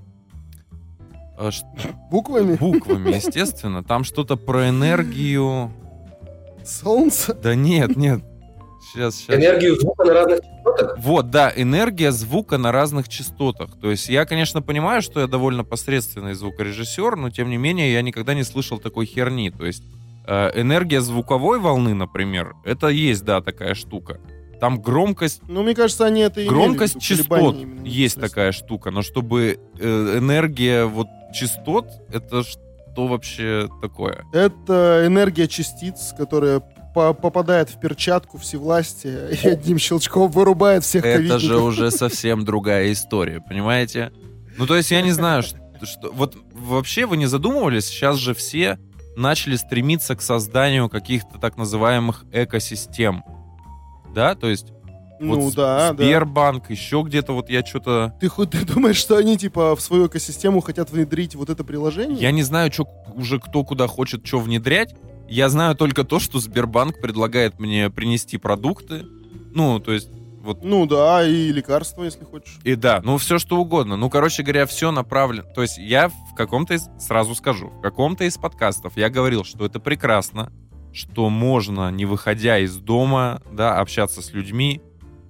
А, 1.39 1.51
ш- 1.51 1.67
Буквами 2.11 2.55
Буквами, 2.55 3.15
естественно. 3.17 3.83
Там 3.83 4.05
что-то 4.05 4.37
про 4.37 4.69
энергию. 4.69 5.73
солнце. 6.65 7.35
Да 7.35 7.55
нет, 7.55 7.97
нет. 7.97 8.23
Сейчас, 8.83 9.17
сейчас. 9.17 9.37
Энергию 9.37 9.79
звука 9.79 10.05
на 10.05 10.13
разных 10.13 10.41
частотах. 10.41 10.99
Вот, 10.99 11.31
да, 11.31 11.53
энергия 11.55 12.13
звука 12.13 12.59
на 12.59 12.73
разных 12.73 13.09
частотах. 13.09 13.79
То 13.81 13.91
есть 13.91 14.09
я, 14.09 14.25
конечно, 14.25 14.63
понимаю, 14.63 15.03
что 15.03 15.21
я 15.21 15.27
довольно 15.27 15.65
посредственный 15.65 16.35
звукорежиссер, 16.35 17.17
но 17.17 17.31
тем 17.31 17.51
не 17.51 17.57
менее 17.57 17.93
я 17.93 18.03
никогда 18.03 18.35
не 18.35 18.43
слышал 18.43 18.79
такой 18.79 19.07
херни. 19.07 19.51
То 19.51 19.65
есть 19.65 19.83
э, 20.27 20.61
энергия 20.61 21.01
звуковой 21.01 21.59
волны, 21.59 21.95
например, 21.95 22.55
это 22.65 22.89
есть, 22.89 23.25
да, 23.25 23.41
такая 23.41 23.75
штука. 23.75 24.19
Там 24.61 24.81
громкость, 24.81 25.43
Ну, 25.49 25.63
мне 25.65 25.75
кажется, 25.75 26.07
они 26.07 26.21
это 26.21 26.41
и 26.41 26.49
громкость 26.49 26.95
виду, 26.95 27.05
частот 27.05 27.57
именно 27.57 27.85
есть 27.85 28.21
такая 28.21 28.53
штука, 28.53 28.91
но 28.93 29.03
чтобы 29.03 29.59
э, 29.79 30.19
энергия 30.19 30.85
вот 30.85 31.09
частот, 31.35 31.87
это 32.13 32.45
что 32.45 33.07
вообще 33.09 33.69
такое? 33.81 34.25
Это 34.33 35.03
энергия 35.05 35.49
частиц, 35.49 36.15
которая 36.17 36.63
по- 36.95 37.15
попадает 37.15 37.71
в 37.71 37.79
перчатку 37.81 38.39
всевластия 38.39 39.29
и 39.29 39.49
одним 39.49 39.79
щелчком 39.79 40.31
вырубает 40.31 40.85
всех 40.85 41.05
Это 41.05 41.39
же 41.39 41.59
уже 41.61 41.91
совсем 41.91 42.45
другая 42.45 42.93
история, 42.93 43.41
понимаете? 43.41 44.13
Ну, 44.59 44.67
то 44.67 44.77
есть 44.77 44.91
я 44.91 45.01
не 45.03 45.13
знаю, 45.13 45.43
что, 45.43 45.59
что- 45.83 46.11
Вот 46.13 46.37
вообще 46.53 47.07
вы 47.07 47.17
не 47.17 47.27
задумывались? 47.27 47.87
Сейчас 47.87 48.17
же 48.19 48.35
все 48.35 48.79
начали 49.17 49.57
стремиться 49.57 50.15
к 50.17 50.23
созданию 50.23 50.89
каких-то 50.89 51.39
так 51.39 51.57
называемых 51.57 52.25
экосистем. 52.33 53.23
Да, 54.15 54.35
то 54.35 54.49
есть 54.49 54.67
Ну 55.21 55.41
вот 55.41 55.55
да, 55.55 55.93
да. 55.93 55.95
Сбербанк, 56.05 56.71
еще 56.71 57.03
где-то 57.07 57.33
вот 57.33 57.49
я 57.49 57.65
что-то... 57.65 58.15
Ты 58.21 58.29
хоть 58.29 58.51
ты 58.51 58.65
думаешь, 58.65 58.97
что 58.97 59.17
они 59.17 59.37
типа 59.39 59.77
в 59.77 59.81
свою 59.81 60.07
экосистему 60.09 60.61
хотят 60.61 60.91
внедрить 60.91 61.35
вот 61.35 61.49
это 61.49 61.63
приложение? 61.63 62.19
Я 62.19 62.31
не 62.33 62.43
знаю, 62.43 62.71
чё, 62.71 62.87
уже 63.15 63.39
кто 63.39 63.63
куда 63.65 63.87
хочет 63.87 64.27
что 64.27 64.39
внедрять. 64.41 64.95
Я 65.33 65.49
знаю 65.49 65.75
только 65.75 66.05
то, 66.05 66.19
что 66.19 66.41
Сбербанк 66.41 67.01
предлагает 67.01 67.59
мне 67.59 67.89
принести 67.89 68.37
продукты. 68.37 69.07
Ну, 69.55 69.81
то 69.81 69.93
есть 69.93 70.11
вот 70.43 70.63
Ну 70.63 70.85
да, 70.85 71.27
и 71.27 71.51
лекарства, 71.51 72.05
если 72.05 72.23
хочешь. 72.25 72.59
И 72.65 72.75
да, 72.75 73.01
ну 73.03 73.17
все 73.17 73.39
что 73.39 73.57
угодно. 73.57 73.97
Ну, 73.97 74.11
короче 74.11 74.43
говоря, 74.43 74.67
все 74.67 74.91
направлено. 74.91 75.49
То 75.55 75.63
есть 75.63 75.79
я 75.79 76.11
в 76.11 76.35
каком-то 76.37 76.75
из, 76.75 76.91
сразу 77.01 77.35
скажу, 77.35 77.69
в 77.71 77.81
каком-то 77.81 78.25
из 78.25 78.37
подкастов 78.37 78.99
я 78.99 79.09
говорил, 79.09 79.43
что 79.43 79.65
это 79.65 79.81
прекрасно, 79.81 80.53
что 80.93 81.31
можно, 81.31 81.91
не 81.91 82.05
выходя 82.05 82.59
из 82.59 82.77
дома, 82.77 83.41
да, 83.51 83.79
общаться 83.79 84.21
с 84.21 84.35
людьми, 84.35 84.83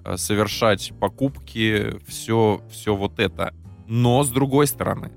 э, 0.04 0.16
совершать 0.16 0.92
покупки, 0.98 2.00
все, 2.08 2.60
все 2.72 2.96
вот 2.96 3.20
это. 3.20 3.54
Но 3.86 4.24
с 4.24 4.30
другой 4.30 4.66
стороны, 4.66 5.12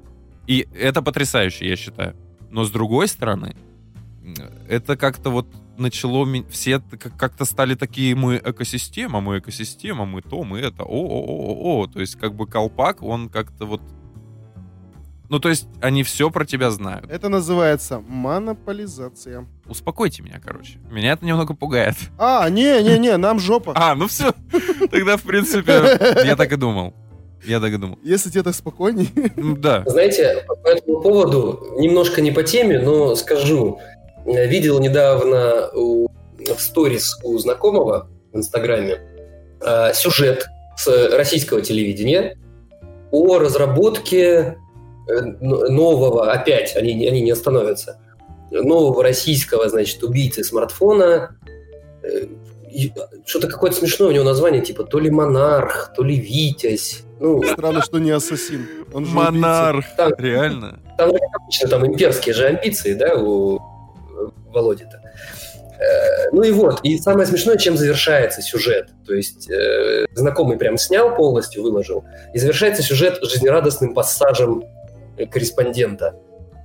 и 0.45 0.67
это 0.79 1.01
потрясающе, 1.01 1.67
я 1.67 1.75
считаю. 1.75 2.15
Но 2.51 2.65
с 2.65 2.69
другой 2.69 3.07
стороны, 3.07 3.55
это 4.67 4.97
как-то 4.97 5.29
вот 5.29 5.47
начало... 5.77 6.27
Все 6.49 6.81
как-то 7.17 7.45
стали 7.45 7.75
такие, 7.75 8.15
мы 8.15 8.37
экосистема, 8.37 9.21
мы 9.21 9.39
экосистема, 9.39 10.05
мы 10.05 10.21
то, 10.21 10.43
мы 10.43 10.59
это, 10.59 10.83
о-о-о-о. 10.83 11.87
То 11.87 11.99
есть 11.99 12.15
как 12.15 12.35
бы 12.35 12.47
колпак, 12.47 13.01
он 13.01 13.29
как-то 13.29 13.65
вот... 13.65 13.81
Ну, 15.27 15.39
то 15.39 15.49
есть 15.49 15.67
они 15.81 16.03
все 16.03 16.29
про 16.29 16.45
тебя 16.45 16.69
знают. 16.69 17.09
Это 17.09 17.29
называется 17.29 17.99
монополизация. 18.07 19.47
Успокойте 19.67 20.21
меня, 20.21 20.39
короче. 20.43 20.77
Меня 20.91 21.13
это 21.13 21.25
немного 21.25 21.55
пугает. 21.55 21.95
А, 22.19 22.47
не-не-не, 22.49 23.17
нам 23.17 23.39
жопа. 23.39 23.73
А, 23.75 23.95
ну 23.95 24.07
все. 24.07 24.33
Тогда, 24.91 25.17
в 25.17 25.23
принципе, 25.23 25.99
я 26.23 26.35
так 26.35 26.51
и 26.51 26.55
думал. 26.55 26.93
Я 27.43 27.59
так 27.59 27.73
и 27.73 27.77
думал. 27.77 27.99
Если 28.03 28.29
тебе 28.29 28.43
так 28.43 28.55
спокойней. 28.55 29.09
Ну, 29.35 29.55
Да. 29.55 29.83
Знаете, 29.85 30.45
по 30.63 30.67
этому 30.67 31.01
поводу, 31.01 31.75
немножко 31.77 32.21
не 32.21 32.31
по 32.31 32.43
теме, 32.43 32.79
но 32.79 33.15
скажу. 33.15 33.79
Э, 34.25 34.47
Видел 34.47 34.79
недавно 34.79 35.69
у- 35.73 36.07
в 36.39 36.59
сторис 36.61 37.17
у 37.23 37.37
знакомого 37.37 38.07
в 38.33 38.37
Инстаграме 38.37 38.99
э, 39.61 39.93
сюжет 39.93 40.45
с 40.77 40.87
российского 41.15 41.61
телевидения 41.61 42.37
о 43.11 43.37
разработке 43.39 44.57
э, 45.07 45.21
нового, 45.39 46.31
опять, 46.31 46.75
они, 46.75 46.93
не- 46.93 47.07
они 47.07 47.21
не 47.21 47.31
остановятся, 47.31 47.99
нового 48.51 49.03
российского, 49.03 49.69
значит, 49.69 50.03
убийцы 50.03 50.43
смартфона. 50.43 51.37
Э, 52.03 52.25
Что-то 53.25 53.47
какое-то 53.47 53.77
смешное 53.77 54.09
у 54.09 54.11
него 54.11 54.25
название, 54.25 54.61
типа 54.61 54.83
то 54.83 54.99
ли 54.99 55.09
монарх, 55.09 55.93
то 55.95 56.03
ли 56.03 56.17
Витязь. 56.19 57.03
Ну, 57.21 57.41
Странно, 57.43 57.81
что 57.81 57.99
не 57.99 58.11
ассасин. 58.11 58.67
Он 58.93 59.05
же 59.05 59.13
Монарх. 59.15 59.85
Там- 59.95 60.11
Реально. 60.17 60.79
там, 60.97 61.11
обычно, 61.41 61.69
там 61.69 61.87
имперские 61.87 62.35
же 62.35 62.45
амбиции, 62.47 62.93
да, 62.93 63.15
у 63.15 63.59
Володи-то. 64.47 65.01
Э, 65.79 66.29
Ну 66.31 66.43
и 66.43 66.51
вот, 66.51 66.79
и 66.83 66.97
самое 66.97 67.27
смешное, 67.27 67.57
чем 67.57 67.77
завершается 67.77 68.41
сюжет. 68.41 68.89
То 69.05 69.13
есть 69.13 69.49
э, 69.49 70.05
знакомый 70.13 70.57
прям 70.57 70.77
снял 70.77 71.15
полностью, 71.15 71.63
выложил, 71.63 72.05
и 72.33 72.39
завершается 72.39 72.81
сюжет 72.81 73.19
жизнерадостным 73.21 73.93
пассажем 73.93 74.63
э, 75.17 75.25
корреспондента, 75.25 76.15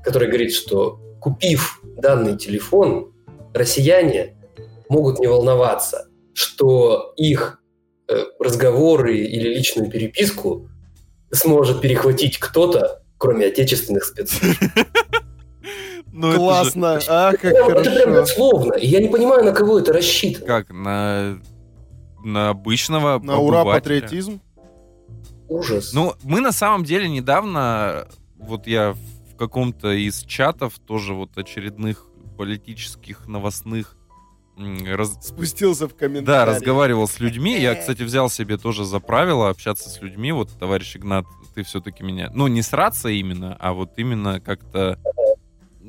который 0.04 0.28
говорит, 0.28 0.52
что 0.52 1.00
купив 1.20 1.80
данный 1.96 2.36
телефон, 2.36 3.12
россияне 3.52 4.36
могут 4.88 5.18
не 5.18 5.26
волноваться, 5.26 6.06
что 6.34 7.12
их 7.16 7.60
э, 8.08 8.24
разговоры 8.38 9.18
или 9.18 9.48
личную 9.48 9.90
переписку 9.90 10.68
сможет 11.32 11.80
перехватить 11.80 12.38
кто-то, 12.38 13.02
кроме 13.18 13.46
отечественных 13.46 14.04
спецслужб. 14.04 14.58
Ну, 16.12 16.26
это 16.28 16.32
же 16.32 16.38
Классно, 16.38 17.00
а, 17.08 17.30
как 17.32 17.40
Прям- 17.40 17.68
это 17.70 17.80
прям 17.82 17.94
хорошо. 17.94 18.12
дословно. 18.20 18.72
И 18.74 18.86
я 18.86 19.00
не 19.00 19.08
понимаю, 19.08 19.44
на 19.44 19.52
кого 19.52 19.78
это 19.78 19.92
рассчитано. 19.92 20.46
Как, 20.46 20.70
на, 20.70 21.38
на 22.24 22.48
обычного 22.50 23.18
На 23.22 23.38
ура, 23.38 23.64
патриотизм. 23.64 24.40
Ужас. 25.48 25.92
Ну, 25.92 26.14
мы 26.22 26.40
на 26.40 26.52
самом 26.52 26.84
деле 26.84 27.08
недавно, 27.08 28.06
вот 28.38 28.66
я 28.66 28.92
в 29.32 29.36
каком-то 29.36 29.90
из 29.92 30.20
чатов, 30.22 30.74
тоже 30.78 31.14
вот 31.14 31.36
очередных 31.38 32.06
политических, 32.36 33.26
новостных, 33.26 33.96
раз- 34.86 35.18
Спустился 35.22 35.86
в 35.86 35.92
да, 35.92 35.96
комментарии. 35.98 36.50
разговаривал 36.54 37.08
с 37.08 37.18
людьми. 37.20 37.58
Я, 37.60 37.74
кстати, 37.74 38.02
взял 38.02 38.28
себе 38.30 38.58
тоже 38.58 38.84
за 38.84 39.00
правило 39.00 39.48
общаться 39.48 39.88
с 39.88 40.00
людьми. 40.02 40.32
Вот, 40.32 40.50
товарищ 40.58 40.96
Игнат, 40.96 41.24
ты 41.54 41.62
все-таки 41.62 42.02
меня... 42.04 42.30
Ну, 42.34 42.46
не 42.48 42.62
сраться 42.62 43.08
именно, 43.08 43.56
а 43.58 43.72
вот 43.72 43.92
именно 43.96 44.40
как-то, 44.40 44.98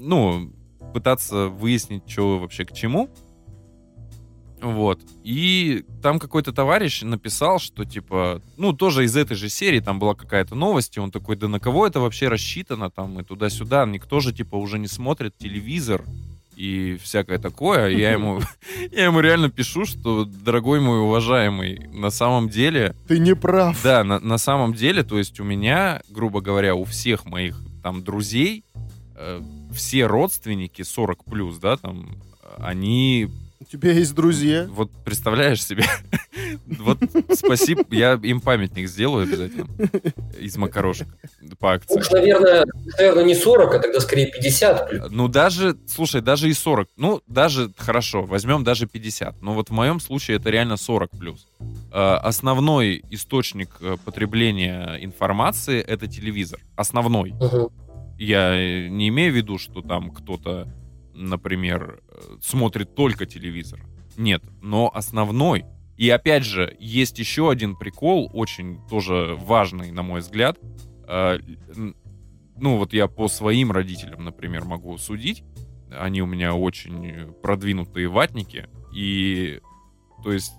ну, 0.02 0.52
пытаться 0.94 1.48
выяснить, 1.48 2.04
что 2.10 2.40
вообще 2.40 2.66
к 2.66 2.74
чему. 2.74 3.10
Вот. 4.62 5.02
И 5.24 5.84
там 6.04 6.20
какой-то 6.20 6.54
товарищ 6.54 7.02
написал, 7.02 7.58
что 7.60 7.84
типа, 7.84 8.42
ну, 8.58 8.74
тоже 8.74 9.06
из 9.06 9.16
этой 9.18 9.36
же 9.36 9.50
серии, 9.50 9.80
там 9.80 9.98
была 9.98 10.14
какая-то 10.14 10.54
новость, 10.54 10.98
и 10.98 11.00
он 11.00 11.10
такой, 11.12 11.36
да 11.36 11.48
на 11.48 11.60
кого 11.60 11.88
это 11.88 12.00
вообще 12.00 12.28
рассчитано, 12.28 12.92
там, 12.92 13.20
и 13.20 13.24
туда-сюда, 13.24 13.86
никто 13.88 14.20
же, 14.20 14.34
типа, 14.34 14.56
уже 14.56 14.78
не 14.78 14.88
смотрит 14.88 15.36
телевизор 15.38 16.04
и 16.56 17.00
всякое 17.02 17.40
такое. 17.40 17.90
Я 17.90 18.12
ему, 18.12 18.40
я 18.92 19.06
ему 19.06 19.20
реально 19.22 19.50
пишу, 19.50 19.86
что, 19.86 20.26
дорогой 20.26 20.80
мой 20.80 21.00
уважаемый, 21.00 21.88
на 21.92 22.12
самом 22.12 22.48
деле, 22.50 22.96
Ты 23.08 23.18
не 23.18 23.36
прав. 23.36 23.82
да, 23.82 24.04
на, 24.04 24.20
на 24.20 24.38
самом 24.38 24.76
деле, 24.76 25.04
то 25.04 25.18
есть 25.18 25.40
у 25.40 25.44
меня, 25.44 26.02
грубо 26.10 26.40
говоря, 26.40 26.76
у 26.76 26.84
всех 26.84 27.26
моих 27.26 27.60
там 27.82 28.04
друзей, 28.04 28.64
э, 29.16 29.42
все 29.74 30.06
родственники 30.06 30.82
40 30.82 31.24
плюс, 31.26 31.58
да, 31.58 31.78
там, 31.78 32.18
они 32.58 33.30
У 33.60 33.66
тебя 33.66 33.92
есть 33.92 34.14
друзья. 34.16 34.68
вот 34.70 34.92
представляешь 35.04 35.64
себе? 35.66 35.84
Вот 36.80 36.98
спасибо, 37.34 37.84
я 37.92 38.20
им 38.22 38.42
памятник 38.42 38.88
сделаю 38.90 39.24
обязательно 39.24 39.68
из 40.38 40.58
макарошек 40.58 41.08
по 41.60 41.74
акции. 41.74 41.98
Уж, 42.00 42.10
наверное, 42.12 42.66
наверное, 42.98 43.24
не 43.24 43.36
40, 43.36 43.74
а 43.76 43.80
тогда 43.80 44.00
скорее 44.02 44.28
50 44.32 44.90
плюс. 44.90 45.08
Ну, 45.12 45.28
даже, 45.30 45.78
слушай, 45.88 46.22
даже 46.22 46.50
и 46.50 46.54
40. 46.54 46.90
Ну, 46.98 47.22
даже, 47.28 47.72
хорошо, 47.78 48.24
возьмем 48.24 48.64
даже 48.66 48.86
50. 48.86 49.42
Но 49.42 49.54
вот 49.54 49.70
в 49.70 49.72
моем 49.72 50.00
случае 50.02 50.38
это 50.38 50.50
реально 50.50 50.76
40 50.78 51.12
плюс. 51.12 51.48
Э, 51.94 52.16
Основной 52.22 53.02
источник 53.12 53.70
э, 53.80 53.96
потребления 54.04 54.98
информации— 55.02 55.80
это 55.88 56.08
телевизор. 56.08 56.60
Основной. 56.76 57.32
Мгм. 57.32 57.70
Я 58.22 58.54
э, 58.54 58.88
не 58.88 59.08
имею 59.08 59.34
в 59.34 59.36
виду, 59.36 59.58
что 59.58 59.82
там 59.82 60.12
кто-то, 60.12 60.72
например, 61.16 62.04
э, 62.08 62.38
смотрит 62.40 62.94
только 62.94 63.26
телевизор. 63.26 63.84
Нет, 64.16 64.44
но 64.62 64.92
основной. 64.94 65.66
И 65.98 66.08
опять 66.08 66.46
же, 66.46 66.78
есть 66.80 67.18
еще 67.18 67.50
один 67.50 67.76
прикол, 67.76 68.30
очень 68.32 68.80
тоже 68.88 69.36
важный, 69.40 69.92
на 69.92 70.04
мой 70.04 70.20
взгляд. 70.20 70.60
Э, 71.08 71.40
Ну, 72.58 72.78
вот 72.78 72.94
я 72.94 73.08
по 73.08 73.28
своим 73.28 73.72
родителям, 73.72 74.24
например, 74.24 74.66
могу 74.66 74.96
судить. 75.00 75.44
Они 75.90 76.22
у 76.22 76.28
меня 76.28 76.54
очень 76.54 77.34
продвинутые 77.42 78.08
ватники. 78.08 78.68
И, 78.94 79.62
то 80.24 80.32
есть, 80.32 80.54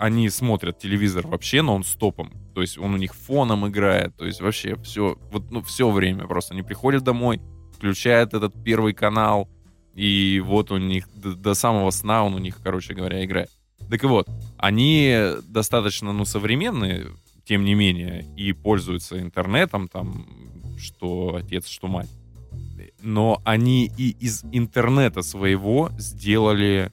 они 0.00 0.28
смотрят 0.28 0.80
телевизор 0.80 1.24
вообще 1.24 1.62
нон-стопом. 1.62 2.32
То 2.56 2.62
есть 2.62 2.78
он 2.78 2.94
у 2.94 2.96
них 2.96 3.14
фоном 3.14 3.68
играет. 3.68 4.16
То 4.16 4.24
есть 4.24 4.40
вообще 4.40 4.76
все, 4.76 5.18
вот, 5.30 5.50
ну, 5.50 5.60
все 5.60 5.90
время 5.90 6.26
просто. 6.26 6.54
Они 6.54 6.62
приходят 6.62 7.04
домой, 7.04 7.42
включают 7.74 8.32
этот 8.32 8.54
первый 8.64 8.94
канал, 8.94 9.46
и 9.94 10.42
вот 10.42 10.70
у 10.70 10.78
них 10.78 11.06
до, 11.14 11.34
до 11.34 11.52
самого 11.52 11.90
сна 11.90 12.24
он 12.24 12.32
у 12.32 12.38
них, 12.38 12.58
короче 12.64 12.94
говоря, 12.94 13.22
играет. 13.22 13.50
Так 13.90 14.02
вот, 14.04 14.26
они 14.56 15.32
достаточно, 15.42 16.14
ну, 16.14 16.24
современные, 16.24 17.08
тем 17.44 17.62
не 17.62 17.74
менее, 17.74 18.24
и 18.38 18.54
пользуются 18.54 19.20
интернетом, 19.20 19.86
там, 19.86 20.26
что 20.78 21.34
отец, 21.38 21.66
что 21.66 21.88
мать. 21.88 22.08
Но 23.02 23.42
они 23.44 23.92
и 23.98 24.16
из 24.18 24.44
интернета 24.50 25.20
своего 25.20 25.90
сделали 25.98 26.90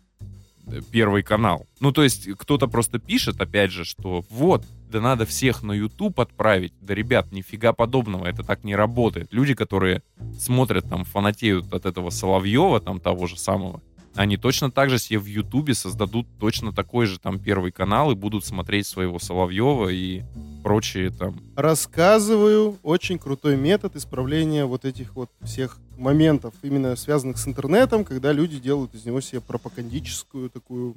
первый 0.91 1.24
канал. 1.24 1.68
Ну, 1.80 1.91
то 1.91 2.03
есть 2.03 2.30
кто-то 2.38 2.68
просто 2.68 2.99
пишет, 2.99 3.39
опять 3.41 3.72
же, 3.72 3.84
что 3.86 4.24
вот, 4.30 4.66
да 4.89 5.01
надо 5.01 5.26
всех 5.26 5.64
на 5.64 5.72
YouTube 5.74 6.20
отправить. 6.20 6.74
Да, 6.82 6.93
ребят, 6.93 7.32
нифига 7.32 7.74
подобного, 7.74 8.26
это 8.26 8.43
так 8.43 8.64
не 8.64 8.76
работает. 8.76 9.28
Люди, 9.32 9.53
которые 9.53 10.03
смотрят, 10.39 10.89
там, 10.89 11.03
фанатеют 11.03 11.74
от 11.74 11.86
этого 11.86 12.09
Соловьева, 12.09 12.80
там, 12.80 12.99
того 12.99 13.28
же 13.28 13.38
самого, 13.38 13.82
они 14.16 14.38
точно 14.38 14.72
так 14.72 14.89
же 14.89 14.99
себе 14.99 15.20
в 15.20 15.26
Ютубе 15.26 15.74
создадут 15.74 16.28
точно 16.39 16.72
такой 16.72 17.05
же 17.05 17.20
там 17.20 17.39
первый 17.39 17.72
канал 17.72 18.11
и 18.11 18.16
будут 18.16 18.45
смотреть 18.45 18.86
своего 18.88 19.20
Соловьева 19.20 19.89
и 19.89 20.22
прочие 20.64 21.09
там. 21.09 21.41
Рассказываю 21.55 22.78
очень 22.84 23.18
крутой 23.18 23.57
метод 23.57 23.95
исправления 23.95 24.66
вот 24.66 24.86
этих 24.86 25.16
вот 25.16 25.30
всех 25.41 25.80
моментов, 25.97 26.53
именно 26.61 26.95
связанных 26.95 27.38
с 27.38 27.47
интернетом, 27.47 28.05
когда 28.05 28.32
люди 28.32 28.59
делают 28.59 28.93
из 28.93 29.05
него 29.05 29.22
себе 29.22 29.41
пропагандическую 29.41 30.49
такую, 30.49 30.95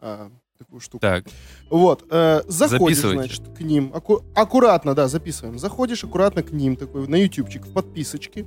а, 0.00 0.30
такую 0.58 0.80
штуку. 0.80 1.00
Так, 1.00 1.26
Вот, 1.70 2.04
э, 2.10 2.42
заходишь, 2.48 2.98
значит, 2.98 3.42
к 3.56 3.60
ним. 3.60 3.90
Аку- 3.94 4.22
аккуратно, 4.34 4.94
да, 4.94 5.08
записываем. 5.08 5.58
Заходишь 5.58 6.04
аккуратно 6.04 6.42
к 6.42 6.50
ним, 6.52 6.76
такой, 6.76 7.06
на 7.06 7.16
ютубчик, 7.16 7.66
в 7.66 7.72
подписочки. 7.72 8.46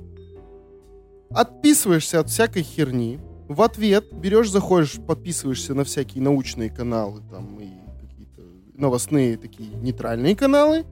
Отписываешься 1.30 2.20
от 2.20 2.28
всякой 2.28 2.62
херни. 2.62 3.18
В 3.50 3.62
ответ 3.62 4.12
берешь, 4.12 4.48
заходишь, 4.48 5.00
подписываешься 5.04 5.74
на 5.74 5.82
всякие 5.82 6.22
научные 6.22 6.70
каналы, 6.70 7.20
там, 7.32 7.58
и 7.58 7.66
какие-то 8.00 8.42
новостные 8.74 9.36
такие 9.36 9.70
нейтральные 9.70 10.36
каналы. 10.36 10.86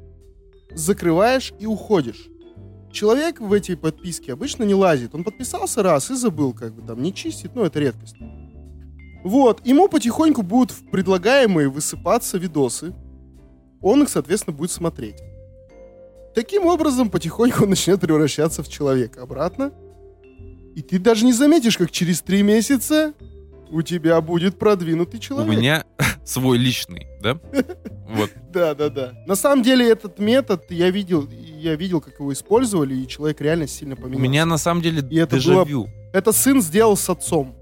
Закрываешь 0.72 1.52
и 1.60 1.66
уходишь. 1.66 2.26
Человек 2.90 3.40
в 3.40 3.52
эти 3.52 3.76
подписки 3.76 4.32
обычно 4.32 4.64
не 4.64 4.74
лазит. 4.74 5.14
Он 5.14 5.22
подписался 5.22 5.84
раз 5.84 6.10
и 6.10 6.16
забыл, 6.16 6.52
как 6.52 6.74
бы 6.74 6.84
там, 6.84 7.00
не 7.00 7.14
чистит, 7.14 7.52
ну, 7.54 7.62
это 7.62 7.78
редкость. 7.78 8.16
Вот, 9.22 9.64
ему 9.64 9.86
потихоньку 9.86 10.42
будут 10.42 10.74
предлагаемые 10.90 11.68
высыпаться 11.68 12.38
видосы. 12.38 12.92
Он 13.80 14.02
их, 14.02 14.08
соответственно, 14.08 14.56
будет 14.56 14.72
смотреть. 14.72 15.22
Таким 16.34 16.66
образом, 16.66 17.08
потихоньку 17.08 17.62
он 17.62 17.70
начнет 17.70 18.00
превращаться 18.00 18.64
в 18.64 18.68
человека 18.68 19.22
обратно. 19.22 19.72
И 20.74 20.82
ты 20.82 20.98
даже 20.98 21.24
не 21.24 21.32
заметишь, 21.32 21.76
как 21.76 21.90
через 21.90 22.20
три 22.22 22.42
месяца 22.42 23.12
у 23.70 23.82
тебя 23.82 24.20
будет 24.20 24.58
продвинутый 24.58 25.18
у 25.18 25.22
человек. 25.22 25.50
меня 25.58 25.84
свой 26.24 26.58
личный, 26.58 27.06
да? 27.22 27.38
Вот. 28.08 28.30
Да, 28.50 28.74
да, 28.74 28.88
да. 28.88 29.12
На 29.26 29.36
самом 29.36 29.62
деле 29.62 29.86
этот 29.90 30.18
метод 30.18 30.64
я 30.70 30.88
видел, 30.90 31.28
я 31.28 31.74
видел, 31.74 32.00
как 32.00 32.18
его 32.18 32.32
использовали, 32.32 32.94
и 32.94 33.06
человек 33.06 33.38
реально 33.42 33.66
сильно 33.66 33.94
У 33.94 33.98
поменялся. 33.98 34.22
меня 34.22 34.46
на 34.46 34.56
самом 34.56 34.80
деле 34.80 35.06
И 35.10 35.16
это 35.16 35.36
дежавю. 35.36 35.88
Это 36.14 36.32
сын 36.32 36.62
сделал 36.62 36.96
с 36.96 37.10
отцом. 37.10 37.54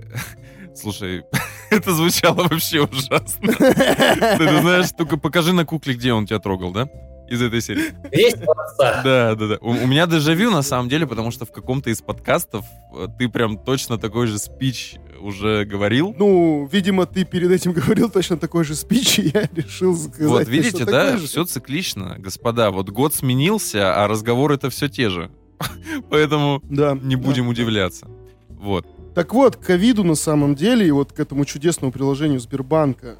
Слушай, 0.74 1.22
это 1.70 1.92
звучало 1.94 2.46
вообще 2.48 2.82
ужасно. 2.82 3.52
Ты 3.54 4.60
знаешь, 4.60 4.90
только 4.96 5.16
покажи 5.16 5.52
на 5.54 5.64
кукле, 5.64 5.94
где 5.94 6.12
он 6.12 6.26
тебя 6.26 6.38
трогал, 6.40 6.72
да? 6.72 6.88
Из 7.30 7.40
этой 7.40 7.60
серии. 7.60 7.94
Весь 8.10 8.34
отца. 8.34 9.02
Да, 9.04 9.34
да, 9.36 9.46
да. 9.46 9.58
У, 9.60 9.70
у 9.70 9.86
меня 9.86 10.06
дежавю 10.06 10.50
на 10.50 10.62
самом 10.62 10.88
деле, 10.88 11.06
потому 11.06 11.30
что 11.30 11.46
в 11.46 11.52
каком-то 11.52 11.88
из 11.90 12.02
подкастов 12.02 12.64
э, 12.92 13.06
ты 13.18 13.28
прям 13.28 13.56
точно 13.56 13.98
такой 13.98 14.26
же 14.26 14.38
спич 14.38 14.96
уже 15.20 15.64
говорил. 15.64 16.12
Ну, 16.18 16.68
видимо, 16.72 17.06
ты 17.06 17.24
перед 17.24 17.50
этим 17.52 17.72
говорил 17.72 18.10
точно 18.10 18.36
такой 18.36 18.64
же 18.64 18.74
спич, 18.74 19.20
и 19.20 19.30
я 19.32 19.48
решил 19.54 19.96
сказать. 19.96 20.26
Вот 20.28 20.48
видите, 20.48 20.84
да, 20.84 21.16
же. 21.16 21.26
все 21.26 21.44
циклично, 21.44 22.16
господа. 22.18 22.70
Вот 22.72 22.90
год 22.90 23.14
сменился, 23.14 23.94
а 24.02 24.08
разговоры 24.08 24.56
это 24.56 24.68
все 24.70 24.88
те 24.88 25.08
же. 25.08 25.30
Поэтому 26.10 26.60
Да. 26.64 26.98
не 27.00 27.14
да. 27.16 27.22
будем 27.22 27.48
удивляться. 27.48 28.08
Вот. 28.48 28.86
Так 29.14 29.34
вот, 29.34 29.56
к 29.56 29.66
ковиду 29.66 30.04
на 30.04 30.14
самом 30.14 30.54
деле, 30.54 30.86
и 30.86 30.90
вот 30.90 31.12
к 31.12 31.20
этому 31.20 31.44
чудесному 31.44 31.92
приложению 31.92 32.40
Сбербанка, 32.40 33.18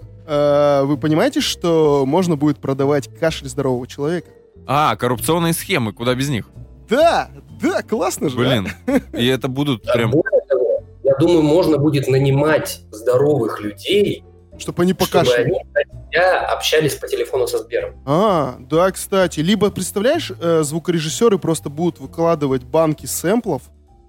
вы 0.87 0.97
понимаете, 0.97 1.41
что 1.41 2.05
можно 2.07 2.37
будет 2.37 2.59
продавать 2.59 3.09
кашель 3.19 3.49
здорового 3.49 3.87
человека? 3.87 4.29
А, 4.67 4.95
коррупционные 4.97 5.53
схемы, 5.53 5.93
куда 5.93 6.15
без 6.15 6.29
них? 6.29 6.49
Да, 6.89 7.31
да, 7.61 7.83
классно 7.83 8.29
же. 8.29 8.37
а? 8.37 8.39
Блин. 8.39 8.69
И 9.13 9.27
это 9.27 9.49
будут 9.49 9.85
Да, 9.85 9.93
прям... 9.95 10.11
более 10.11 10.41
того, 10.49 10.83
я 11.05 11.15
думаю, 11.17 11.43
можно 11.43 11.79
будет 11.79 12.09
нанимать 12.09 12.81
здоровых 12.91 13.61
людей, 13.61 14.25
Чтобы 14.59 14.83
они 14.83 14.93
чтобы 14.93 15.07
покашляли. 15.11 15.45
они 15.45 15.61
за 15.73 16.09
тебя 16.11 16.41
общались 16.47 16.95
по 16.95 17.07
телефону 17.09 17.47
со 17.47 17.59
Сбером. 17.59 17.95
А, 18.07 18.57
да, 18.59 18.91
кстати. 18.91 19.41
Либо, 19.41 19.71
представляешь, 19.71 20.33
э, 20.41 20.63
звукорежиссеры 20.63 21.39
просто 21.39 21.71
будут 21.71 22.01
выкладывать 22.01 22.65
банки 22.65 23.07
сэмплов, 23.07 23.63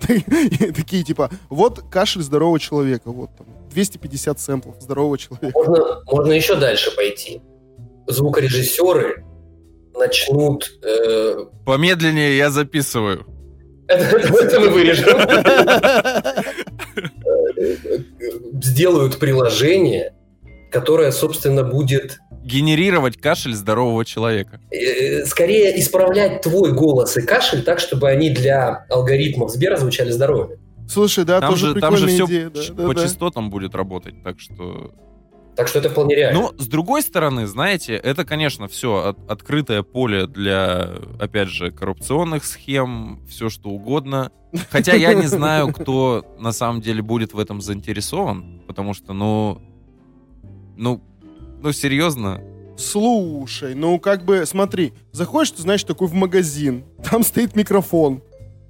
такие 0.76 1.04
типа, 1.04 1.30
вот 1.50 1.84
кашель 1.92 2.22
здорового 2.22 2.60
человека, 2.60 3.12
вот 3.12 3.30
там, 3.38 3.48
250 3.72 4.40
сэмплов 4.40 4.82
здорового 4.82 5.18
человека. 5.18 5.58
Можно, 5.58 6.04
можно 6.06 6.32
еще 6.34 6.56
дальше 6.56 6.96
пойти. 6.96 7.42
Звукорежиссеры 8.08 9.24
начнут... 9.94 10.72
э, 10.84 11.46
Помедленнее 11.66 12.38
я 12.38 12.50
записываю. 12.50 13.26
это, 13.88 14.60
мы 14.60 14.70
вырежем. 14.70 15.18
Э, 17.58 17.78
Сделают 18.62 19.20
приложение, 19.20 20.14
которое, 20.72 21.12
собственно, 21.12 21.64
будет 21.64 22.20
Генерировать 22.44 23.18
кашель 23.18 23.54
здорового 23.54 24.04
человека. 24.04 24.60
э, 24.72 25.26
скорее 25.26 25.80
исправлять 25.80 26.42
твой 26.42 26.72
голос 26.74 27.16
и 27.18 27.22
кашель 27.22 27.62
так, 27.62 27.80
чтобы 27.80 28.10
они 28.10 28.32
для 28.32 28.86
алгоритмов 28.90 29.52
Сбера 29.52 29.78
звучали 29.78 30.10
здоровыми. 30.10 30.58
Слушай, 30.90 31.24
да, 31.24 31.40
Там 31.40 31.52
тоже 31.52 31.74
же, 31.74 31.80
там 31.80 31.96
же 31.96 32.08
прикольная 32.08 32.26
все 32.26 32.26
идея. 32.26 32.50
да, 32.50 32.62
да, 32.74 32.88
по 32.88 32.94
да. 32.96 33.04
частотам 33.04 33.50
будет 33.50 33.76
работать, 33.76 34.24
так 34.24 34.40
что... 34.40 34.92
Так 35.56 35.68
что 35.68 35.80
это 35.80 35.90
вполне 35.90 36.16
реально. 36.16 36.40
Но, 36.42 36.54
с 36.58 36.68
другой 36.68 37.02
стороны, 37.04 37.46
знаете, 37.46 37.94
это, 37.94 38.26
конечно, 38.26 38.68
все 38.68 39.16
открытое 39.28 39.84
поле 39.84 40.26
для, 40.26 40.90
опять 41.20 41.50
же, 41.50 41.72
коррупционных 41.72 42.44
схем, 42.46 43.22
все 43.30 43.50
что 43.50 43.70
угодно. 43.70 44.32
Хотя 44.70 44.94
я 44.94 45.14
не 45.14 45.28
знаю, 45.28 45.72
кто 45.74 46.26
на 46.40 46.52
самом 46.54 46.82
деле 46.82 47.02
будет 47.02 47.34
в 47.34 47.40
этом 47.40 47.62
заинтересован, 47.62 48.62
потому 48.68 48.94
что, 48.94 49.14
ну, 49.14 49.62
Ну, 50.78 51.02
ну 51.62 51.72
серьезно? 51.72 52.42
Слушай, 52.78 53.76
ну 53.76 54.00
как 54.00 54.26
бы, 54.26 54.46
смотри, 54.46 54.94
заходишь, 55.12 55.52
ты 55.52 55.62
знаешь, 55.62 55.84
такой 55.84 56.08
в 56.08 56.14
магазин, 56.14 56.84
там 57.10 57.24
стоит 57.24 57.56
микрофон. 57.56 58.24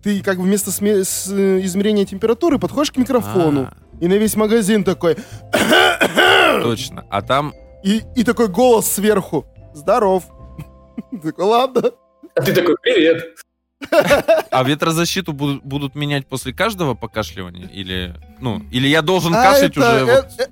Ты 0.04 0.22
как 0.24 0.38
бы 0.38 0.44
вместо 0.44 0.72
сме- 0.72 1.04
с- 1.04 1.32
э, 1.32 1.62
измерения 1.64 2.06
температуры 2.06 2.58
подходишь 2.60 2.92
к 2.92 2.98
микрофону. 2.98 3.70
А, 3.72 3.78
И 4.02 4.08
на 4.08 4.14
весь 4.16 4.36
магазин 4.36 4.84
такой... 4.84 5.16
точно. 6.64 7.06
А 7.10 7.22
там 7.22 7.54
И, 7.84 8.02
и 8.16 8.24
такой 8.24 8.48
голос 8.48 8.88
сверху. 8.92 9.46
Здоров. 9.74 10.24
Такой, 11.24 11.46
ладно. 11.46 11.92
А 12.36 12.42
ты 12.42 12.54
такой, 12.54 12.76
привет. 12.82 13.36
А 14.52 14.64
ветрозащиту 14.64 15.34
будут, 15.34 15.64
будут 15.64 15.96
менять 15.96 16.28
после 16.28 16.54
каждого 16.54 16.94
покашливания? 16.94 17.68
Или, 17.68 18.16
ну, 18.40 18.62
или 18.72 18.88
я 18.88 19.02
должен 19.02 19.34
А 19.34 19.44
кашлять 19.44 19.72
это, 19.78 19.80
уже 19.80 20.06
э, 20.12 20.16
вот 20.16 20.26
э, 20.40 20.48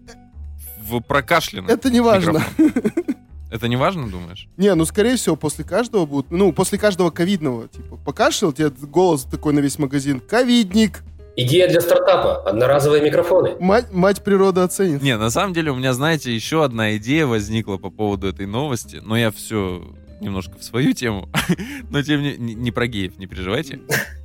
в 0.90 1.00
прокашленный 1.02 1.74
это 1.74 1.90
не 1.90 2.02
важно. 2.02 2.40
микрофон? 2.58 2.74
Это 3.52 3.68
не 3.68 3.78
важно, 3.78 4.08
думаешь? 4.08 4.48
Не, 4.58 4.76
ну, 4.76 4.86
скорее 4.86 5.16
всего, 5.16 5.36
после 5.36 5.66
каждого 5.66 6.06
будут... 6.06 6.30
Ну, 6.30 6.54
после 6.54 6.78
каждого 6.78 7.10
ковидного, 7.10 7.68
типа, 7.68 7.98
покашлял, 7.98 8.54
тебе 8.54 8.70
голос 8.70 9.24
такой 9.24 9.54
на 9.54 9.60
весь 9.60 9.80
магазин. 9.80 10.20
Ковидник. 10.20 11.02
Идея 11.36 11.68
для 11.68 11.82
стартапа. 11.82 12.44
Одноразовые 12.44 13.02
микрофоны. 13.02 13.56
Мать, 13.60 13.92
мать 13.92 14.24
природа 14.24 14.64
оценит. 14.66 15.02
Не, 15.02 15.18
на 15.18 15.32
самом 15.32 15.54
деле 15.54 15.72
у 15.72 15.76
меня, 15.76 15.94
знаете, 15.94 16.34
еще 16.34 16.64
одна 16.64 16.96
идея 16.98 17.26
возникла 17.26 17.78
по 17.78 17.90
поводу 17.90 18.28
этой 18.28 18.46
новости, 18.46 19.00
но 19.02 19.18
я 19.18 19.32
все 19.32 19.84
немножко 20.22 20.58
в 20.58 20.64
свою 20.64 20.94
тему, 20.94 21.30
но 21.90 22.04
тем 22.04 22.22
не, 22.22 22.36
не 22.38 22.54
не 22.54 22.72
про 22.72 22.88
геев, 22.88 23.18
не 23.18 23.26
переживайте. 23.26 23.80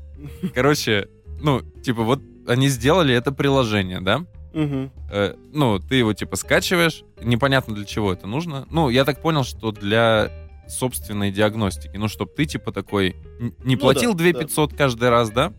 Короче, 0.55 1.09
ну, 1.41 1.63
типа 1.83 2.03
вот 2.03 2.21
они 2.49 2.69
сделали 2.69 3.15
это 3.15 3.33
приложение, 3.33 4.01
да? 4.01 4.25
Мгм. 4.55 4.91
Э, 5.11 5.35
ну, 5.53 5.79
ты 5.79 5.97
его 5.97 6.13
типа 6.13 6.37
скачиваешь, 6.37 7.03
непонятно 7.23 7.75
для 7.75 7.85
чего 7.85 8.13
это 8.13 8.27
нужно. 8.27 8.67
Ну, 8.71 8.89
я 8.89 9.05
так 9.05 9.21
понял, 9.21 9.45
что 9.45 9.73
для 9.73 10.31
собственной 10.69 11.31
диагностики. 11.31 11.97
Ну, 11.97 12.09
чтобы 12.09 12.31
ты 12.35 12.47
типа 12.47 12.73
такой 12.73 13.17
не 13.65 13.75
Ну 13.75 13.81
платил 13.81 14.15
да, 14.15 14.25
2 14.25 14.33
да. 14.33 14.39
500 14.41 14.75
каждый 14.75 15.11
раз, 15.11 15.31
да? 15.31 15.53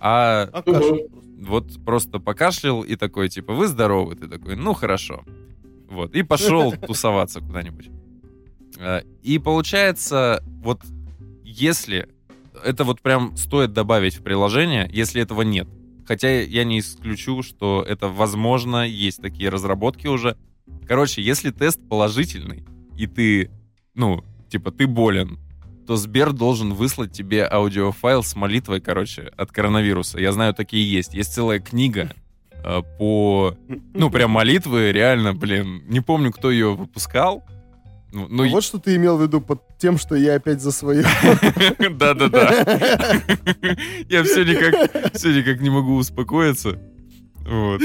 А 0.00 0.48
А 0.52 0.62
просто. 0.62 0.96
вот 1.40 1.84
просто 1.84 2.18
покашлял 2.18 2.82
и 2.82 2.96
такой, 2.96 3.28
типа, 3.28 3.54
вы 3.54 3.68
здоровы? 3.68 4.16
Ты 4.16 4.28
такой, 4.28 4.56
ну, 4.56 4.74
хорошо. 4.74 5.24
Вот, 5.88 6.14
и 6.14 6.22
пошел 6.22 6.72
тусоваться 6.86 7.40
куда-нибудь. 7.40 7.90
Э, 8.78 9.02
И 9.22 9.38
получается, 9.38 10.42
вот 10.62 10.80
если 11.44 12.08
это 12.64 12.84
вот 12.84 13.00
прям 13.00 13.36
стоит 13.36 13.72
добавить 13.72 14.16
в 14.16 14.22
приложение, 14.22 14.88
если 14.92 15.22
этого 15.22 15.42
нет. 15.42 15.68
Хотя 16.06 16.40
я 16.40 16.64
не 16.64 16.80
исключу, 16.80 17.42
что 17.42 17.84
это 17.86 18.08
возможно, 18.08 18.86
есть 18.86 19.22
такие 19.22 19.48
разработки 19.48 20.06
уже. 20.06 20.36
Короче, 20.86 21.22
если 21.22 21.50
тест 21.50 21.80
положительный, 21.88 22.64
и 22.96 23.06
ты, 23.06 23.50
ну, 23.94 24.24
типа, 24.48 24.70
ты 24.70 24.86
болен, 24.86 25.38
то 25.86 25.96
Сбер 25.96 26.32
должен 26.32 26.74
выслать 26.74 27.12
тебе 27.12 27.44
аудиофайл 27.44 28.22
с 28.22 28.36
молитвой, 28.36 28.80
короче, 28.80 29.32
от 29.36 29.50
коронавируса. 29.50 30.20
Я 30.20 30.32
знаю, 30.32 30.54
такие 30.54 30.90
есть. 30.90 31.14
Есть 31.14 31.34
целая 31.34 31.58
книга 31.58 32.12
э, 32.52 32.82
по... 32.98 33.56
Ну, 33.94 34.10
прям 34.10 34.30
молитвы, 34.30 34.92
реально, 34.92 35.34
блин. 35.34 35.82
Не 35.88 36.00
помню, 36.00 36.30
кто 36.32 36.50
ее 36.50 36.74
выпускал. 36.74 37.44
Ну, 38.12 38.26
ну, 38.28 38.44
Ну, 38.44 38.50
вот 38.50 38.62
что 38.62 38.78
ты 38.78 38.96
имел 38.96 39.16
в 39.16 39.22
виду 39.22 39.40
под 39.40 39.62
тем, 39.78 39.96
что 39.96 40.14
я 40.14 40.34
опять 40.34 40.60
за 40.60 40.70
свое. 40.70 41.02
Да-да-да. 41.78 42.50
Я 44.08 44.22
все 44.22 44.44
никак, 44.44 45.14
все 45.14 45.32
никак 45.32 45.60
не 45.60 45.70
могу 45.70 45.96
успокоиться. 45.96 46.78
Вот. 47.44 47.80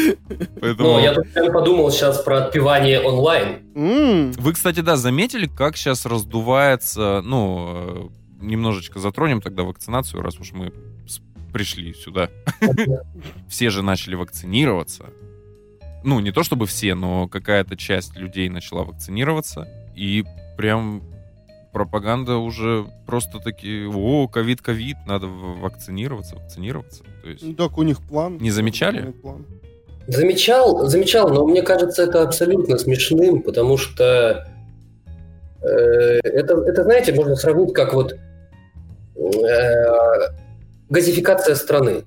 Поэтому... 0.61 0.89
Но 0.89 0.99
я 0.99 1.13
тут 1.15 1.33
подумал 1.33 1.89
сейчас 1.91 2.21
про 2.21 2.45
отпевание 2.45 3.01
онлайн. 3.01 4.33
Вы, 4.37 4.53
кстати, 4.53 4.81
да, 4.81 4.97
заметили, 4.97 5.47
как 5.47 5.77
сейчас 5.77 6.05
раздувается, 6.05 7.21
ну, 7.23 8.11
э, 8.41 8.45
немножечко 8.45 8.99
затронем 8.99 9.41
тогда 9.41 9.63
вакцинацию, 9.63 10.21
раз 10.21 10.39
уж 10.39 10.51
мы 10.51 10.73
пришли 11.51 11.93
сюда. 11.93 12.29
Все 13.49 13.69
же 13.69 13.81
начали 13.81 14.13
вакцинироваться. 14.13 15.05
Ну, 16.03 16.19
не 16.19 16.31
то 16.31 16.43
чтобы 16.43 16.67
все, 16.67 16.93
но 16.93 17.27
какая-то 17.27 17.75
часть 17.75 18.15
людей 18.15 18.47
начала 18.49 18.83
вакцинироваться. 18.83 19.67
И 19.97 20.23
прям 20.57 21.01
пропаганда 21.73 22.37
уже 22.37 22.85
просто 23.05 23.39
такие, 23.39 23.89
о, 23.89 24.27
ковид, 24.27 24.61
ковид, 24.61 24.97
надо 25.05 25.27
вакцинироваться, 25.27 26.35
вакцинироваться. 26.35 27.03
То 27.23 27.29
есть, 27.29 27.43
ну, 27.43 27.53
Так, 27.53 27.77
у 27.77 27.83
них 27.83 28.01
план. 28.01 28.37
Не 28.37 28.51
замечали? 28.51 29.11
План. 29.11 29.45
Замечал, 30.07 30.87
замечал, 30.87 31.29
но 31.29 31.45
мне 31.45 31.61
кажется, 31.61 32.03
это 32.03 32.21
абсолютно 32.21 32.77
смешным, 32.77 33.41
потому 33.41 33.77
что 33.77 34.47
э, 35.61 36.19
это, 36.23 36.61
это, 36.61 36.83
знаете, 36.83 37.13
можно 37.13 37.35
сравнить 37.35 37.73
как 37.73 37.93
вот 37.93 38.13
э, 39.15 39.77
газификация 40.89 41.55
страны. 41.55 42.05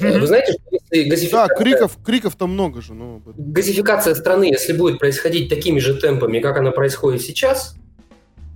Э, 0.00 0.18
Вы 0.18 0.26
знаете, 0.26 0.52
что 0.52 0.60
если 0.70 1.04
Да, 1.04 1.10
газификация, 1.10 1.56
криков, 1.56 1.98
криков 2.04 2.36
там 2.36 2.50
много 2.52 2.80
же, 2.82 2.94
ну, 2.94 3.16
об 3.16 3.28
этом. 3.28 3.52
газификация 3.52 4.14
страны, 4.14 4.44
если 4.44 4.72
будет 4.72 4.98
происходить 4.98 5.48
такими 5.48 5.78
же 5.78 5.94
темпами, 5.94 6.40
как 6.40 6.58
она 6.58 6.70
происходит 6.70 7.22
сейчас, 7.22 7.74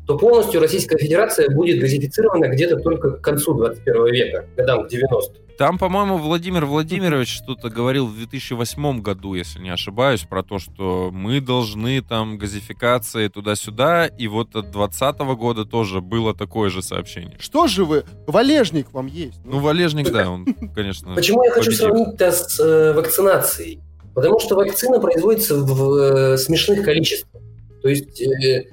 то 0.07 0.19
полностью 0.19 0.61
Российская 0.61 0.99
Федерация 0.99 1.49
будет 1.49 1.81
газифицирована 1.81 2.49
где-то 2.49 2.77
только 2.77 3.13
к 3.13 3.21
концу 3.21 3.55
21 3.55 4.07
века, 4.07 4.45
годам 4.57 4.85
к 4.85 4.89
90 4.89 5.39
Там, 5.59 5.79
по-моему, 5.79 6.19
Владимир 6.19 6.67
Владимирович 6.67 7.37
что-то 7.37 7.69
говорил 7.69 8.07
в 8.07 8.17
2008 8.17 9.01
году, 9.01 9.35
если 9.35 9.61
не 9.61 9.71
ошибаюсь, 9.71 10.23
про 10.23 10.43
то, 10.43 10.59
что 10.59 11.11
мы 11.13 11.41
должны 11.41 12.03
там 12.03 12.37
газификации 12.37 13.29
туда-сюда, 13.29 14.07
и 14.07 14.27
вот 14.27 14.57
от 14.57 14.73
2020 14.73 15.21
года 15.37 15.65
тоже 15.65 16.01
было 16.01 16.35
такое 16.35 16.69
же 16.69 16.83
сообщение. 16.83 17.37
Что 17.39 17.69
же 17.69 17.85
вы? 17.85 18.05
Валежник 18.27 18.93
вам 18.93 19.07
есть. 19.07 19.41
Ну, 19.45 19.61
Валежник, 19.61 20.11
да, 20.11 20.31
он, 20.31 20.47
конечно, 20.75 21.15
Почему 21.15 21.45
я 21.45 21.51
хочу 21.53 21.71
сравнить-то 21.71 22.33
с 22.33 22.59
э, 22.59 22.93
вакцинацией? 22.93 23.81
Потому 24.15 24.41
что 24.41 24.57
вакцина 24.57 24.99
производится 25.01 25.57
в 25.57 25.95
э, 25.97 26.37
смешных 26.39 26.85
количествах. 26.85 27.43
То 27.83 27.89
есть 27.89 28.21
э, 28.21 28.65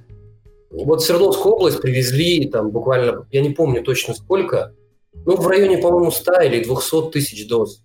вот 0.72 1.02
в 1.02 1.06
Свердловскую 1.06 1.56
область 1.56 1.82
привезли 1.82 2.48
там 2.48 2.70
буквально, 2.72 3.28
я 3.32 3.42
не 3.42 3.50
помню 3.52 3.84
точно 3.84 4.14
сколько, 4.14 4.74
ну 5.14 5.36
в 5.36 5.48
районе, 5.48 5.78
по-моему, 5.80 6.12
100 6.12 6.42
или 6.42 6.64
200 6.64 7.12
тысяч 7.12 7.48
доз. 7.48 7.84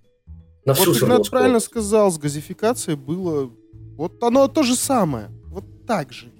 На 0.64 0.74
всю 0.74 0.87
Вот 0.91 0.97
Свердловскую 0.97 1.30
правильно 1.30 1.57
область. 1.57 1.66
сказал, 1.66 2.11
с 2.11 2.18
газификацией 2.18 2.97
было... 2.97 3.51
Вот 3.97 4.22
оно 4.22 4.49
то 4.49 4.62
же 4.62 4.74
самое. 4.76 5.28
Вот 5.47 5.64
так 5.87 6.12
же. 6.12 6.32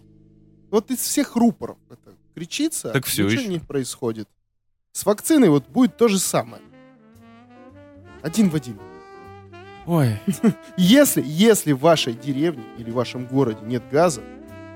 Вот 0.70 0.90
из 0.90 0.99
всех 0.99 1.36
рупоров 1.36 1.76
это 1.90 2.16
кричится, 2.34 2.90
Так 2.90 3.07
всё 3.07 3.24
ничего 3.26 3.40
еще. 3.42 3.51
не 3.51 3.59
происходит. 3.61 4.28
С 4.92 5.05
вакциной 5.07 5.51
вот 5.51 5.68
будет 5.68 5.97
то 5.97 6.09
же 6.09 6.18
самое. 6.18 6.62
Один 8.22 8.49
в 8.51 8.55
один. 8.55 8.78
Ой, 9.86 10.18
Если, 10.78 11.22
если 11.26 11.72
в 11.72 11.80
вашей 11.80 12.14
деревне 12.14 12.64
или 12.78 12.90
в 12.90 12.95
вашем 12.95 13.26
городе 13.26 13.61
нет 13.64 13.82
газа, 13.90 14.22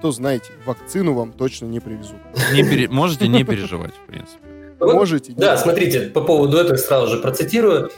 то 0.00 0.10
знайте, 0.12 0.52
вакцину 0.66 1.14
вам 1.14 1.32
точно 1.32 1.66
не 1.66 1.80
привезут. 1.80 2.18
не 2.52 2.62
пере- 2.62 2.88
можете 2.88 3.28
не 3.28 3.44
переживать, 3.44 3.94
в 3.94 4.06
принципе. 4.06 4.40
Вот, 4.80 4.94
Можете? 4.94 5.32
Да, 5.32 5.50
нет. 5.52 5.58
смотрите, 5.58 6.00
по 6.02 6.20
поводу 6.20 6.56
этого 6.56 6.76
сразу 6.76 7.08
же 7.08 7.18
процитирую. 7.20 7.90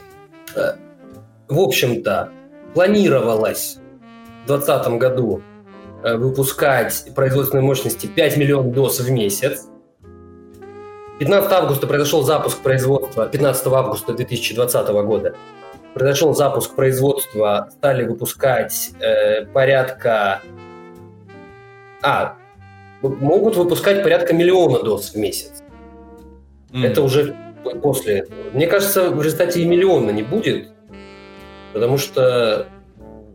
Э, 0.55 0.73
В 1.47 1.59
общем-то, 1.59 2.31
планировалось 2.73 3.77
в 4.43 4.47
2020 4.47 4.93
году 4.97 5.43
э, 6.03 6.15
выпускать 6.17 7.05
производственной 7.15 7.61
мощности 7.61 8.07
5 8.07 8.37
миллионов 8.37 8.73
доз 8.73 8.99
в 8.99 9.11
месяц. 9.11 9.67
15 11.19 11.51
августа 11.51 11.85
произошел 11.85 12.23
запуск 12.23 12.57
производства, 12.63 13.27
15 13.27 13.67
августа 13.67 14.13
2020 14.13 14.87
года 15.05 15.35
произошел 15.93 16.33
запуск 16.33 16.73
производства, 16.73 17.67
стали 17.73 18.05
выпускать 18.07 18.91
э, 19.01 19.45
порядка... 19.47 20.41
А, 22.01 22.37
могут 23.01 23.55
выпускать 23.55 24.03
порядка 24.03 24.33
миллиона 24.33 24.83
доз 24.83 25.13
в 25.13 25.17
месяц. 25.17 25.63
М. 26.73 26.83
Это 26.83 27.01
уже 27.01 27.35
после 27.81 28.19
этого. 28.19 28.35
Мне 28.53 28.67
кажется, 28.67 29.11
в 29.11 29.21
результате 29.21 29.61
и 29.61 29.65
миллиона 29.65 30.11
не 30.11 30.23
будет, 30.23 30.71
потому 31.73 31.97
что, 31.97 32.67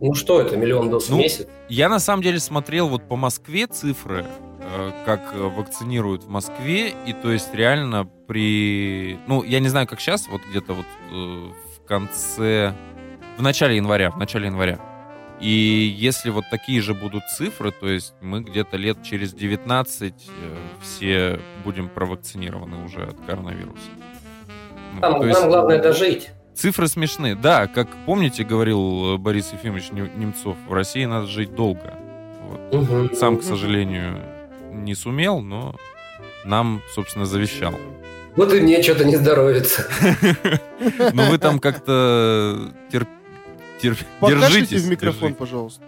ну 0.01 0.13
что 0.13 0.41
это, 0.41 0.57
миллион 0.57 0.89
доз 0.89 1.09
Ну, 1.09 1.17
в 1.17 1.19
месяц? 1.19 1.47
Я 1.69 1.89
на 1.89 1.99
самом 1.99 2.23
деле 2.23 2.39
смотрел 2.39 2.87
вот 2.89 3.07
по 3.07 3.15
Москве 3.15 3.67
цифры, 3.67 4.25
э, 4.59 4.91
как 5.05 5.33
э, 5.33 5.39
вакцинируют 5.39 6.23
в 6.23 6.29
Москве, 6.29 6.93
и 7.05 7.13
то 7.13 7.31
есть 7.31 7.53
реально 7.53 8.09
при... 8.27 9.17
Ну, 9.27 9.43
я 9.43 9.59
не 9.59 9.69
знаю, 9.69 9.87
как 9.87 9.99
сейчас, 9.99 10.27
вот 10.27 10.41
где-то 10.49 10.73
вот 10.73 10.85
э, 11.11 11.13
в 11.13 11.87
конце... 11.87 12.73
В 13.37 13.41
начале 13.41 13.75
января, 13.75 14.09
в 14.09 14.17
начале 14.17 14.47
января. 14.47 14.79
И 15.39 15.95
если 15.95 16.31
вот 16.31 16.45
такие 16.49 16.81
же 16.81 16.93
будут 16.95 17.23
цифры, 17.29 17.71
то 17.71 17.87
есть 17.87 18.13
мы 18.21 18.41
где-то 18.41 18.75
лет 18.77 19.03
через 19.03 19.33
19 19.33 20.13
э, 20.13 20.55
все 20.81 21.39
будем 21.63 21.89
провакцинированы 21.89 22.83
уже 22.83 23.03
от 23.03 23.19
коронавируса. 23.25 23.89
Ну, 24.95 25.01
Там, 25.01 25.19
то 25.19 25.27
есть 25.27 25.39
нам 25.39 25.49
главное 25.49 25.79
дожить. 25.81 26.29
Цифры 26.55 26.87
смешные. 26.87 27.35
Да, 27.35 27.67
как 27.67 27.87
помните, 28.07 28.43
говорил 28.43 29.13
э, 29.13 29.17
Борис 29.17 29.53
Ефимович 29.53 29.91
Нем- 29.91 30.19
Немцов, 30.19 30.57
в 30.67 30.73
России 30.73 31.05
надо 31.05 31.27
жить 31.27 31.53
долго. 31.53 31.93
Вот. 32.43 32.73
Мгм. 32.73 33.15
Сам, 33.15 33.37
к 33.37 33.43
сожалению, 33.43 34.19
не 34.71 34.95
сумел, 34.95 35.41
но 35.41 35.75
нам, 36.45 36.81
собственно, 36.95 37.25
завещал. 37.25 37.75
Вот 38.35 38.53
и 38.53 38.61
мне 38.61 38.81
что-то 38.81 39.03
не 39.05 39.15
здоровится. 39.15 39.87
Но 41.13 41.23
вы 41.23 41.39
там 41.39 41.59
как-то 41.59 42.71
терп- 42.91 43.07
терп- 43.81 44.05
держитесь. 44.27 44.83
в 44.83 44.89
микрофон, 44.89 45.19
держитесь. 45.19 45.37
пожалуйста. 45.37 45.83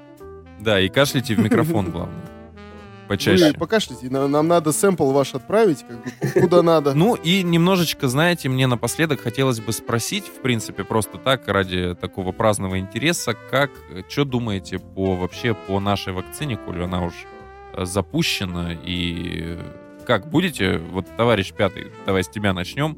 Да, 0.60 0.80
и 0.80 0.90
кашляйте 0.90 1.36
в 1.36 1.40
микрофон, 1.40 1.92
главное. 1.92 2.16
Вы 2.16 3.16
Почаще. 3.16 3.54
покашляйте. 3.54 4.08
на- 4.10 4.28
Нам 4.28 4.48
надо 4.48 4.72
сэмпл 4.72 5.10
ваш 5.12 5.34
отправить, 5.34 5.84
как 5.88 5.98
бы, 6.04 6.42
куда 6.42 6.62
надо. 6.62 6.94
Ну 6.96 7.16
и 7.16 7.42
немножечко, 7.42 8.08
знаете, 8.08 8.50
мне 8.50 8.68
напоследок 8.68 9.20
хотелось 9.22 9.60
бы 9.60 9.72
спросить, 9.74 10.26
в 10.26 10.42
принципе, 10.42 10.84
просто 10.84 11.18
так, 11.18 11.48
ради 11.48 11.96
такого 11.96 12.32
праздного 12.32 12.78
интереса, 12.78 13.36
как, 13.50 13.72
что 14.10 14.26
думаете 14.26 14.78
по 14.78 15.16
вообще 15.16 15.56
по 15.56 15.80
нашей 15.80 16.14
вакцине, 16.14 16.56
коль 16.58 16.84
она 16.84 17.04
уж 17.06 17.14
э, 17.74 17.84
запущена, 17.86 18.74
и 18.74 19.58
как 20.06 20.30
будете, 20.30 20.78
вот, 20.78 21.08
товарищ 21.18 21.52
пятый, 21.54 21.88
давай 22.06 22.24
с 22.24 22.28
тебя 22.30 22.54
начнем, 22.54 22.96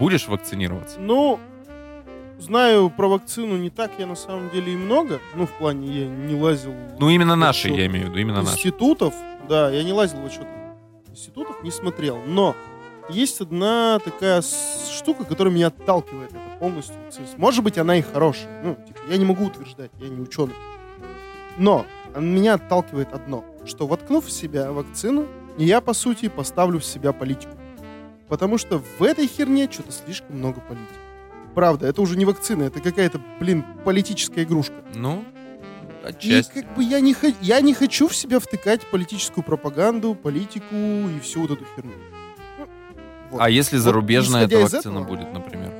будешь 0.00 0.26
вакцинироваться? 0.26 0.98
Ну, 0.98 1.38
знаю 2.44 2.90
про 2.90 3.08
вакцину 3.08 3.56
не 3.56 3.70
так 3.70 3.92
я 3.98 4.06
на 4.06 4.14
самом 4.14 4.50
деле 4.50 4.72
и 4.72 4.76
много. 4.76 5.20
Ну, 5.34 5.46
в 5.46 5.50
плане 5.52 5.88
я 6.02 6.06
не 6.06 6.40
лазил 6.40 6.74
Ну, 6.98 7.08
именно 7.08 7.36
наши, 7.36 7.68
я 7.68 7.86
имею 7.86 8.06
в 8.06 8.08
виду, 8.10 8.18
именно 8.20 8.42
наши. 8.42 8.54
институтов. 8.54 9.14
Да, 9.48 9.70
я 9.70 9.82
не 9.82 9.92
лазил 9.92 10.20
в 10.20 10.26
отчет 10.26 10.46
институтов, 11.10 11.62
не 11.62 11.70
смотрел. 11.70 12.18
Но 12.26 12.54
есть 13.08 13.40
одна 13.40 13.98
такая 14.04 14.42
штука, 14.42 15.24
которая 15.24 15.52
меня 15.52 15.68
отталкивает 15.68 16.30
это 16.30 16.58
полностью. 16.58 16.96
Может 17.36 17.62
быть, 17.64 17.78
она 17.78 17.96
и 17.96 18.02
хорошая. 18.02 18.62
Ну, 18.62 18.74
типа, 18.86 18.98
я 19.10 19.16
не 19.16 19.24
могу 19.24 19.44
утверждать, 19.46 19.90
я 20.00 20.08
не 20.08 20.20
ученый. 20.20 20.54
Но 21.58 21.86
меня 22.16 22.54
отталкивает 22.54 23.12
одно, 23.12 23.44
что 23.64 23.86
воткнув 23.86 24.26
в 24.26 24.30
себя 24.32 24.72
вакцину, 24.72 25.26
я, 25.58 25.80
по 25.80 25.92
сути, 25.92 26.28
поставлю 26.28 26.80
в 26.80 26.84
себя 26.84 27.12
политику. 27.12 27.54
Потому 28.28 28.58
что 28.58 28.78
в 28.98 29.02
этой 29.02 29.28
херне 29.28 29.68
что-то 29.70 29.92
слишком 29.92 30.36
много 30.38 30.60
политики. 30.60 30.98
Правда, 31.54 31.86
это 31.86 32.02
уже 32.02 32.16
не 32.16 32.24
вакцина, 32.24 32.64
это 32.64 32.80
какая-то, 32.80 33.20
блин, 33.40 33.64
политическая 33.84 34.42
игрушка. 34.42 34.74
Ну, 34.94 35.24
И 36.02 36.08
отчасти. 36.08 36.60
как 36.62 36.74
бы 36.74 36.82
я 36.82 37.00
не, 37.00 37.14
я 37.40 37.60
не 37.60 37.74
хочу 37.74 38.08
в 38.08 38.16
себя 38.16 38.40
втыкать 38.40 38.80
политическую 38.90 39.44
пропаганду, 39.44 40.14
политику 40.14 40.74
и 40.74 41.20
всю 41.20 41.42
вот 41.42 41.52
эту 41.52 41.64
херню. 41.76 41.92
Ну, 42.58 42.66
вот. 43.30 43.40
А 43.40 43.48
если 43.50 43.76
Вот 43.76 43.82
зарубежная 43.84 44.42
исходя 44.46 44.56
эта 44.64 44.72
вакцина 44.76 44.98
этого- 44.98 45.04
будет, 45.04 45.32
например? 45.32 45.70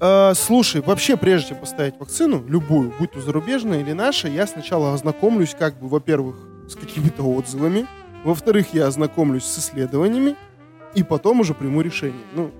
А, 0.00 0.34
слушай, 0.34 0.82
вообще, 0.82 1.16
прежде 1.16 1.50
чем 1.50 1.58
поставить 1.58 1.98
вакцину, 1.98 2.44
любую, 2.46 2.92
будь 2.98 3.12
то 3.12 3.20
зарубежная 3.20 3.80
или 3.80 3.92
наша, 3.92 4.28
я 4.28 4.46
сначала 4.46 4.92
ознакомлюсь, 4.92 5.54
как 5.58 5.78
бы, 5.80 5.88
во-первых, 5.88 6.36
с 6.68 6.74
какими-то 6.74 7.22
отзывами, 7.22 7.86
во-вторых, 8.24 8.74
я 8.74 8.86
ознакомлюсь 8.88 9.44
с 9.44 9.58
исследованиями, 9.58 10.36
и 10.94 11.02
потом 11.02 11.40
уже 11.40 11.54
приму 11.54 11.80
решение. 11.80 12.20
Ну, 12.34 12.50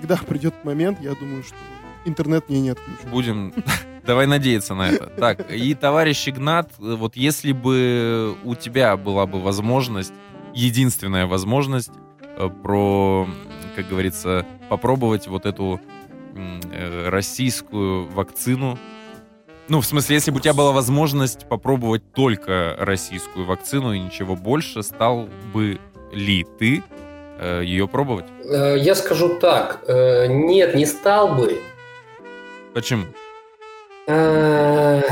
когда 0.00 0.16
придет 0.28 0.54
момент, 0.64 1.00
я 1.00 1.14
думаю, 1.14 1.42
что 1.42 1.56
интернет 2.04 2.48
мне 2.48 2.60
не 2.60 2.70
отключит. 2.70 3.08
Будем... 3.10 3.52
Давай 4.04 4.26
надеяться 4.28 4.74
на 4.74 4.90
это. 4.90 5.06
Так, 5.06 5.50
и, 5.50 5.74
товарищ 5.74 6.28
Игнат, 6.28 6.70
вот 6.78 7.16
если 7.16 7.50
бы 7.50 8.36
у 8.44 8.54
тебя 8.54 8.96
была 8.96 9.26
бы 9.26 9.40
возможность, 9.40 10.12
единственная 10.54 11.26
возможность 11.26 11.90
э, 12.22 12.48
про, 12.62 13.26
как 13.74 13.88
говорится, 13.88 14.46
попробовать 14.68 15.26
вот 15.26 15.44
эту 15.44 15.80
э, 16.36 17.08
российскую 17.08 18.06
вакцину, 18.06 18.78
ну, 19.68 19.80
в 19.80 19.86
смысле, 19.86 20.14
если 20.14 20.30
бы 20.30 20.36
у 20.36 20.40
тебя 20.40 20.54
была 20.54 20.70
возможность 20.70 21.48
попробовать 21.48 22.12
только 22.12 22.76
российскую 22.78 23.44
вакцину 23.44 23.92
и 23.92 23.98
ничего 23.98 24.36
больше, 24.36 24.84
стал 24.84 25.28
бы 25.52 25.80
ли 26.12 26.46
ты 26.60 26.84
ее 27.62 27.86
пробовать? 27.88 28.24
Э, 28.44 28.76
Я 28.78 28.94
скажу 28.94 29.38
так. 29.38 29.80
э, 29.86 30.26
Нет, 30.28 30.74
не 30.74 30.86
стал 30.86 31.34
бы. 31.34 31.58
Почему? 32.74 33.04
Э, 34.06 35.02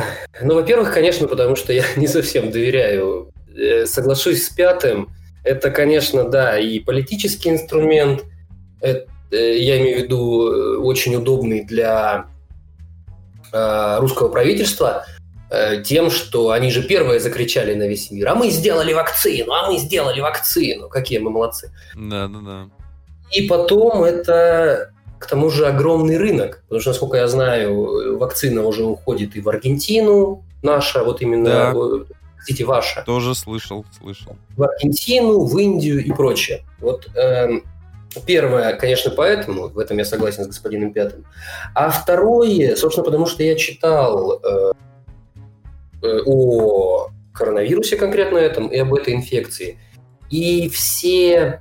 Ну, 0.42 0.54
во-первых, 0.54 0.92
конечно, 0.92 1.28
потому 1.28 1.56
что 1.56 1.72
я 1.72 1.84
не 1.96 2.06
совсем 2.06 2.50
доверяю. 2.50 3.30
Э, 3.56 3.86
Соглашусь 3.86 4.46
с 4.46 4.50
пятым. 4.50 5.08
Это, 5.44 5.70
конечно, 5.70 6.24
да, 6.24 6.58
и 6.58 6.78
политический 6.80 7.50
инструмент. 7.50 8.24
Это, 8.80 9.06
э, 9.30 9.58
я 9.58 9.78
имею 9.80 10.00
в 10.00 10.02
виду 10.04 10.52
э, 10.52 10.76
очень 10.78 11.14
удобный 11.16 11.64
для 11.64 12.26
э, 13.52 13.98
русского 14.00 14.28
правительства 14.28 15.04
э, 15.06 15.13
тем, 15.84 16.10
что 16.10 16.50
они 16.50 16.70
же 16.70 16.82
первые 16.82 17.20
закричали 17.20 17.74
на 17.74 17.86
весь 17.86 18.10
мир, 18.10 18.28
а 18.28 18.34
мы 18.34 18.50
сделали 18.50 18.92
вакцину, 18.92 19.52
а 19.52 19.70
мы 19.70 19.78
сделали 19.78 20.20
вакцину. 20.20 20.88
Какие 20.88 21.18
мы 21.18 21.30
молодцы. 21.30 21.70
Да, 21.94 22.26
да, 22.28 22.38
да. 22.40 22.66
И 23.30 23.46
потом 23.48 24.04
это, 24.04 24.90
к 25.18 25.26
тому 25.26 25.50
же, 25.50 25.66
огромный 25.66 26.18
рынок. 26.18 26.62
Потому 26.64 26.80
что, 26.80 26.90
насколько 26.90 27.16
я 27.18 27.28
знаю, 27.28 28.18
вакцина 28.18 28.64
уже 28.64 28.84
уходит 28.84 29.36
и 29.36 29.40
в 29.40 29.48
Аргентину, 29.48 30.44
наша, 30.62 31.04
вот 31.04 31.20
именно, 31.22 31.50
Да. 31.50 31.72
э, 31.74 32.04
простите, 32.36 32.64
ваша, 32.64 33.02
Тоже 33.06 33.34
слышал, 33.34 33.84
слышал. 33.98 34.36
в 34.56 34.62
Аргентину, 34.62 35.44
в 35.44 35.58
Индию 35.58 36.04
и 36.04 36.12
прочее. 36.12 36.64
Вот 36.80 37.08
эм, 37.14 37.64
первое, 38.26 38.74
конечно, 38.74 39.10
поэтому, 39.10 39.68
в 39.68 39.78
этом 39.78 39.98
я 39.98 40.04
согласен 40.04 40.44
с 40.44 40.46
господином 40.48 40.92
Пятым. 40.92 41.24
А 41.74 41.90
второе, 41.90 42.76
собственно, 42.76 43.04
потому 43.04 43.26
что 43.26 43.42
я 43.42 43.56
читал 43.56 44.40
э, 44.42 44.46
э, 44.46 44.72
о 46.24 47.08
коронавирусе 47.32 47.96
конкретно 47.96 48.38
этом 48.38 48.68
и 48.68 48.78
об 48.78 48.94
этой 48.94 49.14
инфекции. 49.14 49.78
И 50.30 50.68
все 50.68 51.60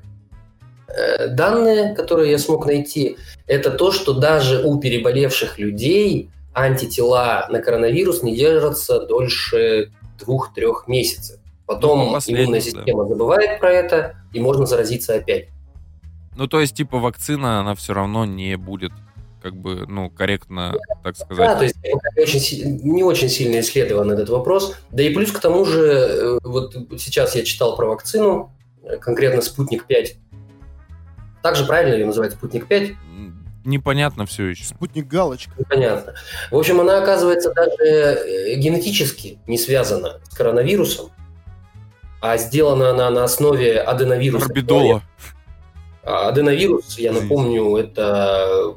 э, 0.88 1.28
данные, 1.28 1.96
которые 1.96 2.32
я 2.32 2.40
смог 2.40 2.66
найти, 2.66 3.18
это 3.48 3.72
то, 3.72 3.92
что 3.92 4.14
даже 4.14 4.64
у 4.64 4.80
переболевших 4.80 5.60
людей 5.60 6.30
антитела 6.54 7.48
на 7.50 7.60
коронавирус 7.60 8.24
не 8.24 8.36
держатся 8.36 9.06
дольше 9.06 9.92
двух-трех 10.20 10.88
месяцев. 10.88 11.40
Потом 11.66 12.12
Ну, 12.12 12.20
иммунная 12.28 12.60
да. 12.60 12.66
система 12.66 13.08
забывает 13.08 13.60
про 13.60 13.72
это, 13.72 14.16
и 14.32 14.40
можно 14.40 14.66
заразиться 14.66 15.16
опять. 15.16 15.48
Ну, 16.36 16.48
то 16.48 16.60
есть, 16.60 16.76
типа, 16.76 17.00
вакцина, 17.00 17.60
она 17.60 17.76
все 17.76 17.94
равно 17.94 18.26
не 18.26 18.58
будет, 18.58 18.92
как 19.44 19.56
бы, 19.56 19.86
ну, 19.88 20.10
корректно, 20.10 20.74
так 21.04 21.16
Да, 21.18 21.26
сказать. 21.26 21.58
то 21.58 21.64
есть 21.66 21.76
очень, 22.36 22.80
не 22.82 23.04
очень 23.04 23.28
сильно 23.30 23.60
исследован 23.60 24.10
этот 24.12 24.30
вопрос. 24.30 24.76
Да 24.90 25.04
и 25.04 25.14
плюс 25.14 25.32
к 25.34 25.40
тому 25.40 25.66
же, 25.66 25.82
э, 25.82 26.40
вот 26.44 26.74
сейчас 26.98 27.36
я 27.36 27.44
читал 27.44 27.76
про 27.76 27.88
вакцину, 27.88 28.52
э, 28.84 28.98
конкретно 28.98 29.42
«Спутник 29.42 29.86
5». 29.88 30.16
Также 31.44 31.66
правильно 31.66 31.96
ее 31.96 32.06
называть 32.06 32.32
«Спутник 32.32 32.68
5»? 32.68 32.92
М, 33.18 33.46
Непонятно 33.66 34.26
все 34.26 34.46
еще. 34.48 34.64
Спутник 34.64 35.08
галочка. 35.08 35.52
Непонятно. 35.58 36.14
В 36.52 36.58
общем, 36.58 36.80
она, 36.80 36.98
оказывается, 37.02 37.52
даже 37.54 37.76
э, 37.84 38.56
генетически 38.56 39.40
не 39.48 39.58
связана 39.58 40.22
с 40.30 40.36
коронавирусом, 40.36 41.12
а 42.22 42.38
сделана 42.38 42.92
она 42.92 43.10
на 43.10 43.26
основе 43.26 43.80
аденовируса. 43.82 44.46
Орбидола. 44.46 45.02
А 46.06 46.28
Аденовирус, 46.30 46.98
я 47.00 47.14
напомню, 47.14 47.78
это 47.78 48.76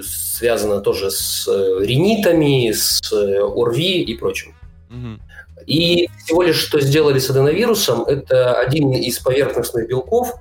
связано 0.00 0.80
тоже 0.80 1.10
с 1.10 1.46
э, 1.48 1.84
ринитами, 1.84 2.70
с 2.70 3.12
э, 3.12 3.40
ОРВИ 3.40 4.02
и 4.02 4.16
прочим. 4.16 4.54
Мгм. 4.88 5.20
И 5.66 6.08
всего 6.24 6.42
лишь, 6.42 6.56
что 6.56 6.80
сделали 6.80 7.18
с 7.18 7.30
аденовирусом, 7.30 8.02
это 8.02 8.54
один 8.54 8.92
из 8.92 9.18
поверхностных 9.18 9.88
белков, 9.88 10.34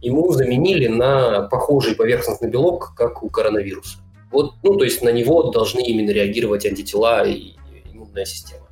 ему 0.00 0.32
заменили 0.32 0.86
на 0.88 1.42
похожий 1.42 1.94
поверхностный 1.94 2.48
белок, 2.48 2.94
как 2.96 3.22
у 3.22 3.28
коронавируса. 3.28 3.98
Вот, 4.30 4.54
ну, 4.62 4.76
то 4.76 4.84
есть 4.84 5.02
на 5.02 5.10
него 5.10 5.50
должны 5.50 5.80
именно 5.80 6.10
реагировать 6.10 6.66
антитела 6.66 7.26
и 7.26 7.54
иммунная 7.92 8.24
система. 8.24 8.66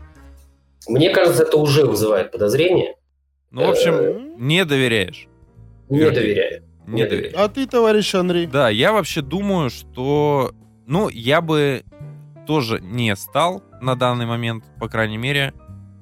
Мне 0.87 1.11
кажется, 1.11 1.45
это 1.45 1.57
уже 1.57 1.87
вызывает 1.87 2.31
подозрение. 2.31 2.97
Ну, 3.51 3.67
в 3.67 3.71
общем, 3.71 3.95
М? 3.95 4.47
не 4.49 4.65
доверяешь. 4.65 5.29
Не 5.89 6.11
доверяю. 6.11 6.63
Не 6.87 7.07
доверяешь. 7.07 7.35
А 7.37 7.49
ты, 7.49 7.67
товарищ 7.67 8.15
Андрей? 8.15 8.47
Да, 8.47 8.69
я 8.69 8.93
вообще 8.93 9.23
думаю, 9.23 9.71
что... 9.71 10.53
Ну, 10.87 11.09
я 11.09 11.41
бы 11.41 11.85
тоже 12.47 12.81
не 12.81 13.15
стал 13.17 13.63
на 13.81 13.97
данный 13.97 14.27
момент, 14.27 14.65
по 14.79 14.89
крайней 14.89 15.17
мере, 15.17 15.55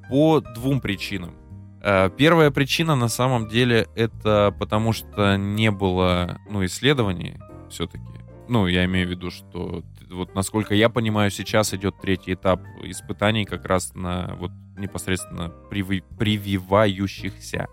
по 0.09 0.41
двум 0.41 0.81
причинам. 0.81 1.37
Э, 1.83 2.11
Первая 2.17 2.51
причина, 2.51 2.97
на 2.97 3.09
самом 3.09 3.49
деле, 3.49 3.87
это 3.95 4.55
потому 4.59 4.93
что 4.93 5.37
не 5.37 5.71
было, 5.71 6.41
ну, 6.49 6.65
исследований 6.65 7.39
все-таки. 7.71 8.05
Ну, 8.49 8.67
я 8.67 8.85
имею 8.85 9.07
в 9.07 9.11
виду, 9.11 9.31
что 9.31 9.83
вот 10.11 10.35
насколько 10.35 10.75
я 10.75 10.89
понимаю, 10.89 11.31
сейчас 11.31 11.73
идет 11.75 11.95
третий 12.01 12.35
этап 12.35 12.61
испытаний 12.83 13.45
как 13.45 13.65
раз 13.65 13.95
на 13.95 14.35
вот 14.39 14.51
непосредственно 14.77 15.53
приви- 15.71 16.05
прививающихся. 16.19 17.69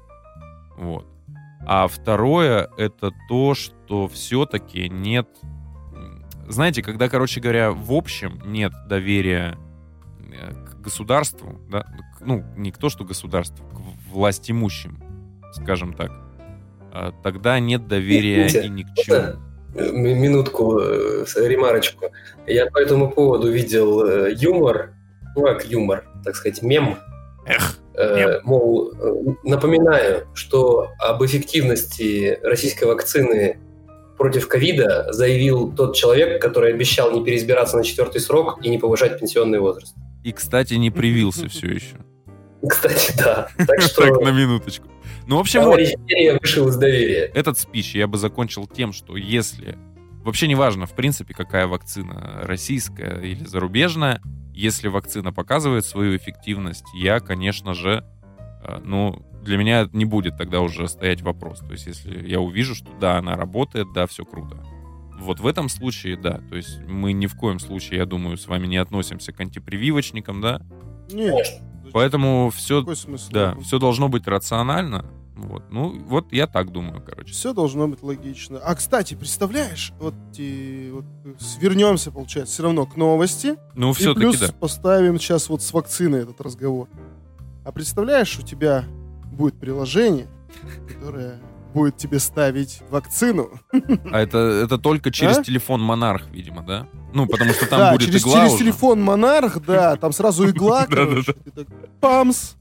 Вот. 0.78 1.06
А 1.66 1.88
второе 1.88 2.70
это 2.78 3.12
то, 3.28 3.54
что 3.54 4.08
все-таки 4.08 4.90
нет... 4.90 5.28
Знаете, 6.48 6.82
когда, 6.82 7.10
короче 7.10 7.42
говоря, 7.42 7.72
в 7.72 7.92
общем 7.92 8.42
нет 8.46 8.72
доверия 8.88 9.58
э, 10.32 10.52
к 10.52 10.82
государству, 10.82 11.60
да, 11.70 11.86
ну, 12.22 12.44
не 12.58 12.72
к 12.72 12.78
то, 12.78 12.90
что 12.90 13.04
государству, 13.04 13.64
к 13.68 14.10
власть 14.10 14.50
имущим, 14.50 14.98
скажем 15.54 15.94
так, 15.94 16.12
а, 16.92 17.14
тогда 17.24 17.60
нет 17.60 17.88
доверия 17.88 18.46
Митя, 18.46 18.62
и 18.62 18.70
ни 18.70 18.84
к 18.84 18.94
чему. 18.96 19.40
Минутку, 19.76 20.80
э, 20.80 21.26
ремарочку. 21.36 22.08
Я 22.48 22.66
по 22.68 22.80
этому 22.80 23.12
поводу 23.12 23.52
видел 23.52 24.04
э, 24.04 24.34
юмор, 24.34 24.96
ну 25.36 25.44
как 25.44 25.66
юмор, 25.66 26.06
так 26.26 26.36
сказать, 26.36 26.64
мем. 26.64 26.98
Эх, 27.46 27.78
Э, 28.00 28.18
мем. 28.18 28.40
Мол, 28.44 28.94
э, 28.94 29.14
напоминаю, 29.44 30.26
что 30.34 30.88
об 31.00 31.24
эффективности 31.24 32.40
российской 32.42 32.86
вакцины 32.86 33.60
против 34.18 34.48
ковида 34.48 35.12
заявил 35.12 35.74
тот 35.74 35.96
человек, 35.96 36.42
который 36.42 36.74
обещал 36.74 37.12
не 37.12 37.24
переизбираться 37.24 37.76
на 37.76 37.84
четвертый 37.84 38.22
срок 38.22 38.60
и 38.64 38.70
не 38.70 38.78
повышать 38.78 39.20
пенсионный 39.20 39.60
возраст. 39.60 39.96
И, 40.24 40.32
кстати, 40.32 40.76
не 40.76 40.92
привился 40.92 41.50
все 41.50 41.68
еще. 41.68 41.98
Кстати, 42.68 43.14
да. 43.18 43.50
Так 43.58 43.82
что 43.86 44.02
Так, 44.04 44.22
на 44.22 44.32
минуточку. 44.32 44.88
Ну, 45.28 45.36
в 45.36 45.42
общем, 45.42 45.64
вот, 45.64 45.80
вышел 46.42 46.70
из 46.70 46.78
доверия. 46.78 47.32
этот 47.36 47.60
спич 47.60 47.96
я 47.96 48.08
бы 48.08 48.18
закончил 48.18 48.66
тем, 48.66 48.94
что 48.94 49.18
если... 49.18 49.78
Вообще 50.30 50.48
неважно, 50.48 50.86
в 50.86 50.94
принципе, 50.94 51.34
какая 51.34 51.66
вакцина, 51.66 52.42
российская 52.44 53.20
или 53.20 53.44
зарубежная, 53.46 54.22
если 54.54 54.88
вакцина 54.88 55.34
показывает 55.34 55.88
свою 55.88 56.16
эффективность, 56.16 56.86
я, 56.94 57.20
конечно 57.20 57.74
же, 57.74 58.06
э, 58.64 58.80
ну, 58.86 59.26
для 59.42 59.58
меня 59.58 59.90
не 59.92 60.06
будет 60.06 60.38
тогда 60.38 60.62
уже 60.62 60.88
стоять 60.88 61.24
вопрос. 61.24 61.62
То 61.62 61.72
есть, 61.72 61.88
если 61.88 62.28
я 62.28 62.40
увижу, 62.40 62.76
что 62.76 62.92
да, 63.02 63.18
она 63.18 63.36
работает, 63.36 63.88
да, 63.96 64.06
все 64.06 64.24
круто. 64.24 64.64
Вот 65.20 65.40
в 65.40 65.48
этом 65.48 65.68
случае, 65.68 66.16
да. 66.16 66.42
То 66.48 66.56
есть 66.56 66.80
мы 66.88 67.12
ни 67.12 67.26
в 67.26 67.36
коем 67.36 67.58
случае, 67.58 67.98
я 67.98 68.06
думаю, 68.06 68.38
с 68.38 68.46
вами 68.46 68.68
не 68.68 68.78
относимся 68.78 69.34
к 69.34 69.40
антипрививочникам, 69.40 70.42
да. 70.42 70.62
Нет. 71.12 71.48
Поэтому 71.92 72.52
все, 72.52 72.86
да, 73.32 73.56
все 73.64 73.80
должно 73.80 74.10
быть 74.10 74.28
рационально. 74.28 75.10
Вот. 75.42 75.64
Ну, 75.72 76.00
вот 76.06 76.32
я 76.32 76.48
так 76.48 76.72
думаю, 76.72 77.02
короче. 77.06 77.32
Все 77.32 77.54
должно 77.54 77.88
быть 77.88 78.04
логично. 78.04 78.60
А, 78.60 78.76
кстати, 78.76 79.16
представляешь, 79.16 79.94
вот, 80.00 80.14
и, 80.38 80.92
вот 80.94 81.06
вернемся, 81.60 82.12
получается, 82.12 82.54
все 82.54 82.64
равно 82.64 82.86
к 82.86 82.96
новости. 82.96 83.56
Ну, 83.76 83.94
все-таки 83.94 84.20
плюс 84.20 84.40
да. 84.40 84.52
поставим 84.52 85.20
сейчас 85.20 85.50
вот 85.50 85.62
с 85.62 85.74
вакциной 85.74 86.24
этот 86.24 86.42
разговор. 86.42 86.88
А 87.64 87.72
представляешь, 87.72 88.38
у 88.40 88.42
тебя 88.42 88.86
будет 89.32 89.60
приложение, 89.60 90.28
которое 90.88 91.40
будет 91.74 91.98
тебе 91.98 92.20
ставить 92.20 92.82
вакцину. 92.90 93.52
А 94.12 94.20
это, 94.20 94.38
это 94.38 94.78
только 94.78 95.12
через 95.12 95.38
А? 95.38 95.44
телефон 95.44 95.82
Монарх, 95.82 96.30
видимо, 96.32 96.64
да? 96.64 96.88
Ну, 97.14 97.28
потому 97.28 97.54
что 97.54 97.66
там 97.70 97.80
да, 97.80 97.92
будет 97.92 98.08
через, 98.08 98.24
игла 98.24 98.34
через 98.36 98.54
уже. 98.54 98.64
телефон 98.64 99.02
Монарх, 99.02 99.62
да, 99.66 99.96
там 99.96 100.12
сразу 100.12 100.50
игла, 100.50 100.86
короче. 100.88 101.36
Памс, 102.00 102.56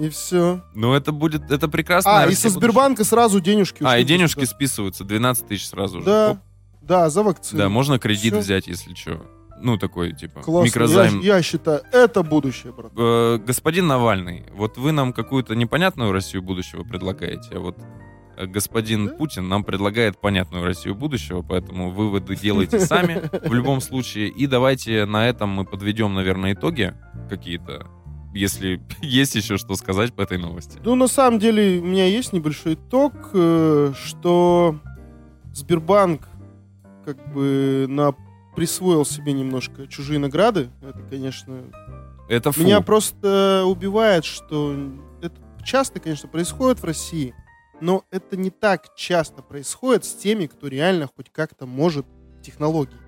и 0.00 0.08
все. 0.08 0.62
Ну, 0.74 0.94
это 0.94 1.12
будет, 1.12 1.50
это 1.50 1.68
прекрасно. 1.68 2.22
А, 2.22 2.26
и 2.26 2.34
со 2.34 2.48
Сбербанка 2.48 3.04
сразу 3.04 3.40
денежки. 3.40 3.82
А, 3.82 3.98
и 3.98 4.04
денежки 4.04 4.40
туда. 4.40 4.46
списываются, 4.46 5.04
12 5.04 5.46
тысяч 5.46 5.68
сразу 5.68 6.00
же. 6.00 6.06
Да, 6.06 6.30
Оп. 6.30 6.38
да, 6.80 7.10
за 7.10 7.22
вакцину. 7.22 7.58
Да, 7.58 7.68
можно 7.68 7.98
кредит 7.98 8.34
взять, 8.34 8.66
если 8.66 8.94
что. 8.94 9.20
Ну, 9.62 9.76
такой, 9.76 10.14
типа, 10.14 10.40
Классно. 10.40 10.66
микрозайм. 10.66 11.20
Я, 11.20 11.36
я 11.36 11.42
считаю, 11.42 11.82
это 11.92 12.22
будущее, 12.22 12.72
брат. 12.72 12.92
Э, 12.96 13.36
господин 13.36 13.86
Навальный, 13.88 14.46
вот 14.54 14.78
вы 14.78 14.92
нам 14.92 15.12
какую-то 15.12 15.54
непонятную 15.54 16.12
Россию 16.12 16.42
будущего 16.42 16.82
предлагаете, 16.82 17.56
а 17.56 17.60
вот 17.60 17.76
э, 18.38 18.46
господин 18.46 19.08
Да? 19.08 19.14
Путин 19.16 19.48
нам 19.48 19.64
предлагает 19.64 20.18
понятную 20.18 20.64
Россию 20.64 20.94
будущего, 20.94 21.42
поэтому 21.42 21.90
выводы 21.90 22.36
делайте 22.36 22.80
сами 22.80 23.28
в 23.46 23.52
любом 23.52 23.82
случае. 23.82 24.28
И 24.28 24.46
давайте 24.46 25.04
на 25.04 25.28
этом 25.28 25.50
мы 25.50 25.66
подведем, 25.66 26.14
наверное, 26.14 26.54
итоги 26.54 26.94
какие-то, 27.28 27.86
если 28.34 28.80
есть 29.02 29.34
еще 29.34 29.56
что 29.56 29.74
сказать 29.74 30.12
по 30.14 30.22
этой 30.22 30.38
новости. 30.38 30.78
Ну, 30.84 30.94
на 30.94 31.08
самом 31.08 31.38
деле, 31.38 31.80
у 31.80 31.84
меня 31.84 32.06
есть 32.06 32.32
небольшой 32.32 32.74
итог, 32.74 33.12
э, 33.32 33.92
что 33.96 34.78
Сбербанк 35.52 36.28
как 37.04 37.32
бы 37.32 37.86
на 37.88 38.14
присвоил 38.54 39.04
себе 39.04 39.32
немножко 39.32 39.86
чужие 39.86 40.18
награды. 40.18 40.70
Это, 40.82 41.00
конечно, 41.08 41.64
Это 42.28 42.52
фу. 42.52 42.62
меня 42.62 42.80
просто 42.80 43.64
убивает, 43.66 44.24
что 44.24 44.76
это 45.22 45.36
часто, 45.64 46.00
конечно, 46.00 46.28
происходит 46.28 46.80
в 46.80 46.84
России, 46.84 47.34
но 47.80 48.04
это 48.10 48.36
не 48.36 48.50
так 48.50 48.94
часто 48.96 49.42
происходит 49.42 50.04
с 50.04 50.14
теми, 50.14 50.46
кто 50.46 50.68
реально 50.68 51.08
хоть 51.14 51.30
как-то 51.30 51.66
может 51.66 52.06
в 52.38 52.42
технологии. 52.42 52.98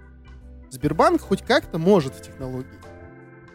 Сбербанк 0.70 1.20
хоть 1.20 1.42
как-то 1.42 1.78
может 1.78 2.14
в 2.14 2.22
технологии. 2.22 2.80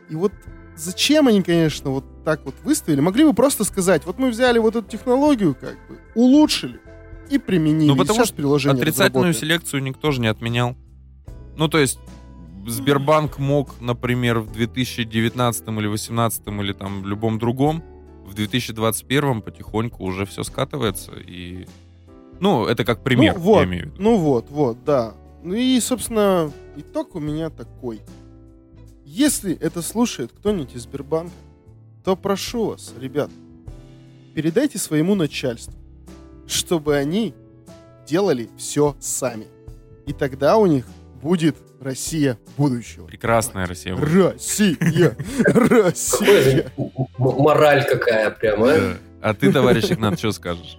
И 0.10 0.16
вот 0.16 0.32
зачем 0.78 1.28
они, 1.28 1.42
конечно, 1.42 1.92
вот 1.92 2.06
так 2.24 2.46
вот 2.46 2.56
выставили? 2.64 3.02
Могли 3.02 3.24
бы 3.24 3.34
просто 3.34 3.64
сказать, 3.64 4.06
вот 4.06 4.20
мы 4.20 4.30
взяли 4.30 4.60
вот 4.60 4.76
эту 4.76 4.88
технологию, 4.88 5.56
как 5.56 5.76
бы, 5.88 6.00
улучшили 6.16 6.80
и 7.30 7.38
применили. 7.38 7.90
Ну, 7.90 7.96
потому 7.98 8.26
что 8.26 8.34
приложение 8.34 8.82
Отрицательную 8.82 9.30
разработали. 9.30 9.50
селекцию 9.50 9.84
никто 9.84 10.12
же 10.12 10.22
не 10.22 10.28
отменял. 10.28 10.76
Ну, 11.58 11.68
то 11.68 11.80
есть 11.80 12.00
Сбербанк 12.68 13.40
мог, 13.40 13.80
например, 13.82 14.40
в 14.40 14.52
2019 14.52 15.68
или 15.68 15.88
2018 15.88 16.48
или 16.48 16.74
там 16.74 17.02
в 17.02 17.08
любом 17.08 17.40
другом, 17.40 17.84
в 18.26 18.34
2021 18.34 19.42
потихоньку 19.42 20.04
уже 20.04 20.26
все 20.26 20.44
скатывается. 20.44 21.14
И... 21.14 21.66
Ну, 22.40 22.66
это 22.66 22.86
как 22.86 23.04
пример, 23.04 23.36
ну, 23.36 23.42
вот, 23.42 23.60
я 23.60 23.66
имею 23.66 23.84
в 23.84 23.86
виду. 23.88 24.04
Ну 24.04 24.18
вот, 24.18 24.50
вот, 24.50 24.84
да. 24.84 25.14
Ну 25.44 25.54
и, 25.54 25.80
собственно, 25.80 26.52
итог 26.76 27.16
у 27.16 27.20
меня 27.20 27.50
такой. 27.50 28.02
Если 29.10 29.58
это 29.60 29.82
слушает 29.82 30.34
кто-нибудь 30.38 30.76
из 30.76 30.82
Сбербанка, 30.82 31.32
то 32.04 32.18
прошу 32.18 32.72
вас, 32.72 32.94
ребят, 33.00 33.32
передайте 34.36 34.78
своему 34.80 35.16
начальству, 35.16 35.74
чтобы 36.46 36.98
они 36.98 37.34
делали 38.06 38.50
все 38.58 38.98
сами. 39.00 39.48
И 40.08 40.12
тогда 40.12 40.58
у 40.58 40.66
них 40.66 40.84
будет 41.22 41.56
Россия 41.80 42.38
будущего. 42.58 43.06
Прекрасная 43.08 43.66
Россия. 43.66 43.96
Россия! 43.96 45.16
Россия! 45.46 46.70
мораль 47.18 47.86
какая 47.86 48.30
прямо, 48.32 48.74
а? 48.74 48.98
А 49.22 49.34
ты, 49.34 49.54
товарищ 49.54 49.90
Игнат, 49.90 50.20
что 50.20 50.34
скажешь? 50.34 50.78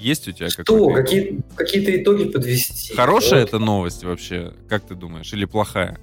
Есть 0.00 0.28
у 0.28 0.32
тебя 0.32 0.48
Что, 0.48 0.64
какой-то... 0.64 0.94
какие, 1.02 1.40
какие-то 1.56 1.96
итоги 2.02 2.24
подвести? 2.30 2.94
Хорошая 2.94 3.40
Вот. 3.40 3.48
эта 3.48 3.58
новость 3.58 4.02
вообще, 4.04 4.52
как 4.68 4.82
ты 4.82 4.94
думаешь, 4.94 5.32
или 5.32 5.44
плохая? 5.44 5.98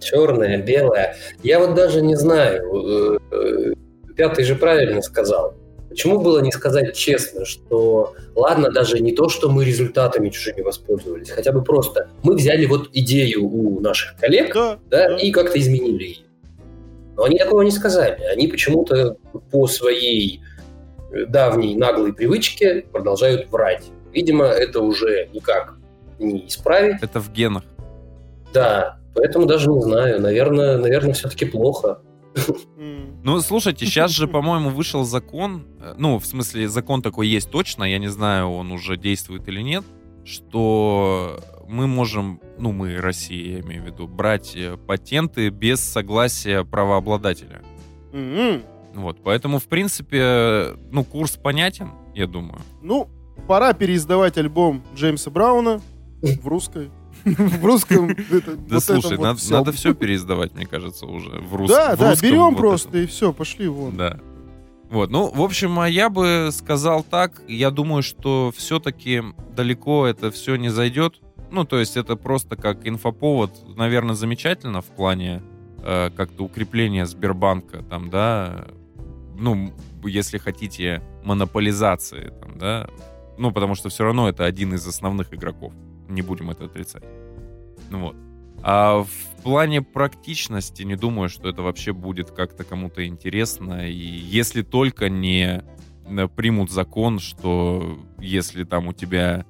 Черная, 0.00 0.58
белая. 0.62 1.16
Я 1.42 1.58
вот 1.58 1.74
даже 1.74 2.02
не 2.02 2.16
знаю. 2.16 2.62
э, 2.72 3.18
э, 3.32 3.72
Пятый 4.16 4.44
же 4.44 4.54
правильно 4.54 5.02
сказал. 5.02 5.54
Почему 5.88 6.20
было 6.20 6.40
не 6.40 6.52
сказать 6.52 6.94
честно, 6.94 7.44
что 7.46 8.14
ладно, 8.36 8.70
даже 8.70 9.00
не 9.00 9.12
то, 9.12 9.28
что 9.28 9.48
мы 9.48 9.64
результатами 9.64 10.28
чужими 10.28 10.60
воспользовались, 10.60 11.30
хотя 11.30 11.50
бы 11.50 11.62
просто 11.62 12.08
мы 12.22 12.34
взяли 12.36 12.66
вот 12.66 12.90
идею 12.92 13.44
у 13.46 13.80
наших 13.80 14.16
коллег, 14.16 14.52
Да, 14.54 14.78
да, 14.90 15.08
да. 15.08 15.16
и 15.16 15.30
как-то 15.30 15.58
изменили 15.58 16.04
ее. 16.04 16.16
Но 17.16 17.24
они 17.24 17.38
такого 17.38 17.62
не 17.62 17.70
сказали. 17.70 18.22
Они 18.32 18.46
почему-то 18.46 19.16
по 19.50 19.66
своей 19.66 20.40
давней 21.28 21.76
наглой 21.76 22.12
привычке 22.12 22.84
продолжают 22.92 23.50
врать. 23.50 23.84
Видимо, 24.12 24.46
это 24.46 24.80
уже 24.80 25.28
никак 25.32 25.76
не 26.18 26.46
исправить. 26.46 27.02
Это 27.02 27.20
в 27.20 27.32
генах. 27.32 27.64
Да, 28.52 28.98
поэтому 29.14 29.46
даже 29.46 29.70
не 29.70 29.80
знаю. 29.80 30.20
Наверное, 30.20 30.78
наверное, 30.78 31.12
все-таки 31.12 31.44
плохо. 31.44 32.00
Ну, 32.76 33.40
слушайте, 33.40 33.86
сейчас 33.86 34.10
же, 34.10 34.28
по-моему, 34.28 34.70
вышел 34.70 35.04
закон, 35.04 35.66
э, 35.80 35.94
ну, 35.98 36.18
в 36.18 36.26
смысле, 36.26 36.68
закон 36.68 37.02
такой 37.02 37.28
есть 37.28 37.50
точно, 37.50 37.84
я 37.84 37.98
не 37.98 38.08
знаю, 38.08 38.50
он 38.50 38.70
уже 38.70 38.96
действует 38.96 39.48
или 39.48 39.60
нет, 39.60 39.84
что 40.24 41.40
мы 41.66 41.86
можем, 41.86 42.40
ну, 42.58 42.72
мы, 42.72 42.96
Россия, 42.96 43.56
я 43.56 43.60
имею 43.60 43.82
в 43.82 43.86
виду, 43.86 44.06
брать 44.06 44.54
э, 44.54 44.76
патенты 44.76 45.48
без 45.48 45.80
согласия 45.80 46.64
правообладателя. 46.64 47.60
М-м. 48.12 48.62
Вот, 48.94 49.22
поэтому, 49.22 49.58
в 49.58 49.64
принципе, 49.64 50.74
ну, 50.90 51.04
курс 51.04 51.36
понятен, 51.36 51.90
я 52.14 52.26
думаю. 52.26 52.60
Ну, 52.82 53.08
пора 53.46 53.72
переиздавать 53.72 54.36
альбом 54.38 54.82
Джеймса 54.96 55.30
Брауна 55.30 55.80
в 56.22 56.46
русской. 56.46 56.90
В 57.24 57.64
русском. 57.64 58.08
это- 58.30 58.56
Да 58.56 58.80
слушай, 58.80 59.18
надо, 59.50 59.72
все 59.72 59.94
переиздавать, 59.94 60.54
мне 60.54 60.66
кажется, 60.66 61.06
уже 61.06 61.30
в, 61.30 61.54
рус- 61.54 61.68
Да, 61.68 61.96
да, 61.96 62.10
русском 62.10 62.28
берем 62.30 62.56
просто 62.56 62.98
и 62.98 63.06
все, 63.06 63.32
пошли 63.32 63.68
вон. 63.68 63.96
Да. 63.96 64.18
Вот, 64.90 65.10
ну, 65.10 65.30
в 65.30 65.42
общем, 65.42 65.78
а 65.80 65.88
я 65.88 66.08
бы 66.08 66.48
сказал 66.50 67.02
так, 67.02 67.42
я 67.46 67.70
думаю, 67.70 68.02
что 68.02 68.52
все-таки 68.56 69.22
далеко 69.54 70.06
это 70.06 70.30
все 70.30 70.56
не 70.56 70.70
зайдет. 70.70 71.20
Ну, 71.50 71.64
то 71.64 71.78
есть 71.78 71.96
это 71.96 72.16
просто 72.16 72.56
как 72.56 72.86
инфоповод, 72.86 73.76
наверное, 73.76 74.14
замечательно 74.14 74.80
в 74.80 74.86
плане 74.86 75.42
э, 75.88 76.10
как-то 76.14 76.44
укрепления 76.44 77.06
Сбербанка, 77.06 77.82
там, 77.82 78.10
да, 78.10 78.66
ну, 79.38 79.72
если 80.04 80.38
хотите, 80.38 81.02
монополизации, 81.24 82.32
там, 82.40 82.58
да, 82.58 82.90
ну, 83.38 83.52
потому 83.52 83.74
что 83.74 83.88
все 83.88 84.04
равно 84.04 84.28
это 84.28 84.44
один 84.44 84.74
из 84.74 84.86
основных 84.86 85.32
игроков, 85.32 85.72
не 86.08 86.22
будем 86.22 86.50
это 86.50 86.66
отрицать. 86.66 87.04
Ну 87.90 88.00
вот. 88.00 88.16
А 88.62 89.02
в 89.04 89.42
плане 89.42 89.82
практичности 89.82 90.82
не 90.82 90.96
думаю, 90.96 91.28
что 91.28 91.48
это 91.48 91.62
вообще 91.62 91.92
будет 91.92 92.32
как-то 92.32 92.64
кому-то 92.64 93.06
интересно. 93.06 93.88
И 93.88 93.94
если 93.94 94.62
только 94.62 95.08
не 95.08 95.62
э, 96.04 96.28
примут 96.28 96.70
закон, 96.70 97.18
что 97.20 97.98
если 98.18 98.64
там 98.64 98.88
у 98.88 98.92
тебя 98.92 99.46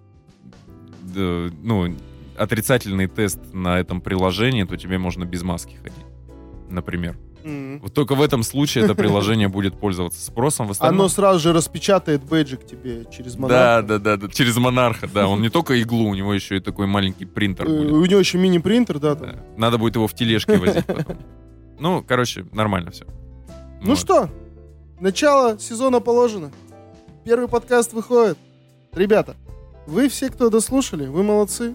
да, 1.03 1.51
ну, 1.63 1.97
отрицательный 2.37 3.07
тест 3.09 3.41
на 3.53 3.81
этом 3.81 4.01
приложении, 4.01 4.65
то 4.65 4.77
тебе 4.77 4.99
можно 4.99 5.25
без 5.25 5.43
маски 5.43 5.75
ходить, 5.77 6.05
например. 6.71 7.19
Мгм. 7.45 7.81
Вот 7.81 7.95
только 7.95 8.15
в 8.15 8.23
этом 8.23 8.43
случае 8.43 8.85
это 8.85 8.95
приложение 8.97 9.49
будет 9.49 9.79
пользоваться 9.79 10.21
спросом. 10.25 10.67
В 10.67 10.73
остальном... 10.73 11.01
Оно 11.03 11.09
сразу 11.09 11.39
же 11.39 11.53
распечатает 11.53 12.25
бэджик 12.25 12.67
тебе 12.67 13.07
через 13.11 13.35
Да, 13.35 13.41
монарха. 13.41 13.83
да, 13.89 13.99
да, 13.99 14.17
да, 14.17 14.29
через 14.29 14.57
монарха, 14.57 15.09
да. 15.13 15.29
Он 15.29 15.41
не 15.41 15.49
только 15.51 15.81
иглу, 15.81 16.09
у 16.09 16.15
него 16.15 16.35
еще 16.35 16.57
и 16.57 16.61
такой 16.61 16.87
маленький 16.87 17.25
принтер 17.27 17.67
Э, 17.67 17.69
будет. 17.69 17.93
У 17.93 18.05
него 18.05 18.21
еще 18.21 18.39
мини-принтер, 18.39 18.99
да, 18.99 19.15
там. 19.15 19.29
Да. 19.31 19.45
Надо 19.57 19.79
будет 19.79 19.95
его 19.95 20.07
в 20.09 20.15
тележке 20.15 20.57
возить 20.59 20.85
потом. 20.87 21.19
Ну, 21.79 22.03
короче, 22.07 22.45
нормально 22.53 22.91
все. 22.91 23.07
Ну 23.81 23.95
что, 23.95 24.29
начало 25.01 25.59
сезона 25.61 26.01
положено. 26.01 26.51
Первый 27.25 27.47
подкаст 27.49 27.93
выходит. 27.93 28.37
Ребята, 28.93 29.37
вы 29.87 30.09
все, 30.09 30.29
кто 30.29 30.51
дослушали, 30.51 31.07
вы 31.07 31.23
молодцы. 31.23 31.75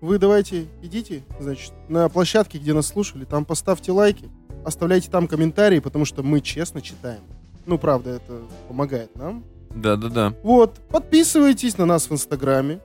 Вы 0.00 0.18
давайте 0.18 0.66
идите, 0.82 1.22
значит, 1.38 1.72
на 1.88 2.08
площадке, 2.08 2.58
где 2.58 2.72
нас 2.72 2.86
слушали, 2.86 3.24
там 3.24 3.44
поставьте 3.44 3.92
лайки, 3.92 4.30
оставляйте 4.64 5.10
там 5.10 5.28
комментарии, 5.28 5.78
потому 5.78 6.04
что 6.04 6.22
мы 6.22 6.40
честно 6.40 6.80
читаем. 6.80 7.20
Ну, 7.66 7.76
правда, 7.78 8.10
это 8.10 8.40
помогает 8.68 9.14
нам. 9.16 9.44
Да, 9.74 9.96
да, 9.96 10.08
да. 10.08 10.34
Вот, 10.42 10.80
подписывайтесь 10.88 11.76
на 11.76 11.84
нас 11.84 12.08
в 12.08 12.12
Инстаграме. 12.12 12.80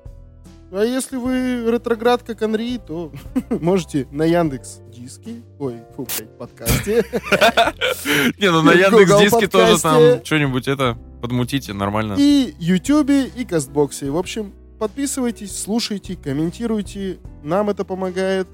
А 0.72 0.84
если 0.84 1.16
вы 1.16 1.72
ретроград 1.72 2.24
как 2.24 2.42
Анри, 2.42 2.80
то 2.80 3.14
можете 3.50 4.08
на 4.12 4.24
Яндекс 4.24 4.82
Диски, 4.92 5.42
ой, 5.58 5.76
фу, 5.96 6.06
блядь, 6.18 6.38
подкасте. 6.38 7.06
Не, 8.40 8.52
ну 8.52 8.62
на 8.62 8.72
Яндекс 8.74 9.18
Диске 9.22 9.48
тоже 9.48 9.82
там 9.82 10.02
что-нибудь 10.26 10.68
это 10.68 10.98
подмутите, 11.22 11.72
нормально. 11.72 12.16
И 12.18 12.54
Ютубе, 12.60 13.26
и 13.26 13.46
Кастбоксе. 13.46 14.12
В 14.12 14.18
общем, 14.18 14.54
подписывайтесь, 14.80 15.58
слушайте, 15.58 16.16
комментируйте. 16.16 17.18
Нам 17.44 17.70
это 17.70 17.84
помогает, 17.86 18.48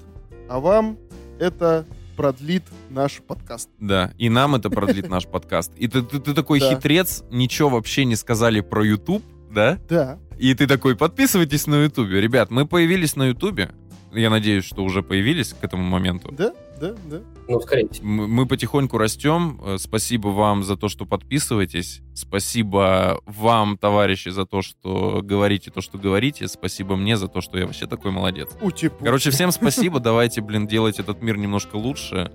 а 0.50 0.60
вам 0.60 0.98
это 1.40 1.86
продлит 2.16 2.64
наш 2.90 3.22
подкаст. 3.22 3.70
Да, 3.80 4.12
и 4.18 4.30
нам 4.30 4.56
это 4.56 4.70
продлит 4.70 5.10
наш 5.10 5.26
подкаст. 5.28 5.72
И 5.78 5.88
ты, 5.88 6.02
ты- 6.04 6.20
ты 6.20 6.34
такой 6.34 6.60
Да. 6.60 6.70
хитрец, 6.76 7.24
ничего 7.32 7.70
вообще 7.70 8.06
не 8.06 8.16
сказали 8.16 8.62
про 8.62 8.86
YouTube, 8.86 9.24
да? 9.52 9.80
Да. 9.90 10.20
И 10.38 10.54
ты 10.54 10.68
такой, 10.68 10.96
подписывайтесь 10.96 11.68
на 11.68 11.84
Ютубе. 11.84 12.20
Ребят, 12.22 12.52
мы 12.52 12.66
появились 12.66 13.16
на 13.16 13.28
Ютубе. 13.28 13.72
Я 14.14 14.30
надеюсь, 14.30 14.66
что 14.66 14.84
уже 14.84 15.04
появились 15.04 15.54
к 15.54 15.64
этому 15.64 15.84
моменту. 15.84 16.32
Да, 16.38 16.54
да, 16.80 16.96
да. 17.10 17.22
Ну, 17.48 17.60
скорее 17.60 17.90
всего. 17.90 18.06
Мы 18.08 18.46
потихоньку 18.46 18.98
растем. 18.98 19.60
Э, 19.64 19.78
Спасибо 19.78 20.30
вам 20.30 20.64
за 20.64 20.78
то, 20.78 20.88
что 20.88 21.06
подписываетесь. 21.06 22.02
Спасибо 22.14 23.20
вам, 23.26 23.78
товарищи, 23.78 24.30
за 24.30 24.46
то, 24.46 24.62
что 24.62 25.22
говорите 25.24 25.72
то, 25.72 25.82
что 25.82 25.98
говорите. 25.98 26.48
Спасибо 26.48 26.96
мне 26.96 27.18
за 27.18 27.28
то, 27.28 27.42
что 27.42 27.58
я 27.58 27.66
вообще 27.66 27.88
такой 27.88 28.12
молодец. 28.12 28.50
Утипу. 28.62 29.04
Короче, 29.04 29.32
всем 29.32 29.52
спасибо. 29.52 30.00
Давайте, 30.00 30.42
блин, 30.42 30.68
делать 30.68 31.00
этот 31.00 31.22
мир 31.22 31.38
немножко 31.38 31.76
лучше. 31.76 32.32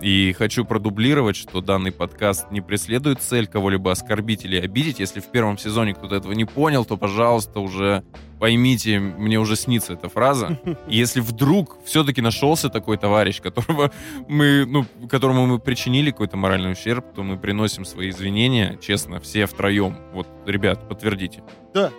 И 0.00 0.34
хочу 0.34 0.64
продублировать, 0.64 1.36
что 1.36 1.60
данный 1.60 1.90
подкаст 1.90 2.50
не 2.50 2.60
преследует 2.60 3.22
цель 3.22 3.46
кого-либо 3.46 3.90
оскорбить 3.90 4.44
или 4.44 4.56
обидеть. 4.60 5.00
Если 5.00 5.20
в 5.20 5.26
первом 5.26 5.56
сезоне 5.56 5.94
кто-то 5.94 6.16
этого 6.16 6.32
не 6.32 6.44
понял, 6.44 6.84
то, 6.84 6.96
пожалуйста, 6.96 7.60
уже 7.60 8.04
поймите, 8.38 8.98
мне 8.98 9.38
уже 9.38 9.56
снится 9.56 9.94
эта 9.94 10.08
фраза. 10.08 10.58
И 10.88 10.96
если 10.98 11.20
вдруг 11.20 11.78
все-таки 11.84 12.20
нашелся 12.20 12.68
такой 12.68 12.98
товарищ, 12.98 13.40
которого 13.40 13.90
мы, 14.28 14.66
ну, 14.66 14.84
которому 15.08 15.46
мы 15.46 15.58
причинили 15.58 16.10
какой-то 16.10 16.36
моральный 16.36 16.72
ущерб, 16.72 17.14
то 17.14 17.22
мы 17.22 17.38
приносим 17.38 17.84
свои 17.84 18.10
извинения, 18.10 18.78
честно, 18.80 19.18
все 19.20 19.46
втроем. 19.46 19.96
Вот, 20.12 20.28
ребят, 20.46 20.88
подтвердите. 20.88 21.42
Да. 21.72 21.90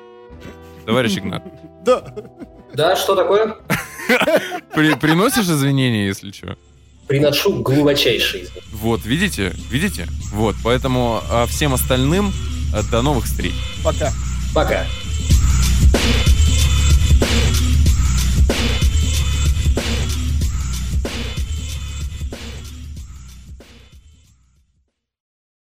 Товарищ 0.86 1.18
Игнат, 1.18 1.44
Да. 1.84 2.14
Да, 2.74 2.96
что 2.96 3.16
такое? 3.16 3.58
при- 4.74 4.96
приносишь 4.96 5.50
извинения, 5.50 6.06
если 6.06 6.32
что? 6.32 6.58
Приношу 7.08 7.62
глубочайшие. 7.62 8.48
Вот, 8.72 9.06
видите? 9.06 9.54
Видите? 9.72 10.08
Вот, 10.32 10.56
поэтому 10.64 11.22
а, 11.30 11.46
всем 11.48 11.74
остальным 11.74 12.34
э, 12.74 12.82
до 12.92 13.02
новых 13.02 13.26
встреч. 13.26 13.54
Пока. 13.84 14.12
Пока. 14.54 14.86